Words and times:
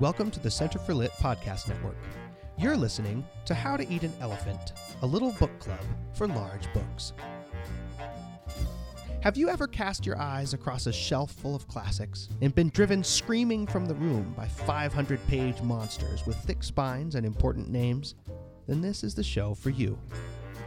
Welcome 0.00 0.30
to 0.30 0.38
the 0.38 0.48
Center 0.48 0.78
for 0.78 0.94
Lit 0.94 1.10
Podcast 1.14 1.66
Network. 1.66 1.96
You're 2.56 2.76
listening 2.76 3.26
to 3.46 3.52
How 3.52 3.76
to 3.76 3.88
Eat 3.92 4.04
an 4.04 4.12
Elephant, 4.20 4.72
a 5.02 5.06
little 5.06 5.32
book 5.32 5.50
club 5.58 5.80
for 6.14 6.28
large 6.28 6.72
books. 6.72 7.14
Have 9.22 9.36
you 9.36 9.48
ever 9.48 9.66
cast 9.66 10.06
your 10.06 10.16
eyes 10.16 10.54
across 10.54 10.86
a 10.86 10.92
shelf 10.92 11.32
full 11.32 11.56
of 11.56 11.66
classics 11.66 12.28
and 12.40 12.54
been 12.54 12.68
driven 12.68 13.02
screaming 13.02 13.66
from 13.66 13.86
the 13.86 13.96
room 13.96 14.32
by 14.36 14.46
500 14.46 15.26
page 15.26 15.60
monsters 15.62 16.24
with 16.28 16.36
thick 16.36 16.62
spines 16.62 17.16
and 17.16 17.26
important 17.26 17.68
names? 17.68 18.14
Then 18.68 18.80
this 18.80 19.02
is 19.02 19.16
the 19.16 19.24
show 19.24 19.52
for 19.52 19.70
you. 19.70 19.98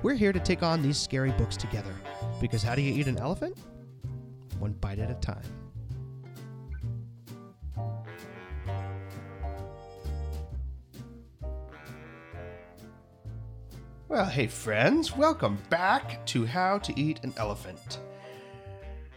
We're 0.04 0.16
here 0.16 0.34
to 0.34 0.42
take 0.42 0.62
on 0.62 0.82
these 0.82 0.98
scary 0.98 1.32
books 1.32 1.56
together 1.56 1.96
because 2.42 2.64
how 2.64 2.76
do 2.76 2.82
you 2.82 2.94
eat 2.94 3.08
an 3.08 3.18
elephant? 3.18 3.58
One 4.60 4.74
bite 4.74 5.00
at 5.00 5.10
a 5.10 5.16
time. 5.16 5.61
Well, 14.12 14.26
hey, 14.26 14.48
friends, 14.48 15.16
welcome 15.16 15.58
back 15.70 16.26
to 16.26 16.46
How 16.46 16.80
to 16.80 17.00
Eat 17.00 17.22
an 17.24 17.34
Elephant. 17.38 18.02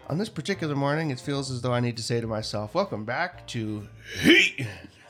On 0.07 0.19
this 0.19 0.29
particular 0.29 0.77
morning, 0.77 1.11
it 1.11 1.19
feels 1.19 1.51
as 1.51 1.61
though 1.61 1.73
I 1.73 1.81
need 1.81 1.97
to 1.97 2.03
say 2.05 2.21
to 2.21 2.29
myself, 2.29 2.77
Welcome 2.77 3.05
back 3.05 3.45
to 3.49 3.89
Heat! 4.21 4.65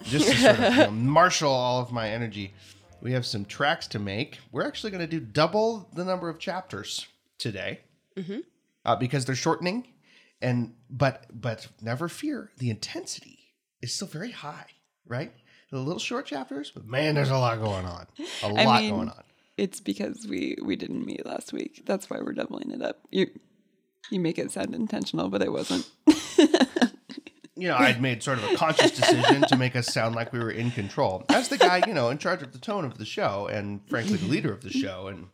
Just 0.04 0.26
to 0.30 0.36
sort 0.36 0.58
of 0.58 0.72
you 0.72 0.80
know, 0.84 0.90
marshal 0.90 1.52
all 1.52 1.82
of 1.82 1.92
my 1.92 2.08
energy. 2.08 2.54
We 3.02 3.12
have 3.12 3.26
some 3.26 3.44
tracks 3.44 3.86
to 3.88 3.98
make. 3.98 4.38
We're 4.52 4.66
actually 4.66 4.90
going 4.90 5.02
to 5.02 5.06
do 5.06 5.20
double 5.20 5.86
the 5.92 6.06
number 6.06 6.30
of 6.30 6.38
chapters 6.38 7.06
today 7.36 7.80
uh, 8.86 8.96
because 8.96 9.26
they're 9.26 9.34
shortening. 9.34 9.86
And 10.40 10.76
but 10.88 11.26
but 11.30 11.68
never 11.82 12.08
fear, 12.08 12.52
the 12.56 12.70
intensity 12.70 13.38
is 13.82 13.94
still 13.94 14.08
very 14.08 14.30
high, 14.30 14.68
right? 15.06 15.34
The 15.70 15.78
little 15.78 16.00
short 16.00 16.24
chapters, 16.24 16.70
but 16.74 16.86
man, 16.86 17.16
there's 17.16 17.28
a 17.28 17.36
lot 17.36 17.60
going 17.60 17.84
on. 17.84 18.06
A 18.44 18.48
lot 18.48 18.80
mean, 18.80 18.94
going 18.94 19.08
on. 19.10 19.24
It's 19.56 19.80
because 19.80 20.26
we 20.28 20.56
we 20.62 20.76
didn't 20.76 21.06
meet 21.06 21.24
last 21.24 21.52
week. 21.52 21.82
That's 21.86 22.10
why 22.10 22.18
we're 22.20 22.32
doubling 22.32 22.70
it 22.72 22.82
up. 22.82 22.98
You 23.10 23.28
you 24.10 24.20
make 24.20 24.38
it 24.38 24.50
sound 24.50 24.74
intentional, 24.74 25.28
but 25.28 25.42
it 25.42 25.52
wasn't. 25.52 25.88
you 27.56 27.68
know, 27.68 27.76
I'd 27.76 28.02
made 28.02 28.22
sort 28.22 28.38
of 28.38 28.50
a 28.50 28.56
conscious 28.56 28.90
decision 28.90 29.42
to 29.42 29.56
make 29.56 29.76
us 29.76 29.86
sound 29.92 30.14
like 30.16 30.32
we 30.32 30.40
were 30.40 30.50
in 30.50 30.70
control. 30.72 31.24
As 31.28 31.48
the 31.48 31.56
guy, 31.56 31.82
you 31.86 31.94
know, 31.94 32.10
in 32.10 32.18
charge 32.18 32.42
of 32.42 32.52
the 32.52 32.58
tone 32.58 32.84
of 32.84 32.98
the 32.98 33.04
show 33.04 33.46
and 33.46 33.80
frankly 33.88 34.16
the 34.16 34.26
leader 34.26 34.52
of 34.52 34.62
the 34.62 34.70
show. 34.70 35.06
And 35.06 35.28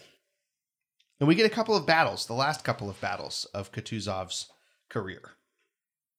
And 1.19 1.27
we 1.27 1.35
get 1.35 1.45
a 1.45 1.49
couple 1.49 1.75
of 1.75 1.85
battles, 1.85 2.27
the 2.27 2.33
last 2.33 2.63
couple 2.63 2.89
of 2.89 3.01
battles 3.01 3.45
of 3.53 3.71
Kutuzov's 3.71 4.49
career. 4.89 5.21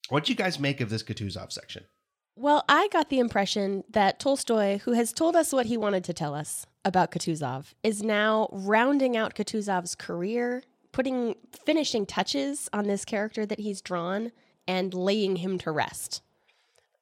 What 0.08 0.24
do 0.24 0.32
you 0.32 0.36
guys 0.36 0.58
make 0.58 0.80
of 0.80 0.90
this 0.90 1.04
Kutuzov 1.04 1.52
section? 1.52 1.84
Well, 2.36 2.64
I 2.68 2.88
got 2.88 3.08
the 3.08 3.18
impression 3.18 3.84
that 3.90 4.18
Tolstoy, 4.18 4.78
who 4.78 4.92
has 4.92 5.12
told 5.12 5.36
us 5.36 5.52
what 5.52 5.66
he 5.66 5.76
wanted 5.76 6.04
to 6.04 6.12
tell 6.12 6.34
us 6.34 6.66
about 6.84 7.10
Kutuzov, 7.10 7.74
is 7.82 8.02
now 8.02 8.48
rounding 8.52 9.16
out 9.16 9.34
Kutuzov's 9.34 9.94
career, 9.94 10.62
putting 10.92 11.34
finishing 11.64 12.06
touches 12.06 12.68
on 12.72 12.86
this 12.86 13.04
character 13.04 13.44
that 13.46 13.60
he's 13.60 13.80
drawn, 13.80 14.32
and 14.66 14.94
laying 14.94 15.36
him 15.36 15.58
to 15.58 15.70
rest. 15.70 16.22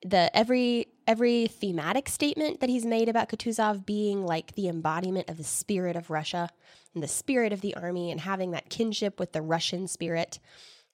The 0.04 0.34
every 0.36 0.88
every 1.06 1.46
thematic 1.46 2.08
statement 2.08 2.60
that 2.60 2.68
he's 2.68 2.84
made 2.84 3.08
about 3.08 3.28
Kutuzov 3.28 3.86
being 3.86 4.24
like 4.24 4.54
the 4.54 4.68
embodiment 4.68 5.28
of 5.28 5.38
the 5.38 5.44
spirit 5.44 5.96
of 5.96 6.10
Russia 6.10 6.50
and 6.94 7.02
the 7.02 7.08
spirit 7.08 7.52
of 7.52 7.62
the 7.62 7.74
army 7.74 8.10
and 8.10 8.20
having 8.20 8.50
that 8.50 8.68
kinship 8.68 9.18
with 9.18 9.32
the 9.32 9.42
Russian 9.42 9.88
spirit 9.88 10.38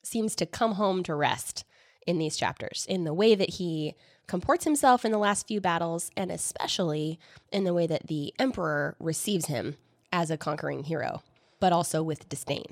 seems 0.03 0.35
to 0.35 0.45
come 0.45 0.73
home 0.73 1.03
to 1.03 1.13
rest 1.13 1.65
in 2.07 2.17
these 2.17 2.37
chapters 2.37 2.85
in 2.87 3.03
the 3.03 3.13
way 3.13 3.35
that 3.35 3.51
he 3.51 3.93
comports 4.27 4.63
himself 4.63 5.05
in 5.05 5.11
the 5.11 5.17
last 5.17 5.47
few 5.47 5.61
battles 5.61 6.11
and 6.17 6.31
especially 6.31 7.19
in 7.51 7.63
the 7.63 7.73
way 7.73 7.87
that 7.87 8.07
the 8.07 8.33
emperor 8.39 8.95
receives 8.99 9.45
him 9.45 9.77
as 10.11 10.31
a 10.31 10.37
conquering 10.37 10.83
hero 10.83 11.21
but 11.59 11.73
also 11.73 12.03
with 12.03 12.29
disdain. 12.29 12.65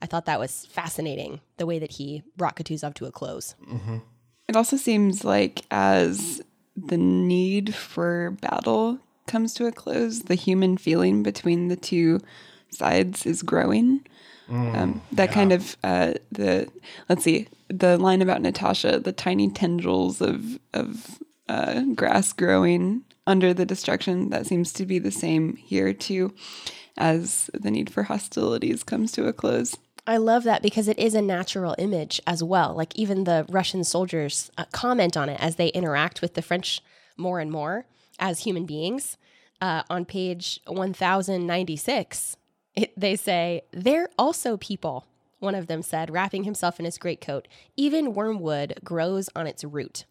I 0.00 0.06
thought 0.06 0.26
that 0.26 0.40
was 0.40 0.66
fascinating 0.66 1.40
the 1.58 1.66
way 1.66 1.78
that 1.78 1.92
he 1.92 2.22
brought 2.36 2.56
kutuzov 2.56 2.94
to 2.94 3.06
a 3.06 3.12
close. 3.12 3.54
Mm-hmm. 3.70 3.98
It 4.48 4.56
also 4.56 4.76
seems 4.76 5.24
like 5.24 5.62
as 5.70 6.42
the 6.76 6.96
need 6.96 7.74
for 7.74 8.32
battle 8.40 8.98
comes 9.26 9.54
to 9.54 9.66
a 9.66 9.72
close, 9.72 10.22
the 10.22 10.34
human 10.34 10.76
feeling 10.76 11.22
between 11.22 11.68
the 11.68 11.76
two 11.76 12.20
sides 12.70 13.26
is 13.26 13.42
growing. 13.42 14.04
Um, 14.52 15.00
that 15.12 15.32
kind 15.32 15.52
of 15.52 15.76
uh, 15.82 16.12
the 16.30 16.68
let's 17.08 17.24
see 17.24 17.48
the 17.68 17.96
line 17.96 18.20
about 18.20 18.42
Natasha, 18.42 19.00
the 19.00 19.12
tiny 19.12 19.50
tendrils 19.50 20.20
of 20.20 20.58
of 20.74 21.18
uh, 21.48 21.82
grass 21.94 22.32
growing 22.32 23.02
under 23.26 23.54
the 23.54 23.64
destruction. 23.64 24.30
That 24.30 24.46
seems 24.46 24.72
to 24.74 24.86
be 24.86 24.98
the 24.98 25.10
same 25.10 25.56
here 25.56 25.92
too, 25.94 26.34
as 26.98 27.50
the 27.54 27.70
need 27.70 27.90
for 27.90 28.04
hostilities 28.04 28.82
comes 28.82 29.12
to 29.12 29.26
a 29.26 29.32
close. 29.32 29.76
I 30.06 30.16
love 30.16 30.44
that 30.44 30.62
because 30.62 30.88
it 30.88 30.98
is 30.98 31.14
a 31.14 31.22
natural 31.22 31.76
image 31.78 32.20
as 32.26 32.42
well. 32.42 32.74
Like 32.74 32.94
even 32.96 33.24
the 33.24 33.46
Russian 33.48 33.84
soldiers 33.84 34.50
uh, 34.58 34.64
comment 34.72 35.16
on 35.16 35.28
it 35.28 35.40
as 35.40 35.56
they 35.56 35.68
interact 35.68 36.20
with 36.20 36.34
the 36.34 36.42
French 36.42 36.82
more 37.16 37.40
and 37.40 37.50
more 37.50 37.86
as 38.18 38.40
human 38.40 38.66
beings. 38.66 39.16
Uh, 39.60 39.84
on 39.88 40.04
page 40.04 40.58
1096, 40.66 42.36
it, 42.74 42.92
they 42.96 43.16
say, 43.16 43.62
They're 43.72 44.08
also 44.18 44.56
people, 44.56 45.06
one 45.38 45.54
of 45.54 45.66
them 45.66 45.82
said, 45.82 46.10
wrapping 46.10 46.44
himself 46.44 46.78
in 46.78 46.84
his 46.84 46.98
greatcoat. 46.98 47.48
Even 47.76 48.14
wormwood 48.14 48.74
grows 48.84 49.28
on 49.34 49.46
its 49.46 49.64
root. 49.64 50.04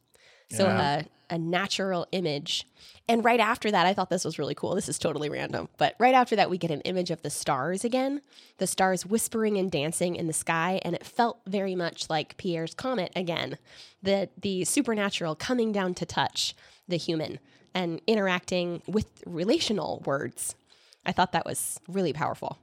So 0.49 0.67
Yeah. 0.67 1.01
a, 1.29 1.35
a 1.35 1.37
natural 1.37 2.07
image. 2.11 2.67
And 3.07 3.23
right 3.23 3.39
after 3.39 3.71
that, 3.71 3.85
I 3.85 3.93
thought 3.93 4.09
this 4.09 4.25
was 4.25 4.37
really 4.37 4.53
cool. 4.53 4.75
This 4.75 4.89
is 4.89 4.99
totally 4.99 5.29
random. 5.29 5.69
But 5.77 5.95
right 5.97 6.13
after 6.13 6.35
that, 6.35 6.49
we 6.49 6.57
get 6.57 6.71
an 6.71 6.81
image 6.81 7.09
of 7.09 7.21
the 7.21 7.29
stars 7.29 7.85
again, 7.85 8.21
the 8.57 8.67
stars 8.67 9.05
whispering 9.05 9.57
and 9.57 9.71
dancing 9.71 10.15
in 10.17 10.27
the 10.27 10.33
sky. 10.33 10.81
And 10.83 10.93
it 10.93 11.05
felt 11.05 11.39
very 11.47 11.73
much 11.73 12.09
like 12.09 12.35
Pierre's 12.37 12.73
comet 12.73 13.11
again, 13.15 13.57
the, 14.03 14.27
the 14.41 14.65
supernatural 14.65 15.35
coming 15.35 15.71
down 15.71 15.93
to 15.95 16.05
touch 16.05 16.53
the 16.87 16.97
human 16.97 17.39
and 17.73 18.01
interacting 18.05 18.81
with 18.85 19.07
relational 19.25 20.03
words. 20.05 20.55
I 21.05 21.11
thought 21.11 21.31
that 21.31 21.45
was 21.45 21.79
really 21.87 22.13
powerful. 22.13 22.59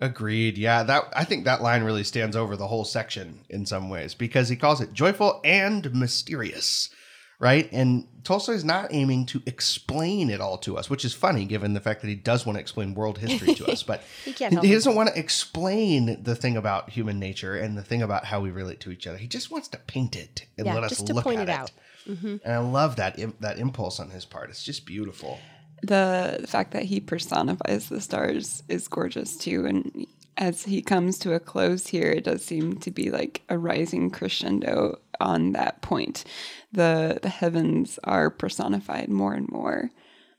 Agreed. 0.00 0.58
Yeah, 0.58 0.82
that 0.82 1.04
I 1.14 1.24
think 1.24 1.44
that 1.44 1.62
line 1.62 1.84
really 1.84 2.04
stands 2.04 2.36
over 2.36 2.56
the 2.56 2.66
whole 2.66 2.84
section 2.84 3.40
in 3.48 3.64
some 3.64 3.88
ways 3.88 4.14
because 4.14 4.48
he 4.48 4.56
calls 4.56 4.80
it 4.80 4.92
joyful 4.92 5.40
and 5.44 5.94
mysterious, 5.94 6.90
right? 7.38 7.70
And 7.72 8.06
Tolstoy's 8.24 8.64
not 8.64 8.92
aiming 8.92 9.26
to 9.26 9.42
explain 9.46 10.30
it 10.30 10.40
all 10.40 10.58
to 10.58 10.76
us, 10.76 10.90
which 10.90 11.04
is 11.04 11.14
funny 11.14 11.44
given 11.44 11.74
the 11.74 11.80
fact 11.80 12.00
that 12.00 12.08
he 12.08 12.16
does 12.16 12.44
want 12.44 12.56
to 12.56 12.60
explain 12.60 12.94
world 12.94 13.18
history 13.18 13.54
to 13.54 13.66
us, 13.66 13.82
but 13.84 14.02
He 14.24 14.32
he 14.32 14.72
doesn't 14.72 14.94
want 14.94 15.10
to 15.10 15.18
explain 15.18 16.22
the 16.22 16.34
thing 16.34 16.56
about 16.56 16.90
human 16.90 17.18
nature 17.18 17.54
and 17.54 17.78
the 17.78 17.84
thing 17.84 18.02
about 18.02 18.24
how 18.24 18.40
we 18.40 18.50
relate 18.50 18.80
to 18.80 18.90
each 18.90 19.06
other. 19.06 19.18
He 19.18 19.28
just 19.28 19.50
wants 19.50 19.68
to 19.68 19.78
paint 19.78 20.16
it 20.16 20.46
and 20.58 20.66
Yeah, 20.66 20.74
let 20.74 20.84
us 20.84 20.90
just 20.90 21.06
to 21.06 21.14
look 21.14 21.24
point 21.24 21.40
at 21.40 21.48
it 21.48 21.52
out. 21.52 21.70
Mm-hmm. 22.08 22.36
And 22.44 22.52
I 22.52 22.58
love 22.58 22.96
that 22.96 23.18
that 23.40 23.58
impulse 23.58 24.00
on 24.00 24.10
his 24.10 24.24
part. 24.24 24.50
It's 24.50 24.64
just 24.64 24.84
beautiful. 24.84 25.38
The, 25.82 26.44
fact 26.46 26.72
that 26.72 26.84
he 26.84 27.00
personifies 27.00 27.88
the 27.88 28.00
stars 28.00 28.62
is 28.68 28.88
gorgeous 28.88 29.36
too 29.36 29.66
and 29.66 30.06
as 30.36 30.64
he 30.64 30.82
comes 30.82 31.18
to 31.18 31.32
a 31.32 31.40
close 31.40 31.88
here 31.88 32.10
it 32.10 32.24
does 32.24 32.44
seem 32.44 32.78
to 32.78 32.90
be 32.90 33.10
like 33.10 33.42
a 33.48 33.58
rising 33.58 34.10
crescendo 34.10 34.98
on 35.20 35.52
that 35.52 35.80
point. 35.82 36.24
The 36.72 37.18
the 37.22 37.28
heavens 37.28 37.98
are 38.04 38.30
personified 38.30 39.08
more 39.08 39.34
and 39.34 39.48
more. 39.48 39.90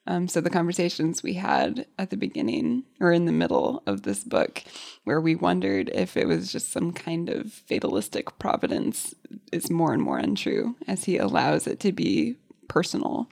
Um, 0.08 0.28
so 0.28 0.40
the 0.40 0.52
conversations 0.52 1.24
we 1.24 1.34
had 1.34 1.88
at 1.98 2.12
the 2.12 2.18
beginning 2.18 2.84
or 3.00 3.12
in 3.12 3.26
the 3.26 3.32
middle 3.32 3.82
of 3.88 4.04
this 4.04 4.24
book 4.24 4.64
where 5.04 5.20
we 5.20 5.34
wondered 5.34 5.90
if 5.96 6.16
it 6.16 6.28
was 6.28 6.52
just 6.52 6.72
some 6.72 6.94
kind 6.94 7.28
of 7.28 7.52
fatalistic 7.52 8.38
providence 8.38 9.16
is 9.52 9.72
more 9.72 9.94
and 9.94 10.04
more 10.04 10.20
untrue 10.20 10.76
as 10.88 11.06
he 11.06 11.18
allows 11.18 11.66
it 11.66 11.80
to 11.80 11.92
be 11.92 12.36
personal. 12.68 13.28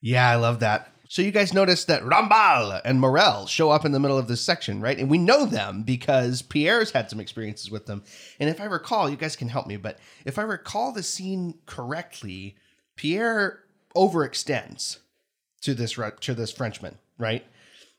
Yeah, 0.00 0.30
I 0.30 0.36
love 0.36 0.60
that. 0.60 0.93
So 1.14 1.22
you 1.22 1.30
guys 1.30 1.54
notice 1.54 1.84
that 1.84 2.02
Rambal 2.02 2.80
and 2.84 3.00
Morel 3.00 3.46
show 3.46 3.70
up 3.70 3.84
in 3.84 3.92
the 3.92 4.00
middle 4.00 4.18
of 4.18 4.26
this 4.26 4.40
section, 4.40 4.80
right? 4.80 4.98
And 4.98 5.08
we 5.08 5.16
know 5.16 5.46
them 5.46 5.84
because 5.84 6.42
Pierre's 6.42 6.90
had 6.90 7.08
some 7.08 7.20
experiences 7.20 7.70
with 7.70 7.86
them. 7.86 8.02
And 8.40 8.50
if 8.50 8.60
I 8.60 8.64
recall, 8.64 9.08
you 9.08 9.14
guys 9.14 9.36
can 9.36 9.48
help 9.48 9.68
me, 9.68 9.76
but 9.76 10.00
if 10.24 10.40
I 10.40 10.42
recall 10.42 10.90
the 10.90 11.04
scene 11.04 11.60
correctly, 11.66 12.56
Pierre 12.96 13.60
overextends 13.94 14.98
to 15.60 15.72
this 15.72 15.96
to 16.22 16.34
this 16.34 16.50
Frenchman, 16.50 16.98
right? 17.16 17.46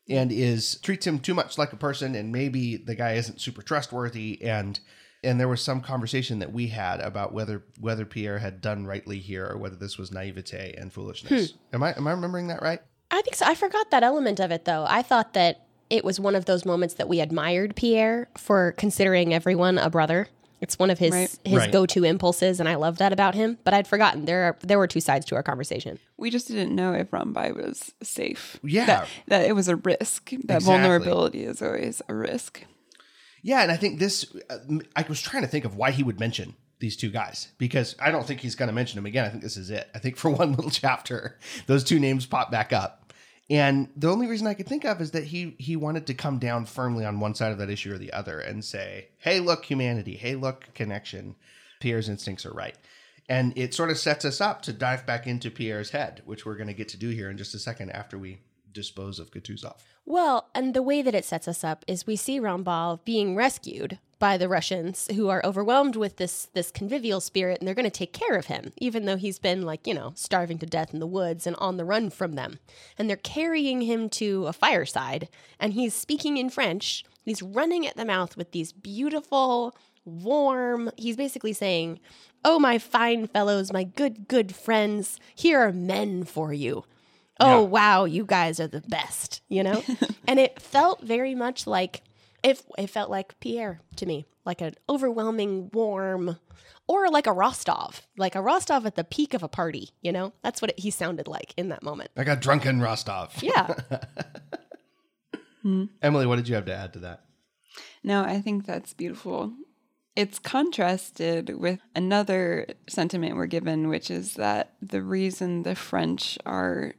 And 0.09 0.29
is 0.29 0.77
treats 0.83 1.07
him 1.07 1.19
too 1.19 1.33
much 1.33 1.57
like 1.57 1.71
a 1.71 1.77
person, 1.77 2.15
and 2.15 2.33
maybe 2.33 2.75
the 2.75 2.95
guy 2.95 3.13
isn't 3.13 3.39
super 3.39 3.61
trustworthy. 3.61 4.41
And 4.41 4.77
and 5.23 5.39
there 5.39 5.47
was 5.47 5.61
some 5.61 5.79
conversation 5.79 6.39
that 6.39 6.51
we 6.51 6.67
had 6.67 6.99
about 6.99 7.31
whether 7.31 7.63
whether 7.79 8.05
Pierre 8.05 8.39
had 8.39 8.59
done 8.59 8.85
rightly 8.85 9.19
here 9.19 9.47
or 9.47 9.57
whether 9.57 9.77
this 9.77 9.97
was 9.97 10.11
naivete 10.11 10.75
and 10.77 10.91
foolishness. 10.91 11.51
Hmm. 11.51 11.75
Am 11.75 11.83
I 11.83 11.93
am 11.95 12.07
I 12.07 12.11
remembering 12.11 12.47
that 12.47 12.61
right? 12.61 12.81
I 13.11 13.21
think 13.21 13.35
so. 13.35 13.45
I 13.45 13.55
forgot 13.55 13.91
that 13.91 14.03
element 14.03 14.39
of 14.39 14.51
it, 14.51 14.65
though. 14.65 14.85
I 14.87 15.01
thought 15.01 15.33
that 15.33 15.61
it 15.89 16.03
was 16.03 16.19
one 16.19 16.35
of 16.35 16.45
those 16.45 16.65
moments 16.65 16.95
that 16.95 17.07
we 17.07 17.19
admired 17.19 17.75
Pierre 17.75 18.27
for 18.37 18.73
considering 18.73 19.33
everyone 19.33 19.77
a 19.77 19.89
brother. 19.89 20.27
It's 20.61 20.79
one 20.79 20.89
of 20.89 20.97
his 20.99 21.11
Right. 21.11 21.37
his 21.45 21.53
Right. 21.59 21.71
go 21.71 21.85
to 21.85 22.03
impulses, 22.03 22.59
and 22.59 22.67
I 22.67 22.75
love 22.75 22.97
that 22.97 23.13
about 23.13 23.35
him. 23.35 23.59
But 23.63 23.73
I'd 23.73 23.87
forgotten 23.87 24.25
there 24.25 24.43
are, 24.45 24.57
there 24.61 24.77
were 24.79 24.87
two 24.87 25.01
sides 25.01 25.25
to 25.27 25.35
our 25.35 25.43
conversation. 25.43 25.99
We 26.17 26.29
just 26.31 26.47
didn't 26.47 26.73
know 26.73 26.93
if 26.93 27.11
Rambal 27.11 27.55
was 27.55 27.91
safe. 28.01 28.57
Yeah. 28.63 28.85
That, 28.85 29.07
that 29.27 29.45
it 29.45 29.53
was 29.53 29.67
a 29.67 29.75
risk. 29.75 30.29
That 30.31 30.35
Exactly. 30.39 30.65
vulnerability 30.65 31.43
is 31.43 31.61
always 31.61 32.01
a 32.09 32.15
risk. 32.15 32.63
Yeah, 33.43 33.61
and 33.61 33.71
I 33.71 33.75
think 33.77 33.99
this. 33.99 34.25
Uh, 34.49 34.57
I 34.95 35.05
was 35.07 35.21
trying 35.21 35.43
to 35.43 35.47
think 35.49 35.65
of 35.65 35.75
why 35.75 35.91
he 35.91 36.01
would 36.01 36.19
mention 36.19 36.55
these 36.79 36.95
two 36.97 37.09
guys 37.09 37.49
because 37.57 37.95
I 37.99 38.11
don't 38.11 38.25
think 38.25 38.41
he's 38.41 38.55
going 38.55 38.67
to 38.67 38.73
mention 38.73 38.97
them 38.97 39.05
again. 39.05 39.25
I 39.25 39.29
think 39.29 39.43
this 39.43 39.57
is 39.57 39.69
it. 39.69 39.89
I 39.95 39.99
think 39.99 40.17
for 40.17 40.29
one 40.31 40.53
little 40.53 40.71
chapter, 40.71 41.37
those 41.67 41.83
two 41.83 41.99
names 41.99 42.25
pop 42.25 42.51
back 42.51 42.73
up, 42.73 43.13
and 43.49 43.89
the 43.95 44.09
only 44.09 44.27
reason 44.27 44.47
I 44.47 44.55
could 44.55 44.67
think 44.67 44.85
of 44.85 45.01
is 45.01 45.11
that 45.11 45.25
he 45.25 45.55
he 45.59 45.75
wanted 45.75 46.07
to 46.07 46.13
come 46.13 46.39
down 46.39 46.65
firmly 46.65 47.05
on 47.05 47.19
one 47.19 47.35
side 47.35 47.51
of 47.51 47.57
that 47.59 47.69
issue 47.69 47.93
or 47.93 47.97
the 47.97 48.13
other 48.13 48.39
and 48.39 48.63
say, 48.65 49.09
"Hey, 49.17 49.39
look, 49.39 49.65
humanity. 49.65 50.15
Hey, 50.15 50.35
look, 50.35 50.73
connection. 50.73 51.35
Pierre's 51.79 52.09
instincts 52.09 52.45
are 52.45 52.53
right." 52.53 52.75
And 53.27 53.53
it 53.57 53.73
sort 53.73 53.89
of 53.89 53.97
sets 53.97 54.23
us 54.23 54.39
up 54.39 54.61
to 54.63 54.73
dive 54.73 55.05
back 55.05 55.25
into 55.25 55.49
Pierre's 55.49 55.89
head, 55.89 56.21
which 56.25 56.45
we're 56.45 56.57
going 56.57 56.67
to 56.67 56.73
get 56.73 56.89
to 56.89 56.97
do 56.97 57.09
here 57.09 57.29
in 57.29 57.37
just 57.37 57.55
a 57.55 57.59
second 57.59 57.89
after 57.89 58.19
we 58.19 58.39
dispose 58.75 59.17
of 59.17 59.31
Kutuzov. 59.31 59.77
Well, 60.05 60.49
and 60.53 60.75
the 60.75 60.83
way 60.83 61.01
that 61.01 61.15
it 61.15 61.25
sets 61.25 61.47
us 61.47 61.63
up 61.63 61.83
is 61.87 62.05
we 62.05 62.15
see 62.15 62.39
Rambal 62.39 63.03
being 63.03 63.35
rescued 63.35 63.97
by 64.19 64.37
the 64.37 64.47
Russians 64.47 65.07
who 65.15 65.29
are 65.29 65.43
overwhelmed 65.43 65.95
with 65.95 66.17
this 66.17 66.47
this 66.53 66.71
convivial 66.71 67.19
spirit 67.19 67.59
and 67.59 67.67
they're 67.67 67.75
going 67.75 67.83
to 67.83 67.89
take 67.89 68.13
care 68.13 68.35
of 68.37 68.45
him 68.45 68.71
even 68.77 69.05
though 69.05 69.17
he's 69.17 69.39
been 69.39 69.63
like, 69.63 69.87
you 69.87 69.93
know, 69.93 70.13
starving 70.15 70.59
to 70.59 70.65
death 70.65 70.93
in 70.93 70.99
the 70.99 71.07
woods 71.07 71.47
and 71.47 71.55
on 71.57 71.77
the 71.77 71.85
run 71.85 72.09
from 72.09 72.33
them. 72.33 72.59
And 72.97 73.09
they're 73.09 73.17
carrying 73.17 73.81
him 73.81 74.09
to 74.11 74.45
a 74.45 74.53
fireside 74.53 75.27
and 75.59 75.73
he's 75.73 75.93
speaking 75.93 76.37
in 76.37 76.49
French. 76.49 77.03
He's 77.23 77.41
running 77.41 77.87
at 77.87 77.97
the 77.97 78.05
mouth 78.05 78.37
with 78.37 78.51
these 78.51 78.71
beautiful 78.71 79.75
warm. 80.05 80.91
He's 80.97 81.17
basically 81.17 81.53
saying, 81.53 81.99
"Oh 82.43 82.59
my 82.59 82.77
fine 82.77 83.25
fellows, 83.27 83.73
my 83.73 83.83
good 83.83 84.27
good 84.27 84.53
friends, 84.55 85.19
here 85.33 85.59
are 85.59 85.73
men 85.73 86.23
for 86.23 86.53
you." 86.53 86.85
Oh 87.39 87.61
Yeah. 87.61 87.67
wow 87.67 88.05
you 88.05 88.25
guys 88.25 88.59
are 88.59 88.67
the 88.67 88.81
best 88.81 89.41
you 89.49 89.63
know 89.63 89.83
and 90.27 90.39
it 90.39 90.61
felt 90.61 91.01
very 91.01 91.35
much 91.35 91.67
like 91.67 92.01
if 92.43 92.63
it 92.77 92.87
felt 92.89 93.09
like 93.09 93.39
pierre 93.39 93.79
to 93.97 94.05
me 94.05 94.25
like 94.45 94.61
an 94.61 94.75
overwhelming 94.87 95.69
warm 95.73 96.37
or 96.87 97.09
like 97.09 97.27
a 97.27 97.31
rostov 97.33 98.07
like 98.17 98.35
a 98.35 98.41
rostov 98.41 98.85
at 98.85 98.95
the 98.95 99.03
peak 99.03 99.33
of 99.33 99.41
a 99.43 99.47
party 99.47 99.89
you 100.01 100.11
know 100.11 100.33
that's 100.43 100.61
what 100.61 100.71
it, 100.71 100.79
he 100.79 100.91
sounded 100.91 101.27
like 101.27 101.53
in 101.57 101.69
that 101.69 101.83
moment 101.83 102.09
Like 102.15 102.27
a 102.27 102.35
drunken 102.35 102.79
Rostov. 102.81 103.33
yeah 103.41 103.73
hmm. 105.61 105.85
Emily, 106.01 106.25
what 106.25 106.35
did 106.37 106.47
you 106.47 106.55
have 106.55 106.65
to 106.65 106.75
add 106.75 106.93
to 106.93 106.99
that? 106.99 107.21
No, 108.03 108.23
I 108.23 108.39
think 108.39 108.65
that's 108.65 108.93
beautiful. 108.93 109.53
It's 110.15 110.39
contrasted 110.39 111.59
with 111.59 111.79
another 111.95 112.67
sentiment 112.87 113.35
we're 113.35 113.47
given, 113.47 113.89
which 113.89 114.09
is 114.11 114.35
that 114.35 114.73
the 114.81 115.01
reason 115.01 115.63
the 115.63 115.75
French 115.75 116.37
are 116.45 116.93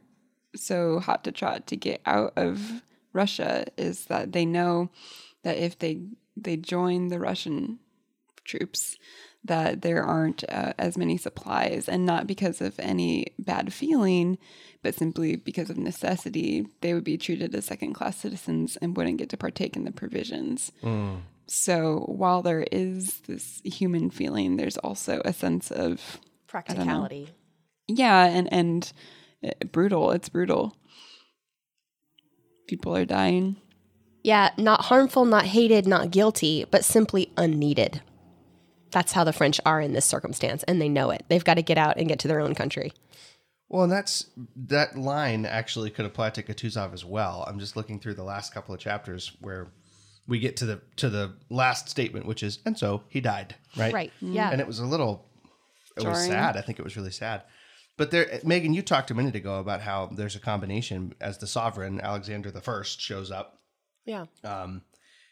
so 0.57 0.99
hot 0.99 1.23
to 1.23 1.31
trot 1.31 1.67
to 1.67 1.75
get 1.75 2.01
out 2.05 2.33
of 2.35 2.83
Russia 3.13 3.65
is 3.77 4.05
that 4.05 4.31
they 4.31 4.45
know 4.45 4.89
that 5.43 5.57
if 5.57 5.77
they 5.79 6.01
they 6.35 6.57
join 6.57 7.07
the 7.07 7.19
Russian 7.19 7.79
troops, 8.43 8.97
that 9.43 9.81
there 9.81 10.03
aren't 10.03 10.43
uh, 10.49 10.73
as 10.77 10.97
many 10.97 11.17
supplies, 11.17 11.89
and 11.89 12.05
not 12.05 12.27
because 12.27 12.61
of 12.61 12.79
any 12.79 13.27
bad 13.39 13.73
feeling, 13.73 14.37
but 14.83 14.95
simply 14.95 15.35
because 15.35 15.69
of 15.69 15.77
necessity. 15.77 16.67
They 16.81 16.93
would 16.93 17.03
be 17.03 17.17
treated 17.17 17.55
as 17.55 17.65
second 17.65 17.93
class 17.93 18.17
citizens 18.17 18.77
and 18.77 18.95
wouldn't 18.95 19.17
get 19.17 19.29
to 19.29 19.37
partake 19.37 19.75
in 19.75 19.83
the 19.83 19.91
provisions. 19.91 20.71
So 21.47 22.05
while 22.07 22.41
there 22.41 22.67
is 22.71 23.21
this 23.21 23.61
human 23.63 24.09
feeling, 24.09 24.57
there's 24.57 24.77
also 24.77 25.21
a 25.23 25.33
sense 25.33 25.71
of 25.71 26.19
practicality 26.45 27.29
yeah, 27.87 28.25
and 28.25 28.51
and 28.51 28.91
brutal. 29.71 30.11
It's 30.11 30.29
brutal. 30.29 30.75
People 32.67 32.95
are 32.95 33.05
dying. 33.05 33.55
yeah 34.23 34.49
not 34.57 34.85
harmful 34.85 35.23
not 35.25 35.45
hated 35.45 35.87
not 35.87 36.11
guilty 36.11 36.65
but 36.69 36.83
simply 36.83 37.31
unneeded 37.37 38.01
that's 38.91 39.13
how 39.13 39.23
the 39.23 39.31
french 39.31 39.59
are 39.65 39.79
in 39.79 39.93
this 39.93 40.05
circumstance 40.05 40.63
and 40.63 40.81
they 40.81 40.89
know 40.89 41.09
it 41.11 41.23
they've 41.29 41.45
got 41.45 41.53
to 41.53 41.61
get 41.61 41.77
out 41.77 41.97
and 41.97 42.09
get 42.09 42.19
to 42.19 42.27
their 42.27 42.41
own 42.41 42.53
country 42.55 42.91
Well, 43.69 43.83
and 43.83 43.91
that's 43.91 44.25
that 44.55 44.97
line 44.97 45.45
actually 45.45 45.91
could 45.91 46.05
apply 46.05 46.29
to 46.31 46.43
Kutuzov 46.43 46.93
as 46.93 47.03
well. 47.05 47.43
I'm 47.47 47.59
just 47.59 47.75
looking 47.75 47.99
through 47.99 48.15
the 48.15 48.23
last 48.23 48.53
couple 48.53 48.73
of 48.73 48.79
chapters 48.81 49.31
where 49.41 49.71
we 50.27 50.39
get 50.39 50.55
to 50.57 50.65
the 50.65 50.81
to 50.97 51.09
the 51.09 51.35
last 51.49 51.89
statement, 51.89 52.25
which 52.25 52.43
is, 52.43 52.59
and 52.65 52.77
so 52.77 53.03
he 53.09 53.19
died, 53.21 53.55
right? 53.77 53.93
right 53.93 54.11
yeah 54.21 54.51
And 54.51 54.61
it 54.61 54.67
was 54.67 54.79
a 54.79 54.85
little, 54.85 55.25
it 55.97 56.05
was 56.07 56.25
sad. 56.25 56.55
I 56.57 56.61
think 56.61 56.79
it 56.79 56.83
was 56.83 56.95
really 56.97 57.11
sad. 57.11 57.43
But 57.97 58.11
there, 58.11 58.39
Megan, 58.43 58.73
you 58.73 58.81
talked 58.83 59.09
a 59.11 59.15
minute 59.15 59.35
ago 59.35 59.59
about 59.59 59.81
how 59.81 60.07
there's 60.07 60.35
a 60.35 60.39
combination 60.39 61.13
as 61.19 61.39
the 61.39 61.47
sovereign 61.47 61.99
Alexander 61.99 62.51
the 62.51 62.61
First 62.61 63.01
shows 63.01 63.31
up 63.31 63.59
yeah 64.05 64.25
um, 64.43 64.83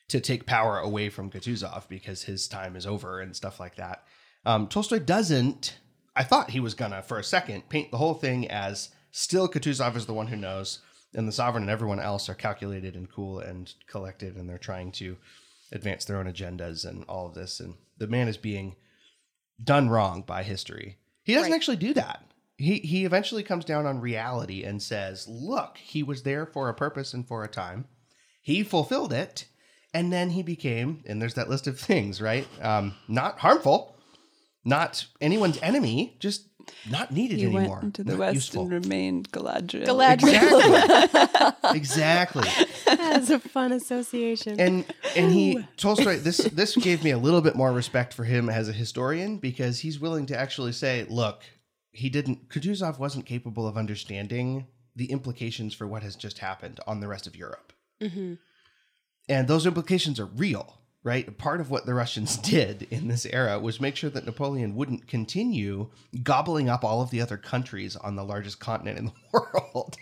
to 0.10 0.20
take 0.20 0.46
power 0.46 0.80
away 0.80 1.10
from 1.10 1.32
Kutuzov 1.32 1.88
because 1.88 2.24
his 2.24 2.48
time 2.48 2.76
is 2.76 2.86
over 2.88 3.22
and 3.22 3.36
stuff 3.36 3.60
like 3.60 3.76
that. 3.76 4.04
Um, 4.46 4.68
Tolstoy 4.68 5.00
doesn't. 5.00 5.78
I 6.16 6.24
thought 6.24 6.52
he 6.52 6.60
was 6.60 6.74
gonna, 6.74 7.02
for 7.02 7.20
a 7.20 7.24
second, 7.24 7.70
paint 7.70 7.92
the 7.92 7.98
whole 7.98 8.14
thing 8.16 8.50
as 8.50 8.90
still 9.12 9.48
Kutuzov 9.48 9.96
is 9.96 10.06
the 10.06 10.14
one 10.14 10.28
who 10.28 10.36
knows, 10.36 10.80
and 11.14 11.28
the 11.28 11.32
sovereign 11.32 11.64
and 11.64 11.70
everyone 11.72 12.00
else 12.00 12.30
are 12.30 12.34
calculated 12.36 12.96
and 12.96 13.12
cool 13.12 13.40
and 13.40 13.74
collected, 13.88 14.36
and 14.36 14.50
they're 14.50 14.58
trying 14.58 14.92
to 14.94 15.18
advance 15.72 16.06
their 16.06 16.18
own 16.18 16.26
agendas 16.32 16.86
and 16.86 17.04
all 17.06 17.28
of 17.28 17.34
this. 17.36 17.60
And 17.60 17.76
the 17.98 18.08
man 18.08 18.28
is 18.28 18.38
being 18.38 18.76
done 19.64 19.90
wrong 19.90 20.22
by 20.22 20.44
history. 20.44 20.98
He 21.24 21.34
doesn't 21.34 21.52
Right. 21.52 21.56
actually 21.56 21.78
do 21.78 21.94
that. 21.96 22.24
He 22.58 22.80
he 22.80 23.04
eventually 23.06 23.44
comes 23.44 23.66
down 23.66 23.86
on 23.86 24.00
reality 24.00 24.64
and 24.64 24.82
says, 24.82 25.28
"Look, 25.28 25.78
he 25.78 26.04
was 26.04 26.24
there 26.24 26.46
for 26.46 26.70
a 26.70 26.74
purpose 26.74 27.14
and 27.14 27.28
for 27.28 27.44
a 27.44 27.48
time. 27.50 27.86
He 28.42 28.64
fulfilled 28.64 29.12
it, 29.12 29.46
and 29.94 30.12
then 30.14 30.30
he 30.32 30.42
became 30.44 31.04
and 31.06 31.22
there's 31.22 31.34
that 31.34 31.50
list 31.50 31.68
of 31.68 31.80
things, 31.92 32.22
right? 32.22 32.48
Um, 32.62 32.94
not 33.08 33.40
harmful, 33.40 33.96
not 34.64 35.06
anyone's 35.20 35.60
enemy, 35.62 36.16
just 36.20 36.48
not 36.90 37.12
needed 37.12 37.38
He 37.40 37.46
anymore. 37.46 37.76
went 37.76 37.84
into 37.84 38.04
the 38.04 38.12
not 38.12 38.20
west 38.20 38.36
useful. 38.36 38.64
and 38.64 38.72
remained 38.72 39.32
Galadriel. 39.32 39.86
Galadriel. 39.86 41.76
Exactly. 41.76 42.46
exactly. 42.46 42.50
That's 42.86 43.30
a 43.30 43.40
fun 43.40 43.72
association. 43.72 44.60
and 44.60 44.86
and 45.16 45.32
he 45.32 45.66
Tolstoy 45.78 46.18
this 46.18 46.38
this 46.38 46.76
gave 46.76 47.04
me 47.04 47.12
a 47.12 47.18
little 47.18 47.42
bit 47.42 47.56
more 47.56 47.72
respect 47.72 48.14
for 48.14 48.24
him 48.24 48.50
as 48.50 48.70
a 48.70 48.74
historian 48.74 49.38
because 49.38 49.80
he's 49.80 50.00
willing 50.00 50.26
to 50.28 50.38
actually 50.38 50.72
say, 50.72 51.06
look, 51.10 51.44
he 51.96 52.10
didn't 52.10 52.50
Kutuzov 52.50 53.00
wasn't 53.00 53.26
capable 53.26 53.68
of 53.68 53.78
understanding 53.78 54.68
the 54.96 55.12
implications 55.12 55.74
for 55.74 55.88
what 55.88 56.04
has 56.04 56.16
just 56.16 56.40
happened 56.40 56.80
on 56.88 57.00
the 57.00 57.08
rest 57.08 57.28
of 57.28 57.36
Europe. 57.36 57.74
Mm-hmm. 58.02 58.36
And 59.28 59.48
those 59.48 59.66
implications 59.66 60.20
are 60.20 60.26
real, 60.26 60.80
right? 61.04 61.38
Part 61.38 61.60
of 61.60 61.70
what 61.70 61.86
the 61.86 61.94
Russians 61.94 62.38
did 62.54 62.84
in 62.92 63.08
this 63.08 63.26
era 63.26 63.60
was 63.60 63.82
make 63.82 63.96
sure 63.96 64.10
that 64.12 64.26
Napoleon 64.26 64.76
wouldn't 64.76 65.08
continue 65.08 65.90
gobbling 66.24 66.70
up 66.70 66.84
all 66.86 67.02
of 67.02 67.10
the 67.10 67.20
other 67.22 67.38
countries 67.38 67.96
on 67.96 68.16
the 68.16 68.24
largest 68.24 68.60
continent 68.60 68.98
in 69.00 69.06
the 69.06 69.14
world. 69.34 69.98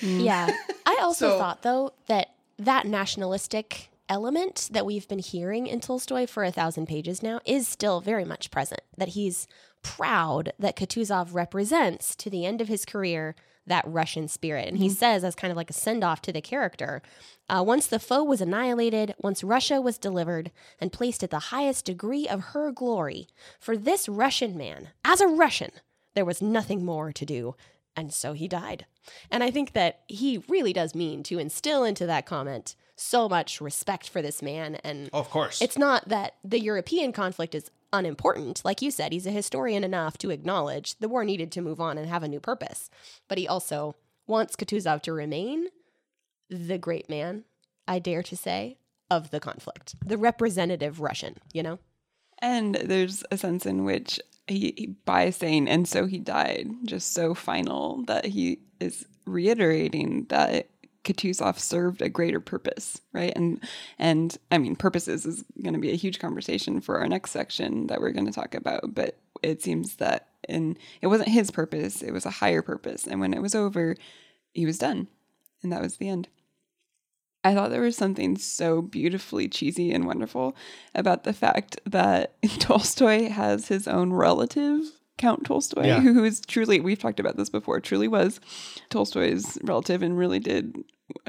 Yeah. 0.00 0.48
I 0.86 0.98
also 1.02 1.30
So- 1.30 1.38
thought, 1.38 1.62
though, 1.62 1.92
that 2.06 2.34
that 2.58 2.86
nationalistic 2.86 3.89
element 4.10 4.68
that 4.72 4.84
we've 4.84 5.08
been 5.08 5.20
hearing 5.20 5.66
in 5.66 5.80
Tolstoy 5.80 6.26
for 6.26 6.44
a 6.44 6.50
thousand 6.50 6.86
pages 6.86 7.22
now 7.22 7.40
is 7.46 7.66
still 7.66 8.00
very 8.00 8.24
much 8.24 8.50
present. 8.50 8.80
That 8.98 9.10
he's 9.10 9.46
proud 9.82 10.52
that 10.58 10.76
Kutuzov 10.76 11.32
represents 11.32 12.14
to 12.16 12.28
the 12.28 12.44
end 12.44 12.60
of 12.60 12.68
his 12.68 12.84
career 12.84 13.34
that 13.66 13.84
Russian 13.86 14.26
spirit. 14.26 14.68
And 14.68 14.78
he 14.78 14.88
says, 14.88 15.22
as 15.22 15.34
kind 15.34 15.50
of 15.50 15.56
like 15.56 15.70
a 15.70 15.74
send 15.74 16.02
off 16.02 16.20
to 16.22 16.32
the 16.32 16.40
character, 16.40 17.02
uh, 17.48 17.62
once 17.64 17.86
the 17.86 18.00
foe 18.00 18.24
was 18.24 18.40
annihilated, 18.40 19.14
once 19.18 19.44
Russia 19.44 19.80
was 19.80 19.96
delivered 19.96 20.50
and 20.80 20.92
placed 20.92 21.22
at 21.22 21.30
the 21.30 21.38
highest 21.38 21.84
degree 21.84 22.26
of 22.26 22.40
her 22.46 22.72
glory, 22.72 23.28
for 23.60 23.76
this 23.76 24.08
Russian 24.08 24.56
man, 24.56 24.88
as 25.04 25.20
a 25.20 25.28
Russian, 25.28 25.70
there 26.14 26.24
was 26.24 26.42
nothing 26.42 26.84
more 26.84 27.12
to 27.12 27.24
do. 27.24 27.54
And 27.94 28.12
so 28.12 28.32
he 28.32 28.48
died. 28.48 28.86
And 29.30 29.44
I 29.44 29.50
think 29.50 29.72
that 29.72 30.00
he 30.08 30.42
really 30.48 30.72
does 30.72 30.94
mean 30.94 31.22
to 31.24 31.38
instill 31.38 31.84
into 31.84 32.06
that 32.06 32.26
comment 32.26 32.74
so 33.00 33.28
much 33.28 33.60
respect 33.60 34.08
for 34.08 34.22
this 34.22 34.42
man. 34.42 34.76
And 34.76 35.10
of 35.12 35.30
course. 35.30 35.60
it's 35.62 35.78
not 35.78 36.08
that 36.08 36.34
the 36.44 36.60
European 36.60 37.12
conflict 37.12 37.54
is 37.54 37.70
unimportant. 37.92 38.62
Like 38.64 38.82
you 38.82 38.90
said, 38.90 39.12
he's 39.12 39.26
a 39.26 39.32
historian 39.32 39.84
enough 39.84 40.18
to 40.18 40.30
acknowledge 40.30 40.98
the 40.98 41.08
war 41.08 41.24
needed 41.24 41.50
to 41.52 41.62
move 41.62 41.80
on 41.80 41.98
and 41.98 42.08
have 42.08 42.22
a 42.22 42.28
new 42.28 42.40
purpose. 42.40 42.90
But 43.28 43.38
he 43.38 43.48
also 43.48 43.96
wants 44.26 44.56
Kutuzov 44.56 45.02
to 45.02 45.12
remain 45.12 45.66
the 46.48 46.78
great 46.78 47.08
man, 47.08 47.44
I 47.88 47.98
dare 47.98 48.22
to 48.22 48.36
say, 48.36 48.76
of 49.10 49.30
the 49.30 49.40
conflict, 49.40 49.96
the 50.04 50.18
representative 50.18 51.00
Russian, 51.00 51.36
you 51.52 51.62
know? 51.62 51.78
And 52.40 52.76
there's 52.76 53.24
a 53.30 53.36
sense 53.36 53.66
in 53.66 53.84
which 53.84 54.20
he, 54.46 54.74
he, 54.76 54.86
by 55.04 55.30
saying, 55.30 55.68
and 55.68 55.86
so 55.86 56.06
he 56.06 56.18
died, 56.18 56.68
just 56.84 57.12
so 57.12 57.34
final 57.34 58.04
that 58.06 58.24
he 58.24 58.60
is 58.78 59.04
reiterating 59.26 60.26
that 60.28 60.68
Kutuzov 61.04 61.58
served 61.58 62.02
a 62.02 62.08
greater 62.08 62.40
purpose, 62.40 63.00
right? 63.12 63.32
And 63.34 63.62
and 63.98 64.36
I 64.50 64.58
mean, 64.58 64.76
purposes 64.76 65.24
is 65.24 65.44
going 65.62 65.74
to 65.74 65.80
be 65.80 65.92
a 65.92 65.96
huge 65.96 66.18
conversation 66.18 66.80
for 66.80 66.98
our 66.98 67.08
next 67.08 67.30
section 67.30 67.86
that 67.86 68.00
we're 68.00 68.12
going 68.12 68.26
to 68.26 68.32
talk 68.32 68.54
about. 68.54 68.94
But 68.94 69.16
it 69.42 69.62
seems 69.62 69.96
that 69.96 70.28
in 70.48 70.76
it 71.00 71.06
wasn't 71.06 71.30
his 71.30 71.50
purpose; 71.50 72.02
it 72.02 72.12
was 72.12 72.26
a 72.26 72.30
higher 72.30 72.62
purpose. 72.62 73.06
And 73.06 73.20
when 73.20 73.32
it 73.32 73.42
was 73.42 73.54
over, 73.54 73.96
he 74.52 74.66
was 74.66 74.78
done, 74.78 75.08
and 75.62 75.72
that 75.72 75.82
was 75.82 75.96
the 75.96 76.08
end. 76.08 76.28
I 77.42 77.54
thought 77.54 77.70
there 77.70 77.80
was 77.80 77.96
something 77.96 78.36
so 78.36 78.82
beautifully 78.82 79.48
cheesy 79.48 79.92
and 79.92 80.06
wonderful 80.06 80.54
about 80.94 81.24
the 81.24 81.32
fact 81.32 81.80
that 81.86 82.34
Tolstoy 82.58 83.30
has 83.30 83.68
his 83.68 83.88
own 83.88 84.12
relative 84.12 84.99
Count 85.20 85.44
Tolstoy, 85.44 85.86
Yeah. 85.86 86.00
who 86.00 86.24
is 86.24 86.40
truly, 86.40 86.80
we've 86.80 86.98
talked 86.98 87.20
about 87.20 87.36
this 87.36 87.50
before, 87.50 87.78
truly 87.80 88.08
was 88.08 88.40
Tolstoy's 88.88 89.58
relative 89.62 90.02
and 90.02 90.16
really 90.18 90.38
did 90.40 90.76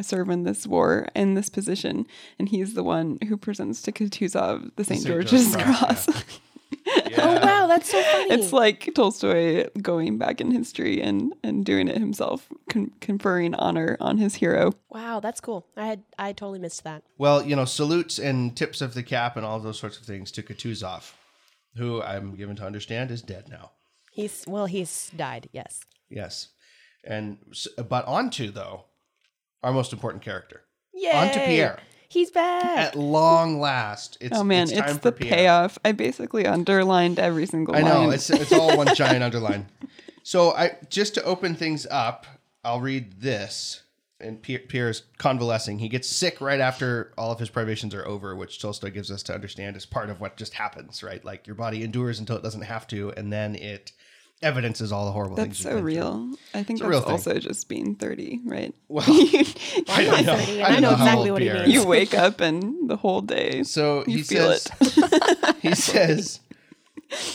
serve 0.02 0.30
in 0.30 0.44
this 0.44 0.66
war 0.66 1.08
in 1.16 1.34
this 1.34 1.50
position. 1.50 2.06
And 2.40 2.48
he's 2.50 2.74
the 2.74 2.84
one 2.84 3.18
who 3.28 3.36
presents 3.36 3.82
to 3.84 3.92
Kutuzov 3.92 4.72
the 4.78 4.84
St. 4.84 5.02
St. 5.02 5.08
George's 5.08 5.52
George's 5.52 5.56
Cross, 5.56 6.06
Cross. 6.06 6.24
Oh, 7.18 7.34
wow, 7.40 7.68
that's 7.68 7.92
so 7.92 8.02
funny. 8.02 8.34
it's 8.34 8.52
like 8.54 8.90
Tolstoy 8.96 9.68
going 9.82 10.18
back 10.18 10.40
in 10.42 10.52
history 10.52 11.02
and, 11.02 11.34
and 11.44 11.64
doing 11.66 11.88
it 11.90 11.98
himself, 11.98 12.48
con- 12.70 12.92
conferring 13.02 13.54
honor 13.56 13.98
on 14.00 14.18
his 14.18 14.36
hero. 14.36 14.72
wow, 14.90 15.20
that's 15.20 15.40
cool. 15.42 15.68
I 15.78 15.86
had 15.86 16.04
I 16.18 16.32
totally 16.32 16.60
missed 16.60 16.84
that. 16.86 17.04
Well, 17.18 17.46
you 17.46 17.56
know, 17.56 17.66
salutes 17.66 18.18
and 18.20 18.56
tips 18.58 18.82
of 18.82 18.94
the 18.94 19.04
cap 19.04 19.36
and 19.38 19.46
all 19.46 19.60
those 19.60 19.78
sorts 19.80 19.98
of 20.00 20.06
things 20.06 20.32
to 20.32 20.44
Kutuzov, 20.44 21.12
who 21.76 22.02
I'm 22.02 22.36
given 22.36 22.56
to 22.56 22.66
understand 22.66 23.12
is 23.12 23.22
dead 23.22 23.48
now. 23.50 23.72
He's 24.12 24.44
well, 24.46 24.66
he's 24.66 25.10
died. 25.16 25.50
Yes. 25.52 25.82
Yes. 26.10 26.50
And 27.04 27.38
but 27.90 28.06
on 28.06 28.30
to 28.32 28.52
though 28.52 28.86
our 29.64 29.72
most 29.72 29.94
important 29.94 30.24
character. 30.24 30.62
Yay! 30.94 31.12
On 31.12 31.32
to 31.32 31.40
Pierre. 31.40 31.80
He's 32.10 32.30
back. 32.30 32.66
At 32.66 32.96
long 32.96 33.62
last, 33.62 34.18
it's 34.20 34.38
oh 34.38 34.44
man, 34.44 34.64
it's, 34.64 34.74
it's, 34.74 34.98
the 34.98 35.14
for 35.14 35.18
payoff. 35.18 35.80
I 35.86 35.94
basically 35.94 36.46
underlined 36.46 37.20
every 37.20 37.46
single 37.46 37.74
I 37.74 37.82
know 37.82 38.02
line. 38.02 38.14
it's 38.14 38.30
it's 38.30 38.52
all 38.52 38.76
one 38.76 38.94
giant 38.96 39.24
underline. 39.24 39.68
So 40.24 40.52
I 40.52 40.78
just 40.90 41.16
to 41.16 41.24
open 41.24 41.56
things 41.56 41.88
up, 41.90 42.28
I'll 42.66 42.82
read 42.82 43.22
this. 43.22 43.84
And 44.22 44.42
Pierre, 44.42 44.60
Pierre 44.68 44.90
is 44.90 45.04
convalescing. 45.18 45.80
He 45.80 45.90
gets 45.90 46.08
sick 46.08 46.40
right 46.42 46.60
after 46.60 47.14
all 47.18 47.32
of 47.32 47.40
his 47.40 47.50
privations 47.50 47.94
are 47.96 48.06
over, 48.08 48.36
which 48.36 48.62
Tolstoy 48.62 48.92
gives 48.92 49.12
us 49.12 49.24
to 49.24 49.34
understand 49.34 49.76
is 49.76 49.86
part 49.86 50.10
of 50.10 50.20
what 50.22 50.38
just 50.38 50.54
happens, 50.54 51.02
right? 51.04 51.24
Like 51.26 51.48
your 51.48 51.56
body 51.56 51.84
endures 51.84 52.20
until 52.20 52.36
it 52.38 52.44
doesn't 52.44 52.62
have 52.62 52.88
to, 52.88 53.12
and 53.18 53.32
then 53.34 53.56
it 53.56 53.92
evidences 54.44 54.92
all 54.92 55.06
the 55.06 55.12
horrible 55.12 55.36
That's 55.36 55.48
things. 55.48 55.60
you've 55.60 55.64
so 55.66 55.70
been 55.76 55.80
through. 55.84 55.88
real. 55.94 56.30
I 56.56 56.64
think 56.64 56.82
a 56.82 56.88
real 56.88 57.02
that's 57.02 57.24
thing. 57.26 57.34
also 57.34 57.40
just 57.40 57.70
being 57.70 57.96
30, 57.96 58.40
right? 58.46 58.74
Well, 58.88 59.06
you, 59.10 59.44
I 59.88 60.04
don't 60.04 60.26
know. 60.26 60.36
30, 60.38 60.62
I, 60.64 60.66
I 60.68 60.72
don't 60.72 60.82
know 60.82 60.90
know 60.90 60.96
exactly 60.96 61.32
what 61.32 61.42
he 61.44 61.50
means. 61.54 61.68
you 61.68 61.86
wake 61.86 62.14
up 62.16 62.42
and 62.42 62.90
the 62.90 62.98
whole 62.98 63.22
day. 63.22 63.62
So 63.64 64.04
You 64.08 64.18
he 64.18 64.24
feel 64.24 64.52
says, 64.54 65.54
he 65.62 65.76
says, 65.76 66.40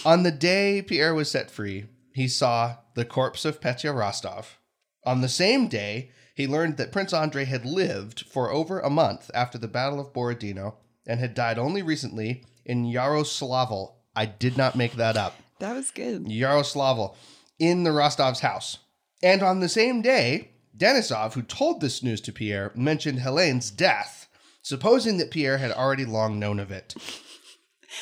on 0.04 0.22
the 0.24 0.32
day 0.32 0.82
Pierre 0.82 1.14
was 1.14 1.30
set 1.30 1.50
free, 1.50 1.86
he 2.12 2.26
saw 2.28 2.76
the 2.94 3.04
corpse 3.04 3.44
of 3.44 3.60
Petya 3.60 3.92
Rostov. 3.92 4.58
On 5.04 5.20
the 5.20 5.28
same 5.28 5.68
day, 5.68 6.10
he 6.36 6.46
learned 6.46 6.76
that 6.76 6.92
Prince 6.92 7.14
Andrei 7.14 7.46
had 7.46 7.64
lived 7.64 8.26
for 8.30 8.52
over 8.52 8.78
a 8.78 8.90
month 8.90 9.30
after 9.32 9.56
the 9.56 9.66
Battle 9.66 9.98
of 9.98 10.12
Borodino 10.12 10.76
and 11.06 11.18
had 11.18 11.32
died 11.32 11.58
only 11.58 11.80
recently 11.80 12.44
in 12.62 12.84
Yaroslavl. 12.84 13.94
I 14.14 14.26
did 14.26 14.58
not 14.58 14.76
make 14.76 14.92
that 14.92 15.16
up. 15.16 15.34
That 15.60 15.74
was 15.74 15.90
good. 15.90 16.26
Yaroslavl 16.26 17.16
in 17.58 17.84
the 17.84 17.90
Rostov's 17.90 18.40
house. 18.40 18.78
And 19.22 19.42
on 19.42 19.60
the 19.60 19.68
same 19.68 20.02
day, 20.02 20.50
Denisov, 20.76 21.32
who 21.32 21.42
told 21.42 21.80
this 21.80 22.02
news 22.02 22.20
to 22.20 22.32
Pierre, 22.32 22.70
mentioned 22.74 23.20
Helene's 23.20 23.70
death, 23.70 24.28
supposing 24.60 25.16
that 25.16 25.30
Pierre 25.30 25.56
had 25.56 25.72
already 25.72 26.04
long 26.04 26.38
known 26.38 26.60
of 26.60 26.70
it. 26.70 26.94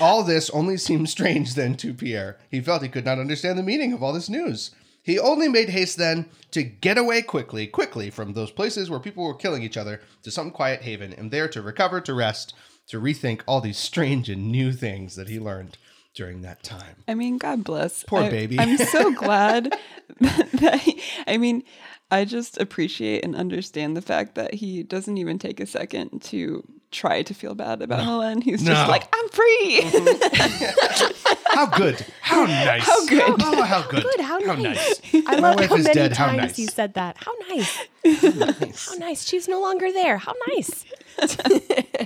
All 0.00 0.24
this 0.24 0.50
only 0.50 0.76
seemed 0.76 1.08
strange 1.08 1.54
then 1.54 1.76
to 1.76 1.94
Pierre. 1.94 2.38
He 2.50 2.60
felt 2.60 2.82
he 2.82 2.88
could 2.88 3.04
not 3.04 3.20
understand 3.20 3.56
the 3.60 3.62
meaning 3.62 3.92
of 3.92 4.02
all 4.02 4.12
this 4.12 4.28
news. 4.28 4.72
He 5.04 5.18
only 5.18 5.48
made 5.48 5.68
haste 5.68 5.98
then 5.98 6.30
to 6.52 6.62
get 6.62 6.96
away 6.96 7.20
quickly, 7.20 7.66
quickly 7.66 8.08
from 8.08 8.32
those 8.32 8.50
places 8.50 8.88
where 8.88 8.98
people 8.98 9.22
were 9.22 9.34
killing 9.34 9.62
each 9.62 9.76
other 9.76 10.00
to 10.22 10.30
some 10.30 10.50
quiet 10.50 10.80
haven, 10.80 11.12
and 11.12 11.30
there 11.30 11.46
to 11.48 11.60
recover, 11.60 12.00
to 12.00 12.14
rest, 12.14 12.54
to 12.88 12.98
rethink 12.98 13.42
all 13.46 13.60
these 13.60 13.76
strange 13.76 14.30
and 14.30 14.50
new 14.50 14.72
things 14.72 15.14
that 15.16 15.28
he 15.28 15.38
learned 15.38 15.76
during 16.14 16.42
that 16.42 16.62
time. 16.62 16.96
I 17.08 17.14
mean, 17.14 17.38
God 17.38 17.64
bless. 17.64 18.04
Poor 18.04 18.22
I- 18.22 18.30
baby. 18.30 18.58
I'm 18.58 18.76
so 18.78 19.12
glad 19.14 19.76
that, 20.20 20.80
he, 20.80 21.00
I 21.26 21.36
mean, 21.38 21.64
I 22.10 22.24
just 22.24 22.58
appreciate 22.60 23.24
and 23.24 23.34
understand 23.34 23.96
the 23.96 24.02
fact 24.02 24.34
that 24.36 24.54
he 24.54 24.82
doesn't 24.82 25.16
even 25.18 25.38
take 25.38 25.58
a 25.60 25.66
second 25.66 26.22
to 26.24 26.62
try 26.92 27.22
to 27.22 27.34
feel 27.34 27.54
bad 27.56 27.82
about 27.82 28.04
Helen. 28.04 28.40
He's 28.40 28.62
No. 28.62 28.72
just 28.72 28.88
like, 28.88 29.08
I'm 29.12 29.28
free. 29.30 29.80
Mm-hmm. 29.82 31.30
How 31.58 31.66
good. 31.66 32.04
How 32.20 32.44
nice. 32.44 32.82
How 32.84 33.06
good. 33.06 33.22
Oh, 33.40 33.62
how 33.62 33.82
good. 33.88 34.02
Good. 34.02 34.20
How 34.20 34.38
nice. 34.38 35.00
My 35.12 35.22
I 35.28 35.34
love 35.36 35.56
wife 35.56 35.68
how 35.70 35.76
is 35.76 35.84
many 35.84 35.94
dead, 35.94 36.16
how 36.16 36.26
times 36.26 36.38
nice. 36.38 36.58
you 36.58 36.66
said 36.66 36.94
that. 36.94 37.16
How 37.16 37.32
nice. 37.48 38.88
How 38.88 38.94
nice. 38.96 39.24
She's 39.26 39.46
no 39.48 39.60
longer 39.60 39.92
there. 39.92 40.18
How 40.18 40.34
nice. 40.48 40.84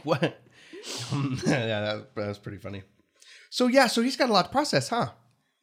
What? 0.05 0.23
yeah, 0.23 1.81
that, 1.81 2.15
that 2.15 2.29
was 2.29 2.39
pretty 2.39 2.59
funny. 2.59 2.83
So 3.51 3.67
yeah, 3.67 3.87
so 3.87 4.03
he's 4.03 4.17
got 4.17 4.31
a 4.31 4.33
lot 4.33 4.47
to 4.47 4.51
process, 4.51 4.89
huh? 4.89 5.09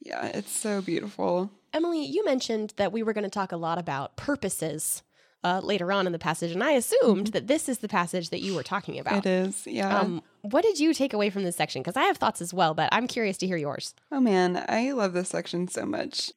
yeah, 0.05 0.27
it's 0.27 0.51
so 0.51 0.81
beautiful. 0.81 1.51
Emily, 1.73 2.05
you 2.05 2.23
mentioned 2.23 2.73
that 2.77 2.91
we 2.91 3.03
were 3.03 3.11
going 3.11 3.23
to 3.23 3.29
talk 3.29 3.51
a 3.51 3.57
lot 3.57 3.77
about 3.77 4.15
purposes 4.15 5.03
uh, 5.43 5.59
later 5.61 5.91
on 5.91 6.05
in 6.05 6.13
the 6.13 6.19
passage, 6.19 6.51
and 6.51 6.63
I 6.63 6.71
assumed 6.71 7.27
that 7.27 7.47
this 7.47 7.67
is 7.67 7.79
the 7.79 7.87
passage 7.87 8.29
that 8.29 8.41
you 8.41 8.55
were 8.55 8.63
talking 8.63 8.99
about. 8.99 9.25
It 9.25 9.29
is. 9.29 9.67
Yeah. 9.67 9.99
Um, 9.99 10.21
what 10.41 10.63
did 10.63 10.79
you 10.79 10.93
take 10.93 11.13
away 11.13 11.29
from 11.29 11.43
this 11.43 11.55
section? 11.55 11.81
Because 11.81 11.97
I 11.97 12.03
have 12.03 12.17
thoughts 12.17 12.41
as 12.41 12.53
well, 12.53 12.73
but 12.73 12.89
I'm 12.91 13.07
curious 13.07 13.37
to 13.39 13.47
hear 13.47 13.57
yours. 13.57 13.93
Oh 14.11 14.19
man, 14.19 14.63
I 14.69 14.91
love 14.91 15.13
this 15.13 15.29
section 15.29 15.67
so 15.67 15.85
much. 15.85 16.31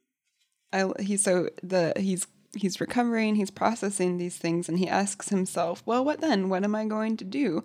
I 0.72 0.90
he's 1.00 1.22
so 1.22 1.48
the 1.62 1.92
he's 1.96 2.26
he's 2.56 2.80
recovering, 2.80 3.36
he's 3.36 3.50
processing 3.50 4.16
these 4.16 4.36
things 4.36 4.68
and 4.68 4.78
he 4.78 4.88
asks 4.88 5.28
himself, 5.28 5.82
"Well, 5.86 6.04
what 6.04 6.20
then? 6.20 6.48
What 6.48 6.64
am 6.64 6.74
I 6.74 6.84
going 6.86 7.16
to 7.18 7.24
do?" 7.24 7.62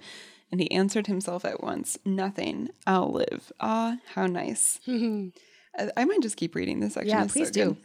And 0.54 0.62
he 0.62 0.70
answered 0.70 1.08
himself 1.08 1.46
at 1.46 1.64
once, 1.64 1.98
"Nothing. 2.06 2.70
I'll 2.86 3.12
live." 3.12 3.52
Ah, 3.60 3.98
how 4.14 4.28
nice. 4.28 4.80
I, 4.88 6.06
might 6.06 6.22
just 6.22 6.38
keep 6.38 6.54
reading 6.54 6.80
this 6.80 6.94
section. 6.94 7.10
Yeah, 7.10 7.24
It's 7.24 7.34
so 7.34 7.40
please 7.40 7.50
do. 7.50 7.76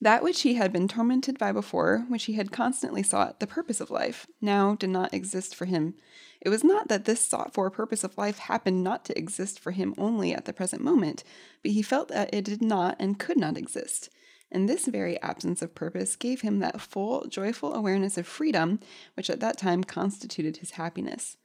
That 0.00 0.22
which 0.22 0.42
he 0.42 0.54
had 0.54 0.72
been 0.72 0.86
tormented 0.86 1.36
by 1.36 1.50
before, 1.50 2.04
which 2.08 2.26
he 2.26 2.34
had 2.34 2.52
constantly 2.52 3.02
sought, 3.02 3.40
the 3.40 3.46
purpose 3.48 3.80
of 3.80 3.90
life, 3.90 4.28
now 4.40 4.76
did 4.76 4.90
not 4.90 5.12
exist 5.12 5.56
for 5.56 5.64
him. 5.64 5.94
It 6.40 6.48
was 6.48 6.62
not 6.62 6.86
that 6.86 7.06
this 7.06 7.20
sought 7.20 7.52
for 7.52 7.68
purpose 7.70 8.04
of 8.04 8.16
life 8.16 8.38
happened 8.38 8.84
not 8.84 9.04
to 9.06 9.18
exist 9.18 9.58
for 9.58 9.72
him 9.72 9.92
only 9.98 10.32
at 10.32 10.44
the 10.44 10.52
present 10.52 10.84
moment, 10.84 11.24
but 11.60 11.72
he 11.72 11.82
felt 11.82 12.06
that 12.10 12.32
it 12.32 12.44
did 12.44 12.62
not 12.62 12.94
and 13.00 13.18
could 13.18 13.36
not 13.36 13.58
exist. 13.58 14.10
And 14.52 14.68
this 14.68 14.86
very 14.86 15.20
absence 15.22 15.60
of 15.60 15.74
purpose 15.74 16.14
gave 16.14 16.42
him 16.42 16.60
that 16.60 16.80
full, 16.80 17.26
joyful 17.26 17.74
awareness 17.74 18.16
of 18.16 18.28
freedom 18.28 18.78
which 19.14 19.28
at 19.28 19.40
that 19.40 19.58
time 19.58 19.82
constituted 19.82 20.58
his 20.58 20.72
happiness. 20.72 21.36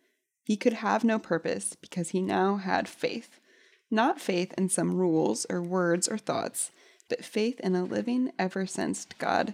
He 0.43 0.57
could 0.57 0.73
have 0.73 1.03
no 1.03 1.19
purpose 1.19 1.75
because 1.79 2.09
he 2.09 2.21
now 2.21 2.57
had 2.57 2.87
faith. 2.87 3.39
Not 3.89 4.21
faith 4.21 4.53
in 4.57 4.69
some 4.69 4.95
rules 4.95 5.45
or 5.49 5.61
words 5.61 6.07
or 6.07 6.17
thoughts, 6.17 6.71
but 7.09 7.25
faith 7.25 7.59
in 7.59 7.75
a 7.75 7.83
living, 7.83 8.31
ever 8.39 8.65
sensed 8.65 9.17
God. 9.17 9.53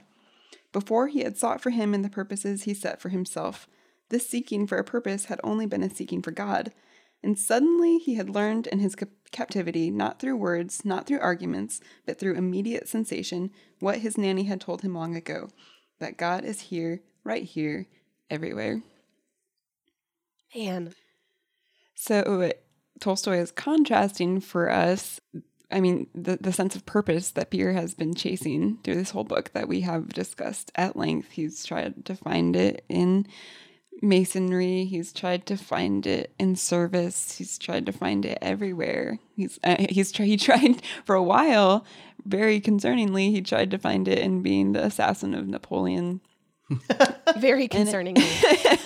Before 0.71 1.07
he 1.07 1.21
had 1.21 1.37
sought 1.37 1.61
for 1.61 1.71
him 1.71 1.93
in 1.93 2.03
the 2.03 2.09
purposes 2.09 2.63
he 2.63 2.73
set 2.73 3.01
for 3.01 3.09
himself, 3.09 3.67
this 4.09 4.27
seeking 4.27 4.67
for 4.67 4.77
a 4.77 4.83
purpose 4.83 5.25
had 5.25 5.39
only 5.43 5.65
been 5.65 5.83
a 5.83 5.89
seeking 5.89 6.21
for 6.21 6.31
God. 6.31 6.71
And 7.23 7.37
suddenly 7.37 7.97
he 7.97 8.15
had 8.15 8.29
learned 8.29 8.67
in 8.67 8.79
his 8.79 8.95
cap- 8.95 9.09
captivity, 9.31 9.89
not 9.89 10.19
through 10.19 10.37
words, 10.37 10.85
not 10.85 11.07
through 11.07 11.19
arguments, 11.19 11.81
but 12.05 12.19
through 12.19 12.35
immediate 12.35 12.87
sensation, 12.87 13.51
what 13.79 13.99
his 13.99 14.17
nanny 14.17 14.43
had 14.43 14.61
told 14.61 14.81
him 14.81 14.93
long 14.93 15.15
ago 15.15 15.49
that 15.99 16.17
God 16.17 16.45
is 16.45 16.61
here, 16.61 17.01
right 17.23 17.43
here, 17.43 17.87
everywhere. 18.29 18.83
Man, 20.55 20.93
So 21.95 22.51
Tolstoy 22.99 23.37
is 23.37 23.51
contrasting 23.51 24.39
for 24.39 24.71
us, 24.71 25.19
I 25.71 25.81
mean, 25.81 26.07
the, 26.15 26.37
the 26.39 26.53
sense 26.53 26.75
of 26.75 26.85
purpose 26.85 27.31
that 27.31 27.51
Pierre 27.51 27.73
has 27.73 27.93
been 27.93 28.15
chasing 28.15 28.77
through 28.83 28.95
this 28.95 29.11
whole 29.11 29.23
book 29.23 29.51
that 29.53 29.67
we 29.67 29.81
have 29.81 30.09
discussed 30.09 30.71
at 30.75 30.95
length. 30.95 31.31
He's 31.31 31.65
tried 31.65 32.05
to 32.05 32.15
find 32.15 32.55
it 32.55 32.85
in 32.89 33.27
masonry. 34.01 34.85
He's 34.85 35.11
tried 35.11 35.45
to 35.47 35.57
find 35.57 36.05
it 36.05 36.33
in 36.39 36.55
service. 36.55 37.37
He's 37.37 37.57
tried 37.57 37.85
to 37.87 37.91
find 37.91 38.25
it 38.25 38.37
everywhere. 38.41 39.19
He's 39.35 39.59
uh, 39.63 39.85
he's 39.89 40.11
tried. 40.11 40.25
He 40.25 40.37
tried 40.37 40.81
for 41.05 41.15
a 41.15 41.23
while. 41.23 41.85
Very 42.25 42.59
concerningly, 42.59 43.31
he 43.31 43.41
tried 43.41 43.71
to 43.71 43.77
find 43.77 44.07
it 44.07 44.19
in 44.19 44.41
being 44.41 44.73
the 44.73 44.83
assassin 44.83 45.33
of 45.33 45.47
Napoleon. 45.47 46.21
Very 47.37 47.67
concerning. 47.67 48.17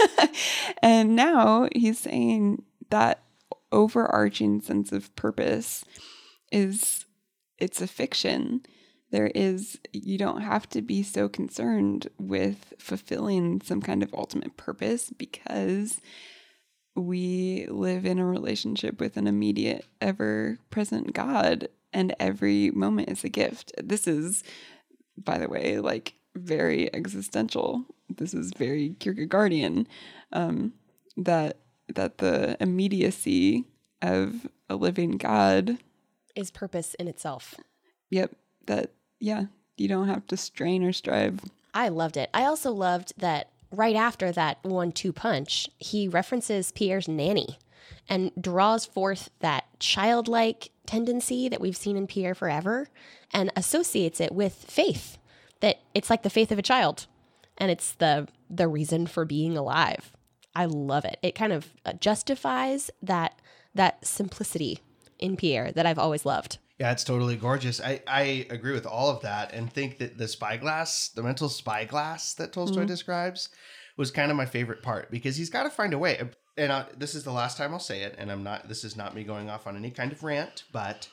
and 0.81 1.15
now 1.15 1.67
he's 1.73 1.99
saying 1.99 2.63
that 2.89 3.23
overarching 3.71 4.61
sense 4.61 4.91
of 4.91 5.15
purpose 5.15 5.85
is 6.51 7.05
it's 7.57 7.81
a 7.81 7.87
fiction 7.87 8.61
there 9.11 9.31
is 9.35 9.77
you 9.93 10.17
don't 10.17 10.41
have 10.41 10.67
to 10.69 10.81
be 10.81 11.03
so 11.03 11.29
concerned 11.29 12.07
with 12.17 12.73
fulfilling 12.79 13.61
some 13.61 13.81
kind 13.81 14.03
of 14.03 14.13
ultimate 14.13 14.57
purpose 14.57 15.11
because 15.11 16.01
we 16.95 17.65
live 17.69 18.05
in 18.05 18.19
a 18.19 18.25
relationship 18.25 18.99
with 18.99 19.15
an 19.15 19.27
immediate 19.27 19.85
ever 20.01 20.57
present 20.69 21.13
god 21.13 21.67
and 21.93 22.15
every 22.19 22.71
moment 22.71 23.09
is 23.09 23.23
a 23.23 23.29
gift 23.29 23.71
this 23.81 24.07
is 24.07 24.43
by 25.17 25.37
the 25.37 25.47
way 25.47 25.79
like 25.79 26.15
very 26.35 26.93
existential 26.93 27.85
this 28.09 28.33
is 28.33 28.51
very 28.57 28.95
kierkegaardian 28.99 29.85
um, 30.33 30.73
that 31.17 31.57
that 31.93 32.19
the 32.19 32.55
immediacy 32.59 33.65
of 34.01 34.47
a 34.69 34.75
living 34.75 35.17
god 35.17 35.77
is 36.35 36.49
purpose 36.51 36.93
in 36.95 37.07
itself 37.07 37.55
yep 38.09 38.31
that 38.65 38.91
yeah, 39.21 39.45
you 39.77 39.87
don't 39.87 40.07
have 40.07 40.27
to 40.27 40.35
strain 40.35 40.83
or 40.83 40.91
strive. 40.91 41.39
I 41.73 41.87
loved 41.89 42.17
it. 42.17 42.29
I 42.33 42.43
also 42.43 42.71
loved 42.71 43.13
that 43.17 43.49
right 43.71 43.95
after 43.95 44.31
that 44.33 44.57
one 44.63 44.91
two 44.91 45.13
punch, 45.13 45.69
he 45.77 46.07
references 46.07 46.71
Pierre's 46.71 47.07
nanny 47.07 47.59
and 48.09 48.31
draws 48.39 48.85
forth 48.85 49.29
that 49.39 49.65
childlike 49.79 50.71
tendency 50.85 51.47
that 51.47 51.61
we've 51.61 51.77
seen 51.77 51.95
in 51.95 52.07
Pierre 52.07 52.35
forever 52.35 52.89
and 53.31 53.51
associates 53.55 54.19
it 54.19 54.33
with 54.33 54.53
faith. 54.53 55.17
That 55.61 55.79
it's 55.93 56.09
like 56.09 56.23
the 56.23 56.29
faith 56.29 56.51
of 56.51 56.59
a 56.59 56.63
child 56.63 57.07
and 57.57 57.71
it's 57.71 57.93
the 57.93 58.27
the 58.49 58.67
reason 58.67 59.07
for 59.07 59.23
being 59.25 59.55
alive. 59.55 60.11
I 60.53 60.65
love 60.65 61.05
it. 61.05 61.17
It 61.21 61.35
kind 61.35 61.53
of 61.53 61.69
uh, 61.85 61.93
justifies 61.93 62.91
that 63.01 63.39
that 63.73 64.05
simplicity 64.05 64.79
in 65.19 65.37
Pierre 65.37 65.71
that 65.71 65.85
I've 65.85 65.99
always 65.99 66.25
loved. 66.25 66.57
Yeah, 66.79 66.91
it's 66.91 67.03
totally 67.03 67.35
gorgeous. 67.35 67.79
I, 67.79 68.01
I 68.07 68.47
agree 68.49 68.73
with 68.73 68.87
all 68.87 69.11
of 69.11 69.21
that 69.21 69.53
and 69.53 69.71
think 69.71 69.99
that 69.99 70.17
the 70.17 70.27
spyglass, 70.27 71.09
the 71.09 71.21
mental 71.21 71.47
spyglass 71.47 72.33
that 72.33 72.51
Tolstoy 72.51 72.79
mm-hmm. 72.79 72.87
describes, 72.87 73.49
was 73.97 74.09
kind 74.09 74.31
of 74.31 74.37
my 74.37 74.47
favorite 74.47 74.81
part 74.81 75.11
because 75.11 75.35
he's 75.35 75.51
got 75.51 75.63
to 75.63 75.69
find 75.69 75.93
a 75.93 75.99
way. 75.99 76.19
And 76.57 76.71
I, 76.71 76.87
this 76.97 77.13
is 77.13 77.23
the 77.23 77.31
last 77.31 77.55
time 77.55 77.71
I'll 77.71 77.79
say 77.79 78.01
it, 78.01 78.15
and 78.17 78.31
I'm 78.31 78.43
not. 78.43 78.67
This 78.67 78.83
is 78.83 78.97
not 78.97 79.13
me 79.13 79.23
going 79.23 79.49
off 79.49 79.67
on 79.67 79.77
any 79.77 79.91
kind 79.91 80.11
of 80.11 80.23
rant, 80.23 80.63
but 80.71 81.07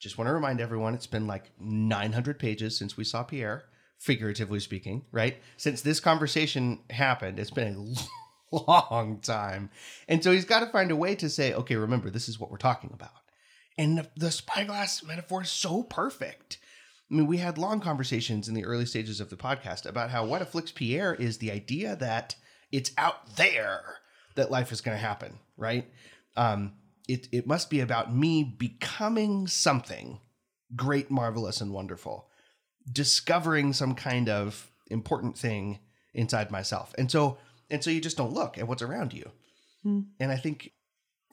just 0.00 0.18
want 0.18 0.28
to 0.28 0.34
remind 0.34 0.60
everyone 0.60 0.94
it's 0.94 1.06
been 1.06 1.28
like 1.28 1.52
900 1.60 2.38
pages 2.38 2.76
since 2.76 2.96
we 2.96 3.04
saw 3.04 3.22
Pierre, 3.22 3.64
figuratively 3.98 4.60
speaking, 4.60 5.04
right? 5.12 5.36
Since 5.56 5.82
this 5.82 6.00
conversation 6.00 6.80
happened, 6.90 7.38
it's 7.38 7.50
been 7.50 7.94
a 8.52 8.56
long 8.56 9.20
time, 9.20 9.70
and 10.08 10.22
so 10.22 10.32
he's 10.32 10.44
got 10.44 10.60
to 10.60 10.66
find 10.66 10.90
a 10.90 10.96
way 10.96 11.14
to 11.16 11.28
say, 11.28 11.54
okay, 11.54 11.76
remember, 11.76 12.10
this 12.10 12.28
is 12.28 12.38
what 12.38 12.50
we're 12.50 12.56
talking 12.56 12.90
about 12.92 13.24
and 13.76 13.98
the, 13.98 14.08
the 14.16 14.30
spyglass 14.30 15.02
metaphor 15.02 15.42
is 15.42 15.50
so 15.50 15.82
perfect. 15.82 16.58
I 17.10 17.14
mean, 17.14 17.26
we 17.26 17.38
had 17.38 17.58
long 17.58 17.80
conversations 17.80 18.48
in 18.48 18.54
the 18.54 18.64
early 18.64 18.86
stages 18.86 19.20
of 19.20 19.30
the 19.30 19.36
podcast 19.36 19.86
about 19.86 20.10
how 20.10 20.24
what 20.24 20.42
afflicts 20.42 20.72
Pierre 20.72 21.14
is 21.14 21.38
the 21.38 21.50
idea 21.50 21.96
that 21.96 22.36
it's 22.72 22.92
out 22.96 23.36
there 23.36 23.82
that 24.36 24.50
life 24.50 24.72
is 24.72 24.80
going 24.80 24.96
to 24.96 25.04
happen, 25.04 25.38
right? 25.56 25.88
Um, 26.36 26.72
it, 27.06 27.28
it 27.30 27.46
must 27.46 27.70
be 27.70 27.80
about 27.80 28.14
me 28.14 28.42
becoming 28.42 29.46
something 29.46 30.20
great, 30.74 31.10
marvelous, 31.10 31.60
and 31.60 31.72
wonderful, 31.72 32.28
discovering 32.90 33.72
some 33.72 33.94
kind 33.94 34.28
of 34.28 34.70
important 34.88 35.38
thing 35.38 35.78
inside 36.12 36.50
myself. 36.50 36.94
And 36.98 37.10
so, 37.10 37.38
and 37.70 37.82
so 37.82 37.90
you 37.90 38.00
just 38.00 38.16
don't 38.16 38.32
look 38.32 38.58
at 38.58 38.68
what's 38.68 38.82
around 38.82 39.12
you. 39.12 39.30
Mm. 39.84 40.06
And 40.20 40.30
I 40.30 40.36
think 40.36 40.72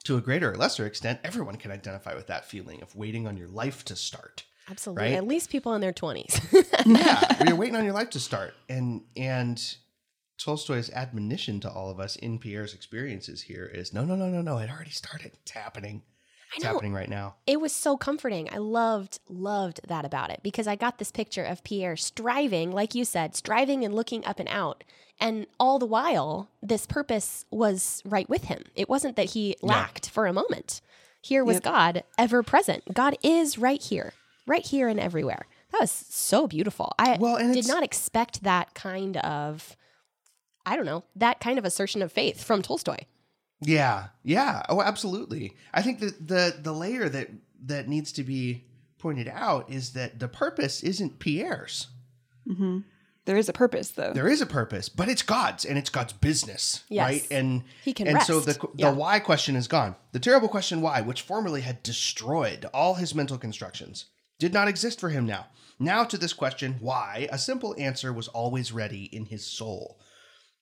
to 0.06 0.17
a 0.17 0.21
greater 0.21 0.52
or 0.52 0.56
lesser 0.56 0.86
extent, 0.86 1.19
everyone 1.23 1.58
can 1.58 1.71
identify 1.71 2.15
with 2.15 2.28
that 2.28 2.45
feeling 2.45 2.82
of 2.82 2.95
waiting 2.95 3.28
on 3.28 3.38
your 3.38 3.47
life 3.47 3.86
to 3.86 3.95
start. 3.95 4.43
Absolutely. 4.69 5.04
Right? 5.04 5.13
At 5.13 5.28
least 5.28 5.49
people 5.49 5.73
in 5.73 5.82
their 5.82 5.93
20s. 5.93 6.86
yeah, 6.86 7.43
you're 7.47 7.56
waiting 7.56 7.75
on 7.75 7.84
your 7.84 7.93
life 7.93 8.10
to 8.12 8.19
start. 8.19 8.54
And 8.69 9.04
and 9.15 9.62
Tolstoy's 10.38 10.89
admonition 10.91 11.60
to 11.62 11.69
all 11.69 11.89
of 11.89 11.99
us 11.99 12.15
in 12.15 12.39
Pierre's 12.39 12.73
experiences 12.73 13.43
here 13.43 13.65
is 13.65 13.93
no, 13.93 14.06
no, 14.06 14.15
no, 14.15 14.28
no, 14.28 14.41
no. 14.41 14.58
It 14.58 14.69
already 14.69 14.91
started. 14.91 15.34
It's 15.41 15.52
happening. 15.52 16.04
It's 16.55 16.65
happening 16.65 16.93
right 16.93 17.09
now. 17.09 17.35
It 17.47 17.61
was 17.61 17.71
so 17.71 17.95
comforting. 17.95 18.49
I 18.51 18.57
loved, 18.57 19.19
loved 19.29 19.81
that 19.87 20.05
about 20.05 20.31
it 20.31 20.41
because 20.43 20.67
I 20.67 20.75
got 20.75 20.97
this 20.97 21.11
picture 21.11 21.43
of 21.43 21.63
Pierre 21.63 21.95
striving, 21.95 22.71
like 22.71 22.93
you 22.93 23.05
said, 23.05 23.35
striving 23.35 23.85
and 23.85 23.93
looking 23.93 24.25
up 24.25 24.39
and 24.39 24.49
out. 24.49 24.83
And 25.19 25.45
all 25.59 25.79
the 25.79 25.85
while, 25.85 26.49
this 26.61 26.85
purpose 26.85 27.45
was 27.51 28.01
right 28.03 28.27
with 28.27 28.45
him. 28.45 28.63
It 28.75 28.89
wasn't 28.89 29.15
that 29.15 29.31
he 29.31 29.55
lacked 29.61 30.07
yeah. 30.07 30.11
for 30.11 30.25
a 30.25 30.33
moment. 30.33 30.81
Here 31.21 31.45
was 31.45 31.57
yep. 31.57 31.63
God 31.63 32.03
ever 32.17 32.41
present. 32.43 32.93
God 32.93 33.15
is 33.23 33.57
right 33.57 33.81
here, 33.81 34.13
right 34.47 34.65
here 34.65 34.87
and 34.87 34.99
everywhere. 34.99 35.45
That 35.71 35.81
was 35.81 35.91
so 35.91 36.47
beautiful. 36.47 36.93
I 36.97 37.17
well, 37.19 37.37
did 37.37 37.67
not 37.67 37.83
expect 37.83 38.43
that 38.43 38.73
kind 38.73 39.17
of, 39.17 39.77
I 40.65 40.75
don't 40.75 40.85
know, 40.85 41.03
that 41.15 41.39
kind 41.39 41.57
of 41.57 41.65
assertion 41.65 42.01
of 42.01 42.11
faith 42.11 42.43
from 42.43 42.61
Tolstoy. 42.61 42.97
Yeah, 43.62 44.08
yeah. 44.24 44.63
Oh, 44.69 44.82
absolutely. 44.82 45.56
I 45.74 45.82
think 45.82 46.00
that 46.00 46.28
the 46.28 46.56
the 46.62 46.74
layer 46.74 47.08
that 47.10 47.30
that 47.65 47.88
needs 47.88 48.12
to 48.13 48.24
be 48.24 48.65
pointed 48.97 49.28
out 49.28 49.69
is 49.69 49.93
that 49.93 50.19
the 50.19 50.28
purpose 50.28 50.84
isn't 50.84 51.19
Pierre's. 51.19 51.88
Mm-hmm. 52.47 52.80
There 53.26 53.38
is 53.38 53.50
a 53.50 53.54
purpose, 53.54 53.91
though. 53.91 54.13
There 54.13 54.28
is 54.28 54.41
a 54.41 54.47
purpose, 54.47 54.89
but 54.89 55.08
it's 55.08 55.21
God's, 55.21 55.63
and 55.63 55.78
it's 55.78 55.91
God's 55.91 56.12
business, 56.12 56.84
yes. 56.89 57.06
right? 57.06 57.28
And 57.30 57.63
he 57.84 57.93
can 57.93 58.08
and 58.08 58.15
rest. 58.15 58.28
so 58.28 58.39
the 58.39 58.54
the 58.54 58.69
yeah. 58.78 58.91
why 58.91 59.19
question 59.19 59.56
is 59.56 59.67
gone. 59.67 59.95
The 60.12 60.19
terrible 60.19 60.47
question 60.50 60.82
why, 60.82 61.02
which 61.02 61.21
formerly 61.21 61.62
had 61.62 61.84
destroyed 61.84 62.65
all 62.74 62.95
his 62.95 63.13
mental 63.13 63.38
constructions, 63.38 64.06
did 64.39 64.54
not 64.54 64.67
exist 64.67 65.00
for 65.00 65.10
him 65.10 65.28
now. 65.28 65.47
Now 65.78 66.04
to 66.04 66.17
this 66.17 66.34
question 66.34 66.78
why, 66.80 67.28
a 67.32 67.38
simple 67.38 67.76
answer 67.78 68.12
was 68.12 68.28
always 68.28 68.71
ready 68.71 69.04
in 69.04 69.26
his 69.26 69.45
soul, 69.45 70.00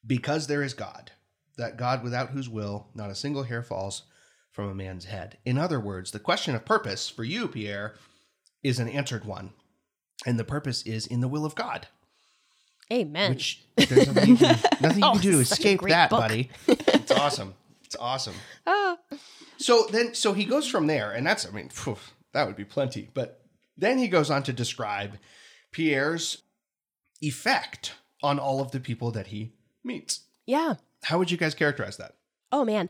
because 0.05 0.47
there 0.47 0.63
is 0.63 0.73
God 0.73 1.11
that 1.59 1.77
God 1.77 2.03
without 2.03 2.31
whose 2.31 2.49
will 2.49 2.87
not 2.95 3.11
a 3.11 3.15
single 3.15 3.43
hair 3.43 3.61
falls 3.61 4.03
from 4.51 4.69
a 4.69 4.75
man's 4.75 5.05
head. 5.05 5.37
In 5.45 5.57
other 5.57 5.79
words, 5.79 6.11
the 6.11 6.19
question 6.19 6.55
of 6.55 6.65
purpose 6.65 7.07
for 7.09 7.23
you, 7.23 7.47
Pierre, 7.47 7.95
is 8.63 8.79
an 8.79 8.89
answered 8.89 9.25
one. 9.25 9.51
And 10.25 10.39
the 10.39 10.43
purpose 10.43 10.81
is 10.83 11.07
in 11.07 11.21
the 11.21 11.27
will 11.27 11.45
of 11.45 11.55
God. 11.55 11.87
Amen. 12.91 13.31
Which 13.31 13.63
there's 13.77 14.07
nothing 14.07 14.29
you 14.29 14.37
can, 14.37 14.59
nothing 14.81 15.03
oh, 15.03 15.13
you 15.13 15.19
can 15.19 15.21
do 15.21 15.31
to 15.33 15.39
escape 15.39 15.81
that, 15.81 16.09
book. 16.09 16.19
buddy. 16.19 16.49
It's 16.67 17.11
awesome. 17.11 17.53
It's 17.85 17.95
awesome. 17.95 18.35
Ah. 18.65 18.97
So 19.57 19.87
then, 19.91 20.13
so 20.13 20.33
he 20.33 20.45
goes 20.45 20.67
from 20.67 20.87
there, 20.87 21.11
and 21.11 21.25
that's, 21.25 21.45
I 21.45 21.51
mean, 21.51 21.69
phew, 21.69 21.97
that 22.33 22.47
would 22.47 22.55
be 22.55 22.65
plenty. 22.65 23.09
But 23.13 23.41
then 23.77 23.97
he 23.97 24.07
goes 24.07 24.29
on 24.29 24.43
to 24.43 24.53
describe 24.53 25.17
Pierre's 25.71 26.41
effect 27.21 27.93
on 28.21 28.39
all 28.39 28.61
of 28.61 28.71
the 28.71 28.79
people 28.79 29.11
that 29.11 29.27
he 29.27 29.53
meets. 29.83 30.21
Yeah. 30.45 30.75
How 31.03 31.17
would 31.17 31.31
you 31.31 31.37
guys 31.37 31.55
characterize 31.55 31.97
that? 31.97 32.15
Oh 32.51 32.65
man, 32.65 32.89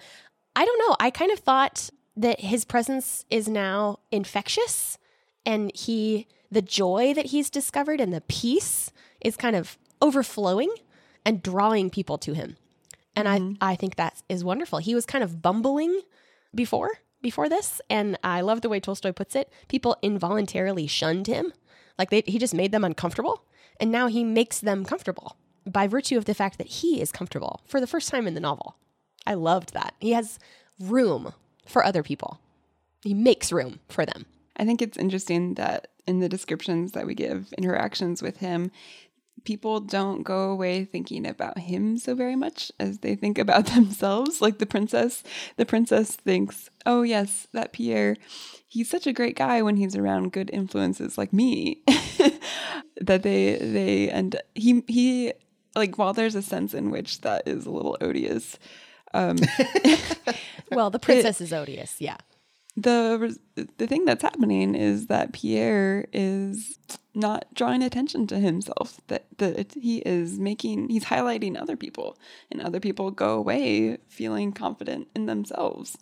I 0.55 0.65
don't 0.65 0.79
know. 0.79 0.95
I 0.99 1.09
kind 1.09 1.31
of 1.31 1.39
thought 1.39 1.89
that 2.15 2.41
his 2.41 2.65
presence 2.65 3.25
is 3.29 3.47
now 3.47 3.99
infectious 4.11 4.97
and 5.45 5.71
he 5.75 6.27
the 6.51 6.61
joy 6.61 7.13
that 7.13 7.27
he's 7.27 7.49
discovered 7.49 8.01
and 8.01 8.11
the 8.11 8.21
peace 8.21 8.91
is 9.21 9.37
kind 9.37 9.55
of 9.55 9.77
overflowing 10.01 10.73
and 11.25 11.43
drawing 11.43 11.89
people 11.89 12.17
to 12.17 12.33
him. 12.33 12.57
And 13.15 13.27
mm-hmm. 13.27 13.53
I 13.61 13.71
I 13.71 13.75
think 13.75 13.95
that 13.95 14.21
is 14.27 14.43
wonderful. 14.43 14.79
He 14.79 14.95
was 14.95 15.05
kind 15.05 15.23
of 15.23 15.41
bumbling 15.41 16.01
before 16.53 16.99
before 17.21 17.49
this 17.49 17.81
and 17.89 18.17
I 18.23 18.41
love 18.41 18.61
the 18.61 18.69
way 18.69 18.79
Tolstoy 18.79 19.11
puts 19.11 19.35
it. 19.35 19.51
People 19.67 19.97
involuntarily 20.01 20.87
shunned 20.87 21.27
him. 21.27 21.53
Like 21.97 22.09
they, 22.09 22.23
he 22.25 22.39
just 22.39 22.53
made 22.53 22.71
them 22.71 22.85
uncomfortable 22.85 23.43
and 23.79 23.91
now 23.91 24.07
he 24.07 24.23
makes 24.23 24.59
them 24.59 24.83
comfortable 24.85 25.37
by 25.65 25.87
virtue 25.87 26.17
of 26.17 26.25
the 26.25 26.33
fact 26.33 26.57
that 26.57 26.67
he 26.67 27.01
is 27.01 27.11
comfortable 27.11 27.61
for 27.65 27.79
the 27.79 27.87
first 27.87 28.09
time 28.09 28.27
in 28.27 28.33
the 28.33 28.39
novel. 28.39 28.75
I 29.25 29.33
loved 29.33 29.73
that. 29.73 29.93
He 29.99 30.11
has 30.11 30.39
room 30.79 31.33
for 31.65 31.85
other 31.85 32.03
people, 32.03 32.39
he 33.03 33.13
makes 33.13 33.51
room 33.51 33.79
for 33.87 34.05
them. 34.05 34.25
I 34.57 34.65
think 34.65 34.81
it's 34.81 34.97
interesting 34.97 35.53
that 35.53 35.87
in 36.05 36.19
the 36.19 36.27
descriptions 36.27 36.91
that 36.91 37.05
we 37.05 37.15
give 37.15 37.53
interactions 37.53 38.21
with 38.21 38.37
him, 38.37 38.71
people 39.45 39.79
don't 39.79 40.23
go 40.23 40.51
away 40.51 40.83
thinking 40.85 41.25
about 41.25 41.57
him 41.59 41.97
so 41.97 42.15
very 42.15 42.35
much 42.35 42.71
as 42.79 42.99
they 42.99 43.15
think 43.15 43.37
about 43.37 43.65
themselves. 43.75 44.41
Like 44.41 44.57
the 44.57 44.65
princess, 44.65 45.23
the 45.57 45.65
princess 45.65 46.15
thinks, 46.15 46.69
"Oh 46.85 47.03
yes, 47.03 47.47
that 47.53 47.73
Pierre, 47.73 48.15
he's 48.67 48.89
such 48.89 49.07
a 49.07 49.13
great 49.13 49.35
guy 49.35 49.61
when 49.61 49.77
he's 49.77 49.95
around 49.95 50.31
good 50.31 50.49
influences 50.51 51.17
like 51.17 51.33
me." 51.33 51.83
that 53.01 53.23
they 53.23 53.57
they 53.57 54.09
and 54.09 54.41
he 54.55 54.83
he 54.87 55.33
like 55.79 55.97
while 55.97 56.13
there's 56.13 56.35
a 56.35 56.41
sense 56.41 56.73
in 56.73 56.91
which 56.91 57.21
that 57.21 57.47
is 57.47 57.65
a 57.65 57.71
little 57.71 57.97
odious, 58.01 58.57
um, 59.13 59.37
Well, 60.71 60.89
the 60.89 60.99
princess 61.07 61.41
is 61.41 61.51
odious. 61.51 61.95
Yeah. 61.99 62.17
the 62.75 63.37
the 63.77 63.87
thing 63.87 64.05
that's 64.05 64.21
happening 64.21 64.75
is 64.75 65.07
that 65.07 65.33
Pierre 65.33 66.05
is 66.13 66.77
not 67.15 67.45
drawing 67.53 67.81
attention 67.83 68.27
to 68.27 68.37
himself. 68.39 69.01
That 69.07 69.25
that 69.37 69.73
he 69.73 69.97
is 69.99 70.37
making 70.39 70.89
he's 70.89 71.05
highlighting 71.05 71.59
other 71.59 71.75
people, 71.75 72.17
and 72.51 72.61
other 72.61 72.79
people 72.79 73.11
go 73.11 73.31
away 73.37 73.97
feeling 74.07 74.51
confident 74.53 75.07
in 75.15 75.25
themselves, 75.25 75.97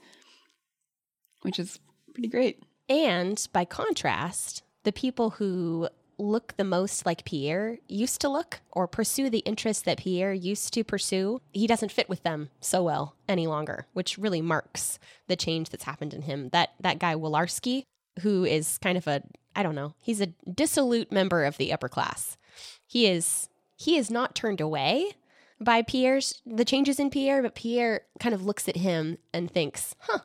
which 1.41 1.59
is 1.59 1.79
pretty 2.13 2.29
great. 2.29 2.61
And 2.89 3.45
by 3.53 3.65
contrast, 3.65 4.63
the 4.83 4.91
people 4.91 5.31
who 5.31 5.89
look 6.19 6.55
the 6.57 6.63
most 6.63 7.05
like 7.05 7.25
Pierre 7.25 7.77
used 7.87 8.21
to 8.21 8.29
look 8.29 8.59
or 8.71 8.87
pursue 8.87 9.29
the 9.29 9.39
interests 9.39 9.83
that 9.83 9.99
Pierre 9.99 10.33
used 10.33 10.73
to 10.73 10.83
pursue, 10.83 11.41
he 11.51 11.67
doesn't 11.67 11.91
fit 11.91 12.09
with 12.09 12.23
them 12.23 12.49
so 12.59 12.83
well 12.83 13.15
any 13.27 13.45
longer, 13.47 13.85
which 13.93 14.17
really 14.17 14.41
marks 14.41 14.97
the 15.27 15.35
change 15.35 15.69
that's 15.69 15.83
happened 15.83 16.13
in 16.13 16.23
him. 16.23 16.49
That 16.49 16.69
that 16.79 16.99
guy 16.99 17.13
Wolarski, 17.15 17.83
who 18.21 18.45
is 18.45 18.77
kind 18.79 18.97
of 18.97 19.07
a 19.07 19.21
I 19.55 19.63
don't 19.63 19.75
know, 19.75 19.93
he's 19.99 20.21
a 20.21 20.27
dissolute 20.51 21.11
member 21.11 21.43
of 21.45 21.57
the 21.57 21.71
upper 21.73 21.89
class. 21.89 22.37
He 22.85 23.07
is 23.07 23.49
he 23.75 23.95
is 23.97 24.09
not 24.09 24.33
turned 24.35 24.59
away 24.61 25.11
by 25.59 25.81
Pierre's 25.81 26.41
the 26.45 26.65
changes 26.65 26.99
in 26.99 27.09
Pierre, 27.09 27.41
but 27.41 27.55
Pierre 27.55 28.01
kind 28.19 28.33
of 28.33 28.45
looks 28.45 28.67
at 28.67 28.77
him 28.77 29.17
and 29.33 29.49
thinks, 29.49 29.95
"Huh, 29.99 30.19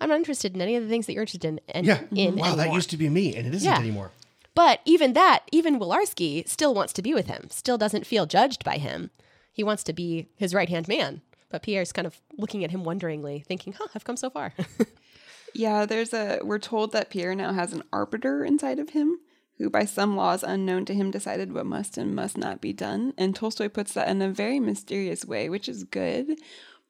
I'm 0.00 0.08
not 0.10 0.16
interested 0.18 0.54
in 0.54 0.60
any 0.62 0.76
of 0.76 0.82
the 0.82 0.88
things 0.88 1.06
that 1.06 1.12
you're 1.14 1.22
interested 1.22 1.44
in." 1.48 1.60
in 1.74 1.84
Yeah. 1.84 2.00
in 2.14 2.36
wow, 2.36 2.54
that 2.54 2.72
used 2.72 2.90
to 2.90 2.96
be 2.96 3.08
me, 3.08 3.34
and 3.36 3.46
it 3.46 3.54
isn't 3.54 3.70
Yeah. 3.70 3.78
anymore. 3.78 4.10
But 4.54 4.80
even 4.84 5.14
that, 5.14 5.44
even 5.50 5.80
Wolarski 5.80 6.48
still 6.48 6.74
wants 6.74 6.92
to 6.94 7.02
be 7.02 7.14
with 7.14 7.26
him, 7.26 7.48
still 7.50 7.78
doesn't 7.78 8.06
feel 8.06 8.26
judged 8.26 8.64
by 8.64 8.78
him. 8.78 9.10
He 9.52 9.64
wants 9.64 9.82
to 9.84 9.92
be 9.92 10.28
his 10.36 10.54
right 10.54 10.68
hand 10.68 10.88
man. 10.88 11.22
But 11.50 11.62
Pierre's 11.62 11.92
kind 11.92 12.06
of 12.06 12.20
looking 12.36 12.64
at 12.64 12.70
him 12.70 12.84
wonderingly, 12.84 13.44
thinking, 13.46 13.74
huh, 13.74 13.88
I've 13.94 14.04
come 14.04 14.16
so 14.16 14.30
far. 14.30 14.52
Yeah, 15.54 15.86
there's 15.86 16.12
a. 16.12 16.40
We're 16.42 16.58
told 16.58 16.92
that 16.92 17.10
Pierre 17.10 17.34
now 17.34 17.52
has 17.52 17.72
an 17.72 17.84
arbiter 17.92 18.44
inside 18.44 18.80
of 18.80 18.90
him 18.90 19.20
who, 19.58 19.70
by 19.70 19.84
some 19.84 20.16
laws 20.16 20.42
unknown 20.42 20.84
to 20.86 20.94
him, 20.94 21.12
decided 21.12 21.52
what 21.52 21.64
must 21.64 21.96
and 21.96 22.14
must 22.14 22.36
not 22.36 22.60
be 22.60 22.72
done. 22.72 23.14
And 23.16 23.34
Tolstoy 23.36 23.68
puts 23.68 23.92
that 23.94 24.08
in 24.08 24.20
a 24.20 24.28
very 24.28 24.58
mysterious 24.58 25.24
way, 25.24 25.48
which 25.48 25.68
is 25.68 25.84
good. 25.84 26.38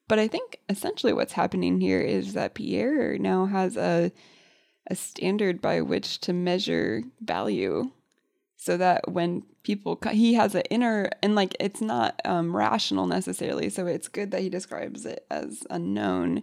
But 0.08 0.18
I 0.18 0.28
think 0.28 0.60
essentially 0.68 1.12
what's 1.12 1.34
happening 1.34 1.80
here 1.80 2.00
is 2.00 2.32
that 2.32 2.54
Pierre 2.54 3.18
now 3.18 3.44
has 3.46 3.76
a 3.76 4.12
a 4.88 4.94
standard 4.94 5.60
by 5.60 5.80
which 5.80 6.18
to 6.20 6.32
measure 6.32 7.02
value 7.20 7.90
so 8.56 8.76
that 8.76 9.10
when 9.10 9.42
people 9.62 9.98
he 10.10 10.34
has 10.34 10.54
an 10.54 10.62
inner 10.70 11.10
and 11.22 11.34
like 11.34 11.56
it's 11.60 11.80
not 11.80 12.20
um, 12.24 12.54
rational 12.54 13.06
necessarily 13.06 13.68
so 13.68 13.86
it's 13.86 14.08
good 14.08 14.30
that 14.30 14.40
he 14.40 14.48
describes 14.48 15.04
it 15.04 15.26
as 15.30 15.64
unknown 15.70 16.42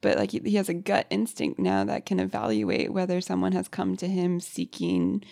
but 0.00 0.18
like 0.18 0.30
he, 0.30 0.54
has 0.54 0.68
a 0.68 0.74
gut 0.74 1.06
instinct 1.10 1.58
now 1.58 1.84
that 1.84 2.06
can 2.06 2.20
evaluate 2.20 2.92
whether 2.92 3.20
someone 3.20 3.52
has 3.52 3.68
come 3.68 3.96
to 3.96 4.08
him 4.08 4.40
seeking 4.40 5.22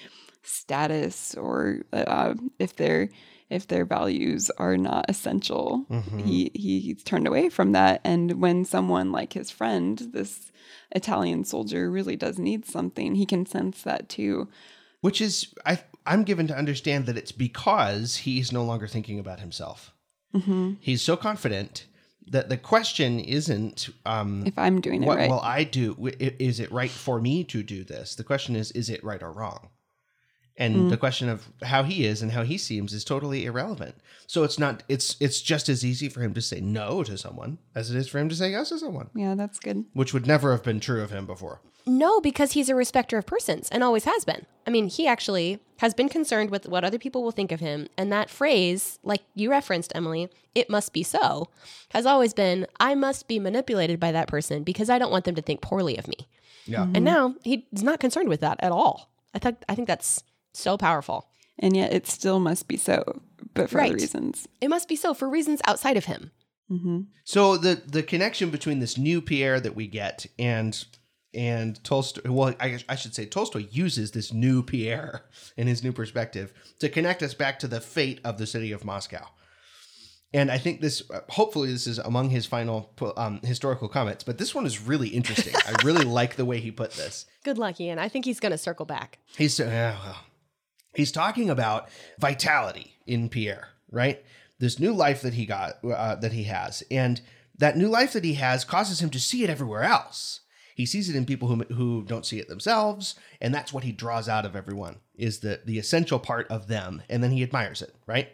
status 0.42 1.34
or 1.34 1.82
uh, 1.92 2.34
if 2.58 2.76
their 2.76 3.08
if 3.50 3.66
their 3.66 3.84
values 3.84 4.50
are 4.58 4.76
not 4.76 5.04
essential 5.08 5.86
he 6.24 6.50
he's 6.54 7.02
turned 7.02 7.26
away 7.26 7.48
from 7.48 7.72
that 7.72 8.00
and 8.04 8.40
when 8.40 8.64
someone 8.64 9.10
like 9.12 9.32
his 9.32 9.50
friend 9.50 10.08
this 10.12 10.52
italian 10.92 11.44
soldier 11.44 11.90
really 11.90 12.16
does 12.16 12.38
need 12.38 12.64
something 12.64 13.14
he 13.14 13.26
can 13.26 13.46
sense 13.46 13.82
that 13.82 14.08
too 14.08 14.48
Which 15.00 15.20
is, 15.20 15.54
I, 15.64 15.78
I'm 16.06 16.24
given 16.24 16.46
to 16.48 16.56
understand 16.56 17.06
that 17.06 17.16
it's 17.16 17.32
because 17.32 18.16
he's 18.16 18.50
no 18.50 18.64
longer 18.64 18.88
thinking 18.88 19.18
about 19.20 19.40
himself. 19.40 19.94
Mm-hmm. 20.34 20.72
He's 20.80 21.02
so 21.02 21.16
confident 21.16 21.86
that 22.26 22.48
the 22.48 22.56
question 22.56 23.20
isn't, 23.20 23.88
um, 24.04 24.42
if 24.44 24.58
i'm 24.58 24.80
doing 24.80 25.02
it 25.02 25.06
what 25.06 25.18
right 25.18 25.30
will 25.30 25.40
I 25.40 25.64
do? 25.64 25.96
Is 26.18 26.60
it 26.60 26.70
right 26.72 26.90
for 26.90 27.20
me 27.20 27.44
to 27.44 27.62
do 27.62 27.84
this? 27.84 28.16
The 28.16 28.24
question 28.24 28.56
is, 28.56 28.72
is 28.72 28.90
it 28.90 29.02
right 29.04 29.22
or 29.22 29.32
wrong? 29.32 29.68
And 30.60 30.74
Mm. 30.76 30.90
the 30.90 30.96
question 30.96 31.28
of 31.28 31.48
how 31.62 31.84
he 31.84 32.04
is 32.04 32.20
and 32.20 32.32
how 32.32 32.42
he 32.42 32.58
seems 32.58 32.92
is 32.92 33.04
totally 33.04 33.44
irrelevant. 33.44 33.94
So 34.26 34.42
it's 34.42 34.58
not. 34.58 34.82
It's 34.88 35.16
it's 35.20 35.40
just 35.40 35.68
as 35.68 35.84
easy 35.84 36.08
for 36.08 36.20
him 36.20 36.34
to 36.34 36.40
say 36.42 36.60
no 36.60 37.04
to 37.04 37.16
someone 37.16 37.58
as 37.76 37.90
it 37.90 37.96
is 37.96 38.08
for 38.08 38.18
him 38.18 38.28
to 38.28 38.34
say 38.34 38.50
yes 38.50 38.68
to 38.70 38.78
someone, 38.78 39.08
yeah 39.14 39.34
that's 39.36 39.58
good 39.60 39.84
which 39.94 40.12
would 40.12 40.26
never 40.26 40.50
have 40.50 40.64
been 40.64 40.80
true 40.80 41.00
of 41.02 41.10
him 41.10 41.26
before. 41.26 41.60
no, 41.86 42.20
because 42.20 42.52
he's 42.52 42.68
a 42.68 42.74
respecter 42.74 43.16
of 43.16 43.24
persons 43.24 43.68
and 43.70 43.82
always 43.82 44.04
has 44.04 44.22
been. 44.24 44.44
I 44.66 44.70
mean, 44.70 44.88
he 44.88 45.06
actually 45.06 45.58
has 45.78 45.94
been 45.94 46.08
concerned 46.10 46.50
with 46.50 46.68
what 46.68 46.84
other 46.84 46.98
people 46.98 47.22
will 47.22 47.30
think 47.38 47.50
of 47.52 47.60
him. 47.60 47.88
And 47.96 48.12
that 48.12 48.28
phrase, 48.28 48.98
like 49.02 49.22
you 49.34 49.48
referenced, 49.50 49.92
Emily, 49.94 50.28
it 50.54 50.68
must 50.68 50.92
be 50.92 51.02
so, 51.02 51.48
has 51.92 52.04
always 52.04 52.34
been, 52.34 52.66
I 52.78 52.94
must 52.94 53.26
be 53.28 53.38
manipulated 53.38 53.98
by 53.98 54.12
that 54.12 54.28
person 54.28 54.64
because 54.64 54.90
I 54.90 54.98
don't 54.98 55.10
want 55.12 55.24
them 55.24 55.36
to 55.36 55.40
think 55.42 55.62
poorly 55.62 55.96
of 55.96 56.06
me. 56.08 56.28
Yeah. 56.66 56.82
And 56.94 57.04
now 57.04 57.36
he's 57.42 57.82
not 57.90 58.00
concerned 58.00 58.28
with 58.28 58.40
that 58.40 58.58
at 58.60 58.72
all. 58.72 59.08
I 59.34 59.38
think 59.38 59.56
I 59.70 59.74
think 59.74 59.88
that's 59.88 60.22
so 60.58 60.76
powerful. 60.76 61.28
and 61.60 61.76
yet 61.76 61.92
it 61.92 62.06
still 62.06 62.38
must 62.40 62.68
be 62.68 62.76
so 62.76 63.02
but 63.54 63.68
for 63.70 63.78
Right. 63.78 63.86
other 63.90 63.94
reasons 63.96 64.46
It 64.60 64.68
must 64.68 64.88
be 64.88 64.96
so 64.96 65.12
for 65.14 65.28
reasons 65.28 65.60
outside 65.66 65.96
of 65.96 66.04
him. 66.06 66.30
So 67.24 67.56
the 67.56 67.80
the 67.86 68.02
connection 68.02 68.50
between 68.50 68.78
this 68.80 68.98
new 68.98 69.22
Pierre 69.22 69.58
that 69.60 69.74
we 69.74 69.86
get 69.86 70.26
and 70.38 70.84
and 71.34 71.82
Tolstoy, 71.84 72.30
well, 72.30 72.54
I, 72.60 72.78
I 72.88 72.94
should 72.94 73.14
say 73.14 73.24
Tolstoy 73.26 73.66
uses 73.70 74.10
this 74.12 74.32
new 74.32 74.62
Pierre 74.62 75.24
and 75.56 75.68
his 75.68 75.82
new 75.82 75.92
perspective 75.92 76.52
to 76.80 76.88
connect 76.88 77.22
us 77.22 77.34
back 77.34 77.58
to 77.60 77.68
the 77.68 77.80
fate 77.80 78.20
of 78.24 78.36
the 78.38 78.46
city 78.46 78.70
of 78.72 78.84
Moscow. 78.84 79.26
And 80.34 80.50
I 80.50 80.58
think 80.58 80.80
this, 80.82 81.02
uh, 81.10 81.20
hopefully, 81.30 81.72
this 81.72 81.86
is 81.86 81.98
among 81.98 82.28
his 82.30 82.44
final 82.44 82.92
um, 83.16 83.40
historical 83.42 83.88
comments. 83.88 84.24
But 84.24 84.36
this 84.36 84.54
one 84.54 84.66
is 84.66 84.78
really 84.80 85.08
interesting. 85.08 85.54
I 85.66 85.74
really 85.84 86.04
like 86.20 86.36
the 86.36 86.44
way 86.44 86.60
he 86.60 86.70
put 86.70 86.92
this. 86.92 87.24
Good 87.44 87.56
luck, 87.58 87.80
Ian. 87.80 87.98
I 87.98 88.08
think 88.10 88.24
he's 88.26 88.40
going 88.40 88.52
to 88.52 88.58
circle 88.58 88.84
back. 88.84 89.18
He's 89.38 89.58
uh, 89.58 89.96
well, 90.04 90.16
he's 90.98 91.12
talking 91.12 91.48
about 91.48 91.88
vitality 92.18 92.94
in 93.06 93.28
Pierre, 93.28 93.68
right? 93.90 94.22
This 94.58 94.78
new 94.78 94.92
life 94.92 95.22
that 95.22 95.34
he 95.34 95.46
got 95.46 95.82
uh, 95.84 96.16
that 96.16 96.32
he 96.32 96.44
has, 96.44 96.82
and 96.90 97.20
that 97.56 97.78
new 97.78 97.88
life 97.88 98.12
that 98.12 98.24
he 98.24 98.34
has 98.34 98.64
causes 98.64 99.00
him 99.00 99.10
to 99.10 99.20
see 99.20 99.44
it 99.44 99.50
everywhere 99.50 99.84
else. 99.84 100.40
He 100.74 100.86
sees 100.86 101.08
it 101.08 101.16
in 101.16 101.24
people 101.26 101.48
who 101.48 101.62
who 101.74 102.04
don't 102.04 102.26
see 102.26 102.38
it 102.38 102.48
themselves, 102.48 103.14
and 103.40 103.54
that's 103.54 103.72
what 103.72 103.84
he 103.84 103.92
draws 103.92 104.28
out 104.28 104.44
of 104.44 104.56
everyone 104.56 104.96
is 105.14 105.40
the 105.40 105.60
the 105.64 105.78
essential 105.78 106.18
part 106.18 106.46
of 106.48 106.68
them, 106.68 107.02
and 107.08 107.22
then 107.22 107.30
he 107.30 107.42
admires 107.42 107.80
it, 107.80 107.94
right? 108.06 108.28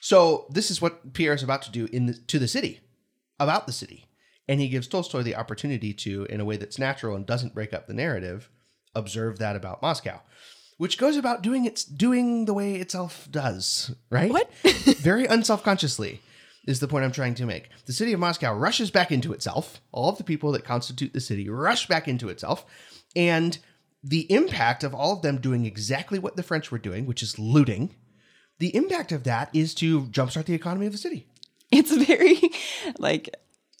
So 0.00 0.46
this 0.50 0.70
is 0.70 0.82
what 0.82 1.14
Pierre 1.14 1.32
is 1.32 1.42
about 1.42 1.62
to 1.62 1.70
do 1.70 1.88
in 1.90 2.06
the, 2.06 2.12
to 2.12 2.38
the 2.38 2.48
city, 2.48 2.80
about 3.40 3.66
the 3.66 3.72
city, 3.72 4.06
and 4.46 4.60
he 4.60 4.68
gives 4.68 4.86
Tolstoy 4.86 5.22
the 5.22 5.36
opportunity 5.36 5.94
to, 5.94 6.26
in 6.26 6.40
a 6.40 6.44
way 6.44 6.58
that's 6.58 6.78
natural 6.78 7.16
and 7.16 7.24
doesn't 7.24 7.54
break 7.54 7.72
up 7.72 7.86
the 7.86 7.94
narrative, 7.94 8.50
observe 8.94 9.38
that 9.38 9.56
about 9.56 9.80
Moscow, 9.80 10.20
which 10.84 10.98
goes 10.98 11.16
about 11.16 11.40
doing 11.40 11.64
its 11.64 11.82
doing 11.82 12.44
the 12.44 12.52
way 12.52 12.74
itself 12.74 13.26
does, 13.30 13.94
right? 14.10 14.30
What? 14.30 14.52
Very 14.98 15.26
unselfconsciously 15.26 16.18
is 16.66 16.78
the 16.78 16.86
point 16.86 17.06
I'm 17.06 17.10
trying 17.10 17.34
to 17.36 17.46
make. 17.46 17.70
The 17.86 17.94
city 17.94 18.12
of 18.12 18.20
Moscow 18.20 18.52
rushes 18.52 18.90
back 18.90 19.10
into 19.10 19.32
itself. 19.32 19.80
All 19.92 20.10
of 20.10 20.18
the 20.18 20.24
people 20.24 20.52
that 20.52 20.66
constitute 20.66 21.14
the 21.14 21.22
city 21.22 21.48
rush 21.48 21.86
back 21.86 22.06
into 22.06 22.28
itself, 22.28 22.66
and 23.16 23.56
the 24.02 24.30
impact 24.30 24.84
of 24.84 24.94
all 24.94 25.14
of 25.14 25.22
them 25.22 25.38
doing 25.40 25.64
exactly 25.64 26.18
what 26.18 26.36
the 26.36 26.42
French 26.42 26.70
were 26.70 26.76
doing, 26.76 27.06
which 27.06 27.22
is 27.22 27.38
looting. 27.38 27.94
The 28.58 28.76
impact 28.76 29.10
of 29.10 29.24
that 29.24 29.48
is 29.54 29.74
to 29.76 30.02
jumpstart 30.02 30.44
the 30.44 30.52
economy 30.52 30.84
of 30.84 30.92
the 30.92 30.98
city. 30.98 31.26
it's 31.72 31.96
very 31.96 32.38
like 32.98 33.34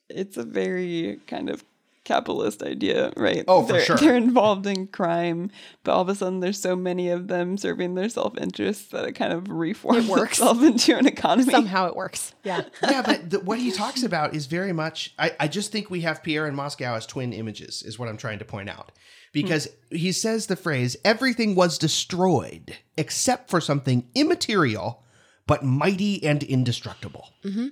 it's 0.08 0.38
a 0.38 0.42
very 0.42 1.20
kind 1.26 1.50
of 1.50 1.66
capitalist 2.04 2.62
idea 2.62 3.12
right 3.16 3.44
Oh, 3.48 3.64
for 3.66 3.72
they're, 3.72 3.80
sure. 3.82 3.96
they're 3.96 4.16
involved 4.16 4.66
in 4.66 4.86
crime 4.88 5.50
but 5.82 5.92
all 5.92 6.02
of 6.02 6.08
a 6.08 6.14
sudden 6.14 6.40
there's 6.40 6.60
so 6.60 6.76
many 6.76 7.08
of 7.08 7.28
them 7.28 7.56
serving 7.56 7.94
their 7.94 8.08
self-interest 8.08 8.90
that 8.90 9.04
it 9.06 9.12
kind 9.12 9.32
of 9.32 9.48
reforms 9.48 10.06
works. 10.08 10.32
itself 10.38 10.62
into 10.62 10.96
an 10.96 11.06
economy 11.06 11.50
Somehow 11.50 11.86
it 11.88 11.96
works. 11.96 12.34
Yeah. 12.44 12.62
yeah, 12.82 13.02
but 13.02 13.30
the, 13.30 13.40
what 13.40 13.58
he 13.58 13.70
talks 13.72 14.02
about 14.02 14.34
is 14.34 14.46
very 14.46 14.72
much. 14.72 15.14
I, 15.18 15.32
I 15.40 15.48
just 15.48 15.72
think 15.72 15.90
we 15.90 16.02
have 16.02 16.22
Pierre 16.22 16.46
and 16.46 16.56
Moscow 16.56 16.94
as 16.94 17.06
twin 17.06 17.32
images, 17.32 17.82
is 17.82 17.98
what 17.98 18.08
I'm 18.08 18.16
trying 18.16 18.38
to 18.40 18.44
point 18.44 18.68
out. 18.68 18.92
Because 19.32 19.68
he 19.90 20.12
says 20.12 20.46
the 20.46 20.56
phrase, 20.56 20.96
everything 21.04 21.54
was 21.54 21.78
destroyed 21.78 22.76
except 22.96 23.50
for 23.50 23.60
something 23.60 24.08
immaterial, 24.14 25.02
but 25.46 25.64
mighty 25.64 26.22
and 26.24 26.42
indestructible. 26.42 27.30
Mm-hmm. 27.44 27.68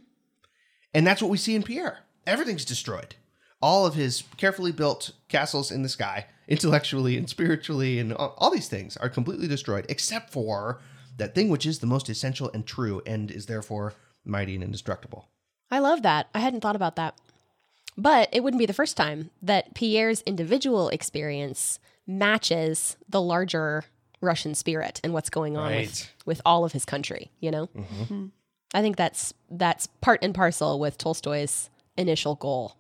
And 0.95 1.07
that's 1.07 1.23
what 1.23 1.31
we 1.31 1.39
see 1.39 1.55
in 1.55 1.63
Pierre. 1.63 2.01
Everything's 2.27 2.65
destroyed. 2.65 3.15
All 3.63 3.87
of 3.87 3.95
his 3.95 4.25
carefully 4.37 4.73
built 4.73 5.13
castles 5.29 5.71
in 5.71 5.83
the 5.83 5.89
sky, 5.89 6.27
intellectually 6.49 7.17
and 7.17 7.29
spiritually, 7.31 7.99
and 7.99 8.13
all, 8.13 8.35
all 8.39 8.51
these 8.51 8.69
things 8.69 8.97
are 8.99 9.09
completely 9.09 9.47
destroyed, 9.49 9.87
except 9.89 10.31
for 10.33 10.81
that 11.17 11.35
thing 11.35 11.49
which 11.49 11.65
is 11.67 11.79
the 11.79 11.87
most 11.87 12.09
essential 12.09 12.51
and 12.53 12.67
true 12.67 13.01
and 13.07 13.31
is 13.31 13.47
therefore 13.47 13.95
mighty 14.25 14.55
and 14.55 14.65
indestructible. 14.65 15.29
I 15.71 15.79
love 15.79 16.03
that. 16.03 16.29
I 16.35 16.41
hadn't 16.41 16.61
thought 16.61 16.77
about 16.77 16.97
that. 16.97 17.15
But 17.97 18.29
it 18.33 18.43
wouldn't 18.43 18.59
be 18.59 18.67
the 18.67 18.73
first 18.73 18.97
time 18.97 19.31
that 19.43 19.75
Pierre's 19.75 20.23
individual 20.23 20.89
experience 20.89 21.79
matches 22.07 22.97
the 23.09 23.21
larger 23.21 23.85
Russian 24.21 24.55
spirit 24.55 25.01
and 25.05 25.13
what's 25.13 25.31
going 25.31 25.57
on 25.57 25.71
with, 25.73 25.77
Right. 25.77 26.11
with 26.25 26.41
all 26.47 26.65
of 26.65 26.73
his 26.73 26.85
country, 26.85 27.31
you 27.41 27.51
know? 27.51 27.67
Mm-hmm. 27.69 28.27
I 28.75 28.81
think 28.81 28.97
that's 28.97 29.35
that's 29.51 29.87
part 30.01 30.21
and 30.23 30.35
parcel 30.35 30.79
with 30.81 30.97
Tolstoy's 30.97 31.69
initial 31.99 32.35
goal. 32.37 32.77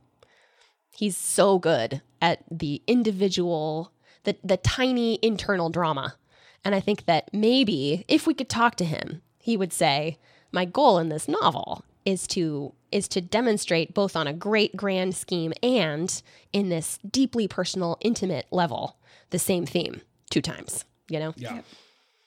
He's 0.94 1.16
so 1.16 1.58
good 1.58 2.02
at 2.20 2.44
the 2.50 2.82
individual, 2.86 3.92
the 4.24 4.36
the 4.44 4.56
tiny 4.56 5.18
internal 5.22 5.70
drama. 5.70 6.16
And 6.64 6.74
I 6.74 6.80
think 6.80 7.06
that 7.06 7.28
maybe 7.32 8.04
if 8.06 8.26
we 8.26 8.34
could 8.34 8.48
talk 8.48 8.76
to 8.76 8.84
him, 8.84 9.22
he 9.38 9.56
would 9.56 9.72
say, 9.72 10.18
"My 10.52 10.64
goal 10.64 10.98
in 10.98 11.08
this 11.08 11.26
novel 11.26 11.84
is 12.04 12.26
to 12.28 12.74
is 12.90 13.08
to 13.08 13.20
demonstrate 13.20 13.94
both 13.94 14.14
on 14.14 14.26
a 14.26 14.32
great 14.32 14.76
grand 14.76 15.16
scheme 15.16 15.52
and 15.62 16.22
in 16.52 16.68
this 16.68 16.98
deeply 17.10 17.48
personal 17.48 17.96
intimate 18.00 18.46
level 18.50 18.98
the 19.30 19.38
same 19.38 19.64
theme 19.66 20.02
two 20.30 20.42
times, 20.42 20.84
you 21.08 21.18
know?" 21.18 21.32
Yeah. 21.36 21.62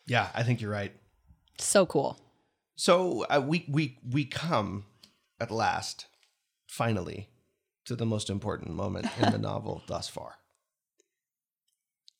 Yeah, 0.08 0.30
I 0.36 0.43
think 0.43 0.62
you're 0.62 0.71
right. 0.71 0.93
So 1.58 1.86
cool. 1.86 2.19
So 2.75 3.25
uh, 3.30 3.41
we 3.45 3.65
we 3.69 3.97
we 4.12 4.25
come 4.25 4.86
at 5.39 5.49
last, 5.51 6.08
finally, 6.67 7.30
to 7.85 7.95
the 7.95 8.05
most 8.05 8.29
important 8.29 8.71
moment 8.71 9.07
in 9.19 9.31
the 9.31 9.37
novel 9.51 9.81
thus 9.87 10.07
far. 10.07 10.35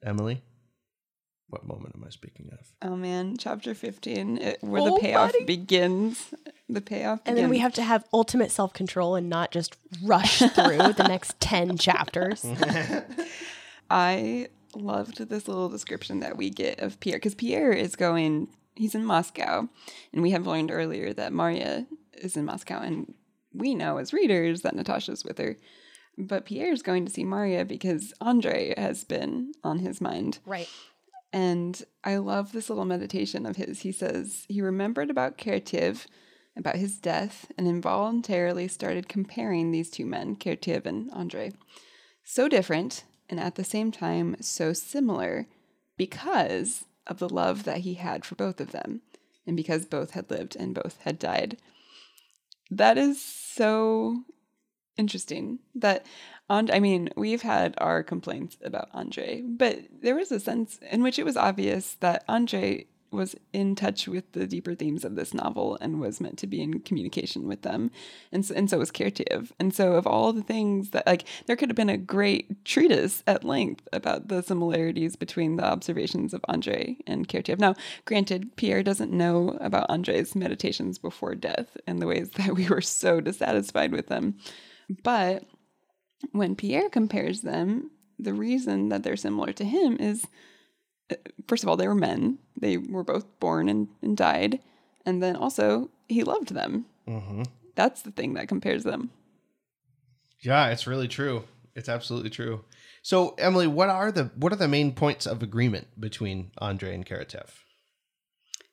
Emily, 0.04 0.44
what 1.48 1.66
moment 1.66 1.94
am 1.96 2.04
I 2.06 2.10
speaking 2.10 2.50
of? 2.52 2.68
Oh 2.82 2.96
man, 2.96 3.38
chapter 3.38 3.74
15, 3.74 4.38
it, 4.38 4.58
where 4.62 4.82
Oh, 4.82 4.96
the 4.96 5.02
payoff 5.02 5.32
buddy. 5.34 5.46
begins. 5.46 6.34
The 6.68 6.82
payoff 6.82 7.20
And 7.26 7.38
then 7.38 7.50
we 7.50 7.60
have 7.60 7.74
to 7.76 7.84
have 7.84 8.04
ultimate 8.12 8.52
self 8.52 8.74
control 8.74 9.16
and 9.16 9.30
not 9.30 9.52
just 9.52 9.76
rush 10.04 10.40
through 10.40 10.94
the 10.94 11.06
next 11.08 11.40
10 11.40 11.78
chapters. 11.78 12.44
I 13.90 14.48
loved 14.76 15.30
this 15.30 15.48
little 15.48 15.70
description 15.70 16.20
that 16.22 16.38
we 16.38 16.50
get 16.50 16.80
of 16.80 17.00
Pierre 17.00 17.18
because 17.18 17.36
Pierre 17.36 17.72
is 17.72 17.96
going, 17.96 18.48
he's 18.76 18.96
in 18.96 19.06
Moscow. 19.06 19.70
And 20.12 20.22
we 20.22 20.32
have 20.32 20.48
learned 20.48 20.72
earlier 20.72 21.14
that 21.14 21.32
Maria 21.34 21.86
is 22.14 22.36
in 22.36 22.46
Moscow. 22.46 22.82
And 22.82 23.14
we 23.56 23.76
know 23.76 23.98
as 23.98 24.14
readers 24.14 24.62
that 24.62 24.76
Natasha's 24.76 25.24
with 25.24 25.38
her. 25.38 25.58
But 26.18 26.46
Pierre's 26.46 26.82
going 26.82 27.06
to 27.06 27.12
see 27.12 27.24
Maria 27.24 27.66
because 27.66 28.14
Andre 28.22 28.74
has 28.78 29.04
been 29.04 29.54
on 29.64 29.80
his 29.80 30.00
mind. 30.00 30.40
Right. 30.46 30.70
And 31.34 31.84
I 32.04 32.18
love 32.18 32.54
this 32.54 32.70
little 32.70 32.86
meditation 32.86 33.46
of 33.46 33.58
his. 33.58 33.82
He 33.82 33.92
says 33.92 34.46
he 34.48 34.62
remembered 34.62 35.10
about 35.10 35.38
Karataev, 35.38 36.06
about 36.56 36.78
his 36.78 36.98
death, 36.98 37.52
and 37.58 37.68
involuntarily 37.68 38.70
started 38.70 39.10
comparing 39.10 39.72
these 39.72 39.90
two 39.90 40.06
men, 40.06 40.38
Karataev 40.38 40.86
and 40.86 41.12
Andre. 41.12 41.52
So 42.24 42.48
different, 42.48 43.04
and 43.30 43.40
at 43.40 43.56
the 43.56 43.66
same 43.66 43.92
time, 43.92 44.38
so 44.40 44.72
similar 44.72 45.48
because 45.98 46.86
of 47.08 47.20
the 47.20 47.30
love 47.30 47.66
that 47.66 47.80
he 47.80 47.96
had 47.96 48.24
for 48.24 48.36
both 48.36 48.62
of 48.62 48.72
them, 48.72 49.02
and 49.46 49.58
because 49.58 49.86
both 49.86 50.12
had 50.12 50.32
lived 50.32 50.56
and 50.56 50.74
both 50.74 50.98
had 51.02 51.20
died. 51.20 51.58
That 52.72 52.98
is 52.98 53.22
so 53.22 54.24
interesting 54.98 55.60
that 55.76 56.06
and 56.50 56.70
I 56.70 56.80
mean, 56.80 57.10
we've 57.16 57.42
had 57.42 57.74
our 57.80 58.04
complaints 58.04 58.58
about 58.64 58.90
Andre, 58.94 59.42
but 59.42 59.80
there 60.02 60.16
was 60.16 60.32
a 60.32 60.40
sense 60.40 60.80
in 60.92 61.02
which 61.02 61.18
it 61.18 61.26
was 61.26 61.38
obvious 61.38 61.96
that 62.02 62.24
Andre 62.28 62.86
was 63.12 63.36
in 63.54 63.76
touch 63.76 64.08
with 64.08 64.32
the 64.34 64.46
deeper 64.46 64.76
themes 64.76 65.06
of 65.06 65.16
this 65.16 65.34
novel 65.34 65.78
and 65.82 66.00
was 66.00 66.20
meant 66.20 66.38
to 66.40 66.48
be 66.48 66.62
in 66.62 66.80
communication 66.80 67.48
with 67.48 67.62
them. 67.62 67.92
And 68.32 68.46
so, 68.46 68.54
and 68.56 68.70
so 68.70 68.80
was 68.80 68.92
Karataev. 68.92 69.52
And 69.60 69.74
so 69.74 69.94
of 69.94 70.06
all 70.06 70.34
the 70.34 70.44
things 70.44 70.90
that 70.92 71.06
like 71.06 71.26
there 71.46 71.56
could 71.56 71.70
have 71.70 71.76
been 71.76 71.90
a 71.90 71.98
great 71.98 72.66
treatise 72.66 73.24
at 73.26 73.44
length 73.44 73.88
about 73.94 74.28
the 74.28 74.42
similarities 74.42 75.16
between 75.16 75.56
the 75.56 75.66
observations 75.66 76.34
of 76.34 76.44
Andre 76.48 76.98
and 77.08 77.28
Karataev. 77.28 77.60
Now, 77.60 77.76
granted, 78.06 78.56
Pierre 78.56 78.84
doesn't 78.84 79.12
know 79.12 79.58
about 79.62 79.90
Andre's 79.90 80.36
meditations 80.36 80.98
before 80.98 81.36
death 81.36 81.78
and 81.88 82.02
the 82.02 82.08
ways 82.08 82.30
that 82.36 82.56
we 82.56 82.68
were 82.68 82.82
so 82.82 83.22
dissatisfied 83.22 83.92
with 83.92 84.08
them. 84.08 84.36
But 85.04 85.46
when 86.32 86.56
Pierre 86.56 86.90
compares 86.90 87.42
them, 87.42 87.92
the 88.18 88.34
reason 88.34 88.90
that 88.90 89.04
they're 89.04 89.18
similar 89.18 89.52
to 89.54 89.66
him 89.66 89.98
is 90.00 90.26
first 91.48 91.64
of 91.64 91.70
all, 91.70 91.78
they 91.78 91.88
were 91.88 91.96
men. 91.96 92.40
They 92.60 92.78
were 92.78 93.04
both 93.04 93.40
born 93.40 93.70
and, 93.70 93.88
and 94.02 94.16
died. 94.18 94.60
And 95.06 95.22
then 95.22 95.36
also, 95.36 95.90
he 96.08 96.24
loved 96.24 96.54
them. 96.54 96.86
Mm-hmm. 97.08 97.44
That's 97.76 98.02
the 98.02 98.12
thing 98.12 98.34
that 98.34 98.48
compares 98.48 98.84
them. 98.84 99.12
Yeah, 100.42 100.68
it's 100.68 100.88
really 100.88 101.08
true. 101.08 101.44
It's 101.76 101.90
absolutely 101.90 102.30
true. 102.30 102.64
So, 103.02 103.36
Emily, 103.38 103.68
what 103.68 103.90
are 103.90 104.12
the 104.12 104.32
what 104.36 104.52
are 104.54 104.58
the 104.58 104.68
main 104.68 104.94
points 104.94 105.26
of 105.26 105.44
agreement 105.44 105.88
between 106.00 106.52
Andre 106.58 106.96
and 106.96 107.06
Karatev? 107.06 107.50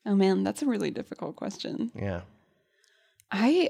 Oh 0.07 0.15
man, 0.15 0.43
that's 0.43 0.63
a 0.63 0.67
really 0.67 0.91
difficult 0.91 1.37
question. 1.37 1.93
Yeah. 1.95 2.23
I 3.31 3.69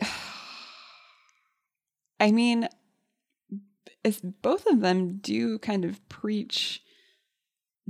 I 2.20 2.30
mean 2.32 2.68
both 4.42 4.66
of 4.66 4.80
them 4.80 5.18
do 5.18 5.58
kind 5.58 5.84
of 5.84 6.06
preach 6.08 6.82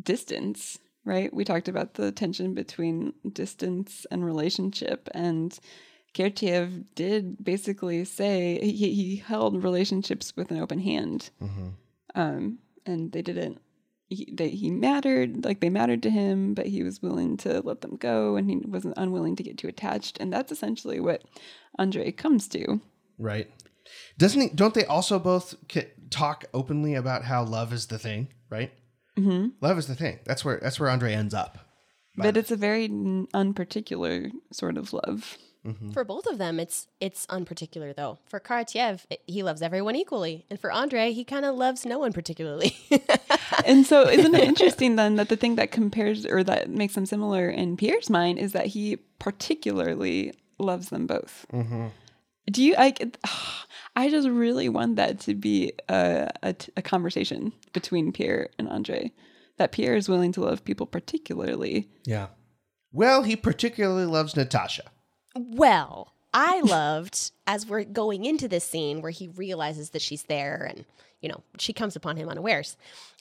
distance, 0.04 0.78
right? 1.04 1.32
We 1.32 1.44
talked 1.44 1.68
about 1.68 1.94
the 1.94 2.12
tension 2.12 2.54
between 2.54 3.14
distance 3.32 4.06
and 4.10 4.24
relationship 4.24 5.08
and 5.12 5.58
Karataev 6.14 6.84
did 6.94 7.42
basically 7.42 8.04
say 8.04 8.58
he, 8.62 8.92
he 8.92 9.16
held 9.16 9.64
relationships 9.64 10.34
with 10.36 10.50
an 10.50 10.58
open 10.58 10.78
hand. 10.78 11.30
Mm-hmm. 11.40 11.68
Um, 12.14 12.58
and 12.84 13.12
they 13.12 13.22
didn't 13.22 13.60
he, 14.08 14.28
they, 14.30 14.50
he 14.50 14.70
mattered 14.70 15.42
like 15.42 15.60
they 15.60 15.70
mattered 15.70 16.02
to 16.02 16.10
him 16.10 16.52
but 16.52 16.66
he 16.66 16.82
was 16.82 17.00
willing 17.00 17.38
to 17.38 17.62
let 17.62 17.80
them 17.80 17.96
go 17.96 18.36
and 18.36 18.50
he 18.50 18.56
wasn't 18.56 18.92
unwilling 18.98 19.36
to 19.36 19.42
get 19.42 19.56
too 19.56 19.68
attached 19.68 20.18
and 20.20 20.30
that's 20.30 20.52
essentially 20.52 21.00
what 21.00 21.22
andre 21.78 22.12
comes 22.12 22.46
to 22.48 22.80
Right. 23.18 23.50
Doesn't 24.18 24.40
he, 24.40 24.48
don't 24.48 24.74
they 24.74 24.84
also 24.84 25.18
both 25.18 25.54
talk 26.10 26.44
openly 26.52 26.94
about 26.94 27.24
how 27.24 27.44
love 27.44 27.72
is 27.72 27.86
the 27.86 27.98
thing, 27.98 28.28
right? 28.50 28.72
Mm-hmm. 29.18 29.48
Love 29.61 29.79
is 29.79 29.87
the 29.87 29.94
thing. 29.94 30.18
That's 30.25 30.44
where 30.44 30.59
that's 30.62 30.79
where 30.81 30.88
Andre 30.90 31.12
ends 31.14 31.35
up. 31.35 31.59
but 32.16 32.37
it's 32.37 32.51
a 32.51 32.57
very 32.57 32.85
n- 32.85 33.27
unparticular 33.35 34.31
sort 34.53 34.77
of 34.77 34.92
love 34.92 35.38
For 35.92 36.03
both 36.03 36.27
of 36.27 36.38
them, 36.38 36.59
it's 36.59 36.88
it's 36.98 37.25
unparticular 37.31 37.92
though. 37.92 38.18
For 38.27 38.40
Karatyev, 38.40 39.05
it- 39.11 39.22
he 39.27 39.44
loves 39.44 39.62
everyone 39.62 39.94
equally, 39.94 40.44
and 40.51 40.59
for 40.59 40.72
Andre, 40.72 41.12
he 41.12 41.25
kind 41.25 41.44
of 41.44 41.55
loves 41.55 41.87
no 41.87 42.01
one 42.01 42.12
particularly. 42.12 42.75
and 43.64 43.87
so 43.87 44.09
isn't 44.09 44.35
it 44.35 44.42
interesting 44.42 44.96
then 44.96 45.14
that 45.16 45.29
the 45.29 45.37
thing 45.37 45.55
that 45.57 45.70
compares 45.70 46.27
or 46.27 46.42
that 46.42 46.68
makes 46.68 46.94
them 46.96 47.07
similar 47.07 47.48
in 47.48 47.77
pierre's 47.77 48.11
mind 48.11 48.38
is 48.40 48.53
that 48.53 48.66
he 48.66 48.96
particularly 49.20 50.33
loves 50.59 50.88
them 50.88 51.07
both 51.07 51.46
do 52.50 52.62
you 52.62 52.74
i 52.78 52.94
i 53.96 54.09
just 54.11 54.28
really 54.28 54.68
want 54.68 54.96
that 54.96 55.20
to 55.20 55.35
be 55.35 55.72
a 55.88 56.31
a 56.76 56.83
conversation 56.83 57.52
between 57.72 58.12
pierre 58.12 58.48
and 58.59 58.68
andre 58.68 59.11
that 59.59 59.72
pierre 59.72 59.94
is 59.96 60.09
willing 60.09 60.33
to 60.33 60.40
love 60.40 60.64
people 60.64 60.87
particularly 60.87 61.88
Yeah. 62.05 62.28
Well, 62.94 63.22
he 63.22 63.37
particularly 63.37 64.05
loves 64.05 64.37
Natasha. 64.37 64.83
well, 65.35 66.12
I 66.35 66.61
loved 66.61 67.33
as 67.46 67.66
we're 67.66 67.85
going 67.85 68.24
into 68.24 68.48
this 68.48 68.64
scene 68.64 69.00
where 69.00 69.11
he 69.11 69.28
realizes 69.28 69.90
that 69.90 70.02
she's 70.02 70.24
there, 70.24 70.66
and 70.68 70.85
you 71.20 71.28
know 71.28 71.42
she 71.59 71.72
comes 71.72 71.96
upon 71.96 72.16
him 72.16 72.28
unawares. 72.28 72.76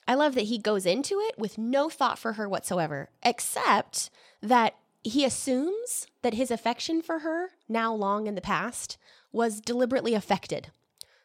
I 0.06 0.14
love 0.14 0.34
that 0.34 0.42
he 0.42 0.58
goes 0.58 0.84
into 0.84 1.20
it 1.20 1.38
with 1.38 1.56
no 1.58 1.88
thought 1.88 2.18
for 2.18 2.34
her 2.34 2.48
whatsoever, 2.48 3.08
except 3.22 4.10
that 4.42 4.74
he 5.02 5.24
assumes 5.24 6.06
that 6.22 6.34
his 6.34 6.50
affection 6.50 7.02
for 7.02 7.20
her, 7.20 7.50
now 7.68 7.94
long 7.94 8.26
in 8.26 8.34
the 8.34 8.40
past, 8.40 8.98
was 9.32 9.60
deliberately 9.60 10.14
affected 10.14 10.70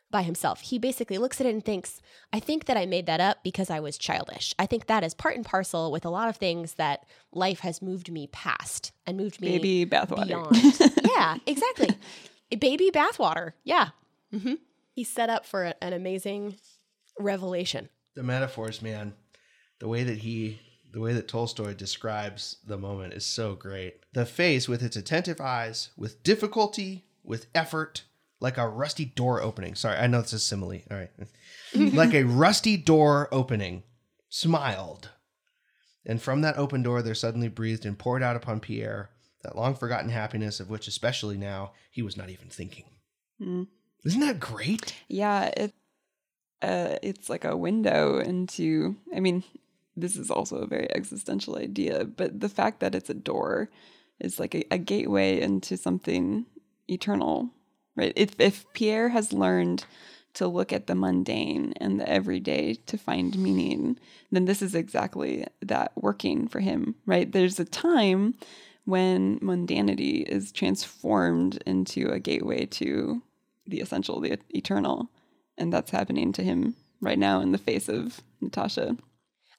by 0.10 0.24
himself. 0.24 0.62
He 0.62 0.80
basically 0.80 1.18
looks 1.18 1.42
at 1.42 1.48
it 1.48 1.54
and 1.54 1.64
thinks, 1.64 2.02
I 2.32 2.40
think 2.40 2.66
that 2.66 2.78
I 2.78 2.86
made 2.86 3.06
that 3.08 3.20
up 3.20 3.44
because 3.44 3.70
I 3.70 3.80
was 3.82 3.98
childish. 3.98 4.54
I 4.58 4.66
think 4.66 4.88
that 4.88 5.04
is 5.04 5.14
part 5.14 5.36
and 5.36 5.46
parcel 5.46 5.92
with 5.92 6.06
a 6.06 6.10
lot 6.10 6.30
of 6.30 6.38
things 6.38 6.76
that 6.76 7.06
life 7.34 7.60
has 7.60 7.82
moved 7.82 8.10
me 8.12 8.28
past 8.28 8.94
and 9.06 9.18
moved 9.18 9.42
me 9.42 9.60
baby 9.60 9.86
bathwater 9.86 10.28
beyond. 10.28 10.94
yeah, 11.04 11.36
exactly. 11.46 11.90
Baby 12.58 12.90
bathwater. 12.94 13.52
Yeah. 13.64 13.90
hmm 14.32 14.54
He's 14.94 15.10
set 15.10 15.30
up 15.30 15.46
for 15.46 15.74
an 15.82 15.94
amazing 15.94 16.56
revelation. 17.20 17.90
The 18.16 18.24
metaphors, 18.24 18.82
man. 18.82 19.14
The 19.80 19.88
way 19.88 20.04
that 20.04 20.18
he 20.20 20.60
the 20.98 21.04
way 21.04 21.14
that 21.14 21.28
Tolstoy 21.28 21.76
describes 21.76 22.58
the 22.66 22.76
moment 22.76 23.14
is 23.14 23.24
so 23.24 23.54
great. 23.54 24.00
The 24.14 24.26
face 24.26 24.68
with 24.68 24.82
its 24.82 24.96
attentive 24.96 25.40
eyes, 25.40 25.92
with 25.96 26.24
difficulty, 26.24 27.06
with 27.24 27.46
effort, 27.54 28.02
like 28.40 28.58
a 28.58 28.68
rusty 28.68 29.06
door 29.06 29.40
opening. 29.40 29.76
Sorry, 29.76 29.96
I 29.96 30.08
know 30.08 30.22
it's 30.22 30.34
a 30.34 30.40
simile. 30.40 30.82
All 30.90 30.98
right. 30.98 31.12
like 31.94 32.16
a 32.16 32.24
rusty 32.24 32.78
door 32.78 33.30
opening, 33.32 33.84
smiled. 34.28 35.12
And 36.04 36.20
from 36.20 36.42
that 36.42 36.58
open 36.58 36.82
door 36.82 37.04
there 37.04 37.14
suddenly 37.14 37.48
breathed 37.48 37.86
and 37.86 38.00
poured 38.00 38.24
out 38.24 38.36
upon 38.36 38.60
Pierre 38.60 39.12
that 39.44 39.56
long 39.56 39.76
forgotten 39.76 40.10
happiness 40.10 40.60
of 40.60 40.72
which 40.72 40.88
especially 40.88 41.38
now 41.38 41.74
he 41.92 42.02
was 42.02 42.18
not 42.18 42.32
even 42.32 42.50
thinking. 42.50 42.86
Mm. 43.40 43.68
Isn't 44.04 44.22
that 44.22 44.40
great? 44.40 44.96
Yeah, 45.08 45.52
it 45.56 45.76
uh, 46.64 46.96
it's 47.04 47.30
like 47.30 47.46
a 47.46 47.56
window 47.56 48.18
into. 48.18 48.96
I 49.16 49.20
mean, 49.20 49.44
this 49.98 50.16
is 50.16 50.30
also 50.30 50.58
a 50.58 50.68
very 50.68 50.88
existential 50.96 51.58
idea, 51.58 52.06
but 52.06 52.40
the 52.40 52.50
fact 52.50 52.80
that 52.80 52.96
it's 52.96 53.10
a 53.10 53.16
door 53.16 53.70
is 54.20 54.40
like 54.40 54.56
a, 54.56 54.64
a 54.72 54.78
gateway 54.78 55.42
into 55.42 55.76
something 55.76 56.46
eternal, 56.88 57.50
right? 57.96 58.14
If 58.16 58.40
if 58.40 58.66
Pierre 58.74 59.10
has 59.10 59.34
learned 59.34 59.86
to 60.36 60.48
look 60.48 60.72
at 60.72 60.86
the 60.86 60.94
mundane 60.94 61.74
and 61.82 62.00
the 62.00 62.08
everyday 62.08 62.76
to 62.86 62.98
find 62.98 63.38
meaning, 63.40 63.98
then 64.32 64.46
this 64.46 64.62
is 64.62 64.76
exactly 64.76 65.46
that 65.62 65.92
working 65.96 66.48
for 66.48 66.60
him, 66.60 66.94
right? 67.08 67.32
There's 67.32 67.60
a 67.60 67.66
time 67.66 68.36
when 68.86 69.40
mundanity 69.40 70.24
is 70.24 70.52
transformed 70.52 71.62
into 71.66 72.10
a 72.10 72.20
gateway 72.20 72.68
to 72.68 73.22
the 73.66 73.82
essential, 73.82 74.20
the 74.22 74.38
eternal. 74.52 75.10
And 75.58 75.74
that's 75.74 75.92
happening 75.92 76.32
to 76.34 76.44
him 76.44 76.76
right 77.02 77.18
now 77.18 77.42
in 77.42 77.52
the 77.52 77.58
face 77.58 77.90
of 77.90 78.22
Natasha. 78.40 78.96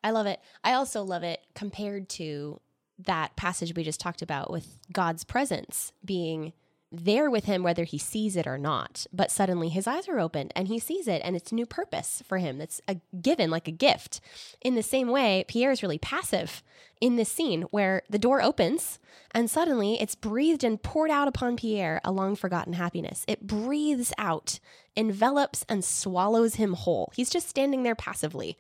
I 0.03 0.11
love 0.11 0.27
it. 0.27 0.41
I 0.63 0.75
also 0.75 1.03
love 1.03 1.23
it 1.23 1.41
compared 1.55 2.09
to 2.11 2.61
that 3.01 3.37
passage 3.37 3.75
we 3.75 3.85
just 3.85 4.01
talked 4.01 4.23
about 4.23 4.51
with 4.51 4.79
God's 4.93 5.25
presence 5.25 5.93
being 6.05 6.53
there 6.91 7.31
with 7.31 7.45
him 7.45 7.63
whether 7.63 7.85
he 7.85 7.99
sees 7.99 8.37
it 8.37 8.47
or 8.47 8.59
not. 8.59 9.07
But 9.13 9.31
suddenly 9.31 9.69
his 9.69 9.87
eyes 9.87 10.09
are 10.09 10.19
opened 10.19 10.53
and 10.57 10.69
he 10.69 10.79
sees 10.79 11.07
it 11.07 11.21
and 11.25 11.37
it's 11.37 11.53
a 11.53 11.55
new 11.55 11.67
purpose 11.67 12.23
for 12.27 12.39
him. 12.39 12.59
That's 12.59 12.81
a 12.89 12.97
given 13.21 13.51
like 13.51 13.69
a 13.69 13.73
gift. 13.73 14.21
In 14.61 14.75
the 14.75 14.83
same 14.83 15.09
way, 15.09 15.45
Pierre 15.49 15.71
is 15.71 15.83
really 15.83 15.99
passive 15.99 16.63
in 17.01 17.17
this 17.17 17.31
scene 17.31 17.63
where 17.71 18.03
the 18.09 18.19
door 18.19 18.43
opens 18.43 18.99
and 19.33 19.51
suddenly 19.51 20.01
it's 20.01 20.15
breathed 20.15 20.65
and 20.65 20.83
poured 20.83 21.11
out 21.11 21.29
upon 21.29 21.57
Pierre 21.57 22.01
a 22.05 22.13
long 22.13 22.35
forgotten 22.35 22.73
happiness. 22.73 23.25
It 23.29 23.47
breathes 23.47 24.13
out, 24.17 24.59
envelops 24.97 25.65
and 25.69 25.85
swallows 25.85 26.55
him 26.55 26.73
whole. 26.73 27.13
He's 27.15 27.31
just 27.31 27.49
standing 27.49 27.83
there 27.83 27.95
passively. 27.95 28.57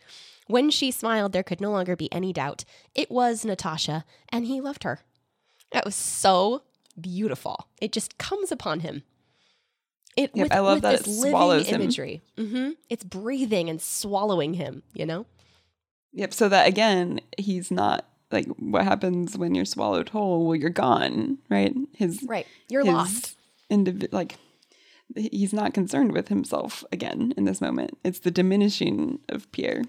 When 0.46 0.70
she 0.70 0.90
smiled, 0.90 1.32
there 1.32 1.42
could 1.42 1.60
no 1.60 1.70
longer 1.70 1.94
be 1.94 2.12
any 2.12 2.32
doubt. 2.32 2.64
It 2.94 3.10
was 3.10 3.44
Natasha, 3.44 4.06
and 4.30 4.46
he 4.46 4.62
loved 4.62 4.84
her. 4.84 5.00
That 5.72 5.84
was 5.84 5.94
so 5.94 6.62
beautiful. 7.00 7.68
It 7.80 7.92
just 7.92 8.18
comes 8.18 8.52
upon 8.52 8.80
him. 8.80 9.02
It, 10.16 10.32
yep, 10.34 10.46
with, 10.46 10.52
I 10.52 10.58
love 10.58 10.82
that 10.82 10.94
it 10.94 11.04
swallows 11.04 11.70
imagery. 11.70 12.22
Mm-hmm. 12.36 12.70
It's 12.88 13.04
breathing 13.04 13.70
and 13.70 13.80
swallowing 13.80 14.54
him. 14.54 14.82
You 14.92 15.06
know. 15.06 15.26
Yep. 16.12 16.34
So 16.34 16.48
that 16.48 16.66
again, 16.66 17.20
he's 17.36 17.70
not 17.70 18.04
like 18.30 18.46
what 18.58 18.84
happens 18.84 19.38
when 19.38 19.54
you're 19.54 19.64
swallowed 19.64 20.08
whole. 20.08 20.46
Well, 20.46 20.56
you're 20.56 20.70
gone, 20.70 21.38
right? 21.48 21.74
His 21.94 22.24
right. 22.26 22.46
You're 22.68 22.84
his 22.84 22.92
lost. 22.92 23.36
Indivi- 23.70 24.12
like 24.12 24.36
he's 25.14 25.52
not 25.52 25.74
concerned 25.74 26.12
with 26.12 26.28
himself 26.28 26.84
again 26.92 27.32
in 27.36 27.44
this 27.44 27.60
moment. 27.60 27.96
It's 28.04 28.18
the 28.18 28.30
diminishing 28.30 29.20
of 29.28 29.50
Pierre. 29.52 29.84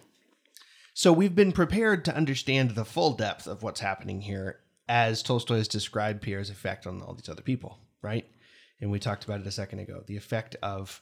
So 0.94 1.14
we've 1.14 1.36
been 1.36 1.52
prepared 1.54 2.04
to 2.06 2.16
understand 2.16 2.72
the 2.72 2.86
full 2.86 3.14
depth 3.14 3.48
of 3.48 3.64
what's 3.64 3.80
happening 3.80 4.22
here 4.22 4.60
as 4.90 5.24
Tolstoy 5.24 5.58
has 5.58 5.68
described 5.68 6.22
Pierre's 6.22 6.50
effect 6.50 6.86
on 6.88 7.02
all 7.02 7.14
these 7.14 7.30
other 7.30 7.44
people, 7.44 7.78
right? 8.02 8.26
And 8.82 8.92
we 8.92 9.00
talked 9.00 9.24
about 9.24 9.40
it 9.40 9.48
a 9.48 9.52
second 9.52 9.80
ago. 9.80 10.04
The 10.06 10.18
effect 10.18 10.56
of 10.62 11.02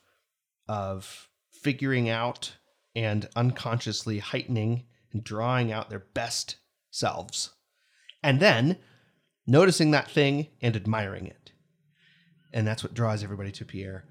of 0.67 1.29
figuring 1.63 2.09
out 2.09 2.57
and 2.93 3.29
unconsciously 3.35 4.19
heightening 4.19 4.83
and 5.13 5.23
drawing 5.23 5.71
out 5.71 5.89
their 5.89 6.03
best 6.13 6.57
selves. 6.91 7.51
And 8.21 8.41
then 8.41 8.77
noticing 9.45 9.91
that 9.91 10.11
thing 10.11 10.47
and 10.61 10.75
admiring 10.75 11.25
it. 11.25 11.53
And 12.51 12.67
that's 12.67 12.83
what 12.83 12.93
draws 12.93 13.23
everybody 13.23 13.51
to 13.53 13.65
Pierre. 13.65 14.05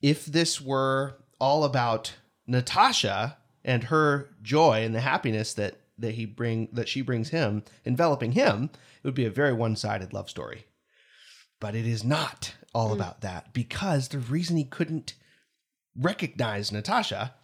If 0.00 0.26
this 0.26 0.60
were 0.60 1.18
all 1.40 1.64
about 1.64 2.14
Natasha 2.46 3.38
and 3.64 3.84
her 3.84 4.28
joy 4.42 4.84
and 4.84 4.94
the 4.94 5.00
happiness 5.00 5.54
that 5.54 5.80
that 5.98 6.14
he 6.14 6.24
bring 6.24 6.68
that 6.72 6.88
she 6.88 7.02
brings 7.02 7.30
him, 7.30 7.62
enveloping 7.84 8.32
him, 8.32 8.70
it 8.72 9.04
would 9.04 9.14
be 9.14 9.24
a 9.26 9.30
very 9.30 9.52
one-sided 9.52 10.12
love 10.12 10.28
story. 10.30 10.66
But 11.60 11.74
it 11.74 11.86
is 11.86 12.04
not 12.04 12.54
all 12.74 12.90
mm. 12.90 12.94
about 12.94 13.22
that 13.22 13.52
because 13.52 14.08
the 14.08 14.18
reason 14.18 14.56
he 14.56 14.64
couldn't 14.64 15.14
recognize 15.96 16.70
Natasha 16.70 17.34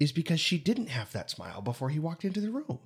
is 0.00 0.12
because 0.12 0.40
she 0.40 0.58
didn't 0.58 0.88
have 0.88 1.12
that 1.12 1.30
smile 1.30 1.62
before 1.62 1.88
he 1.88 1.98
walked 1.98 2.24
into 2.24 2.40
the 2.40 2.50
room. 2.50 2.80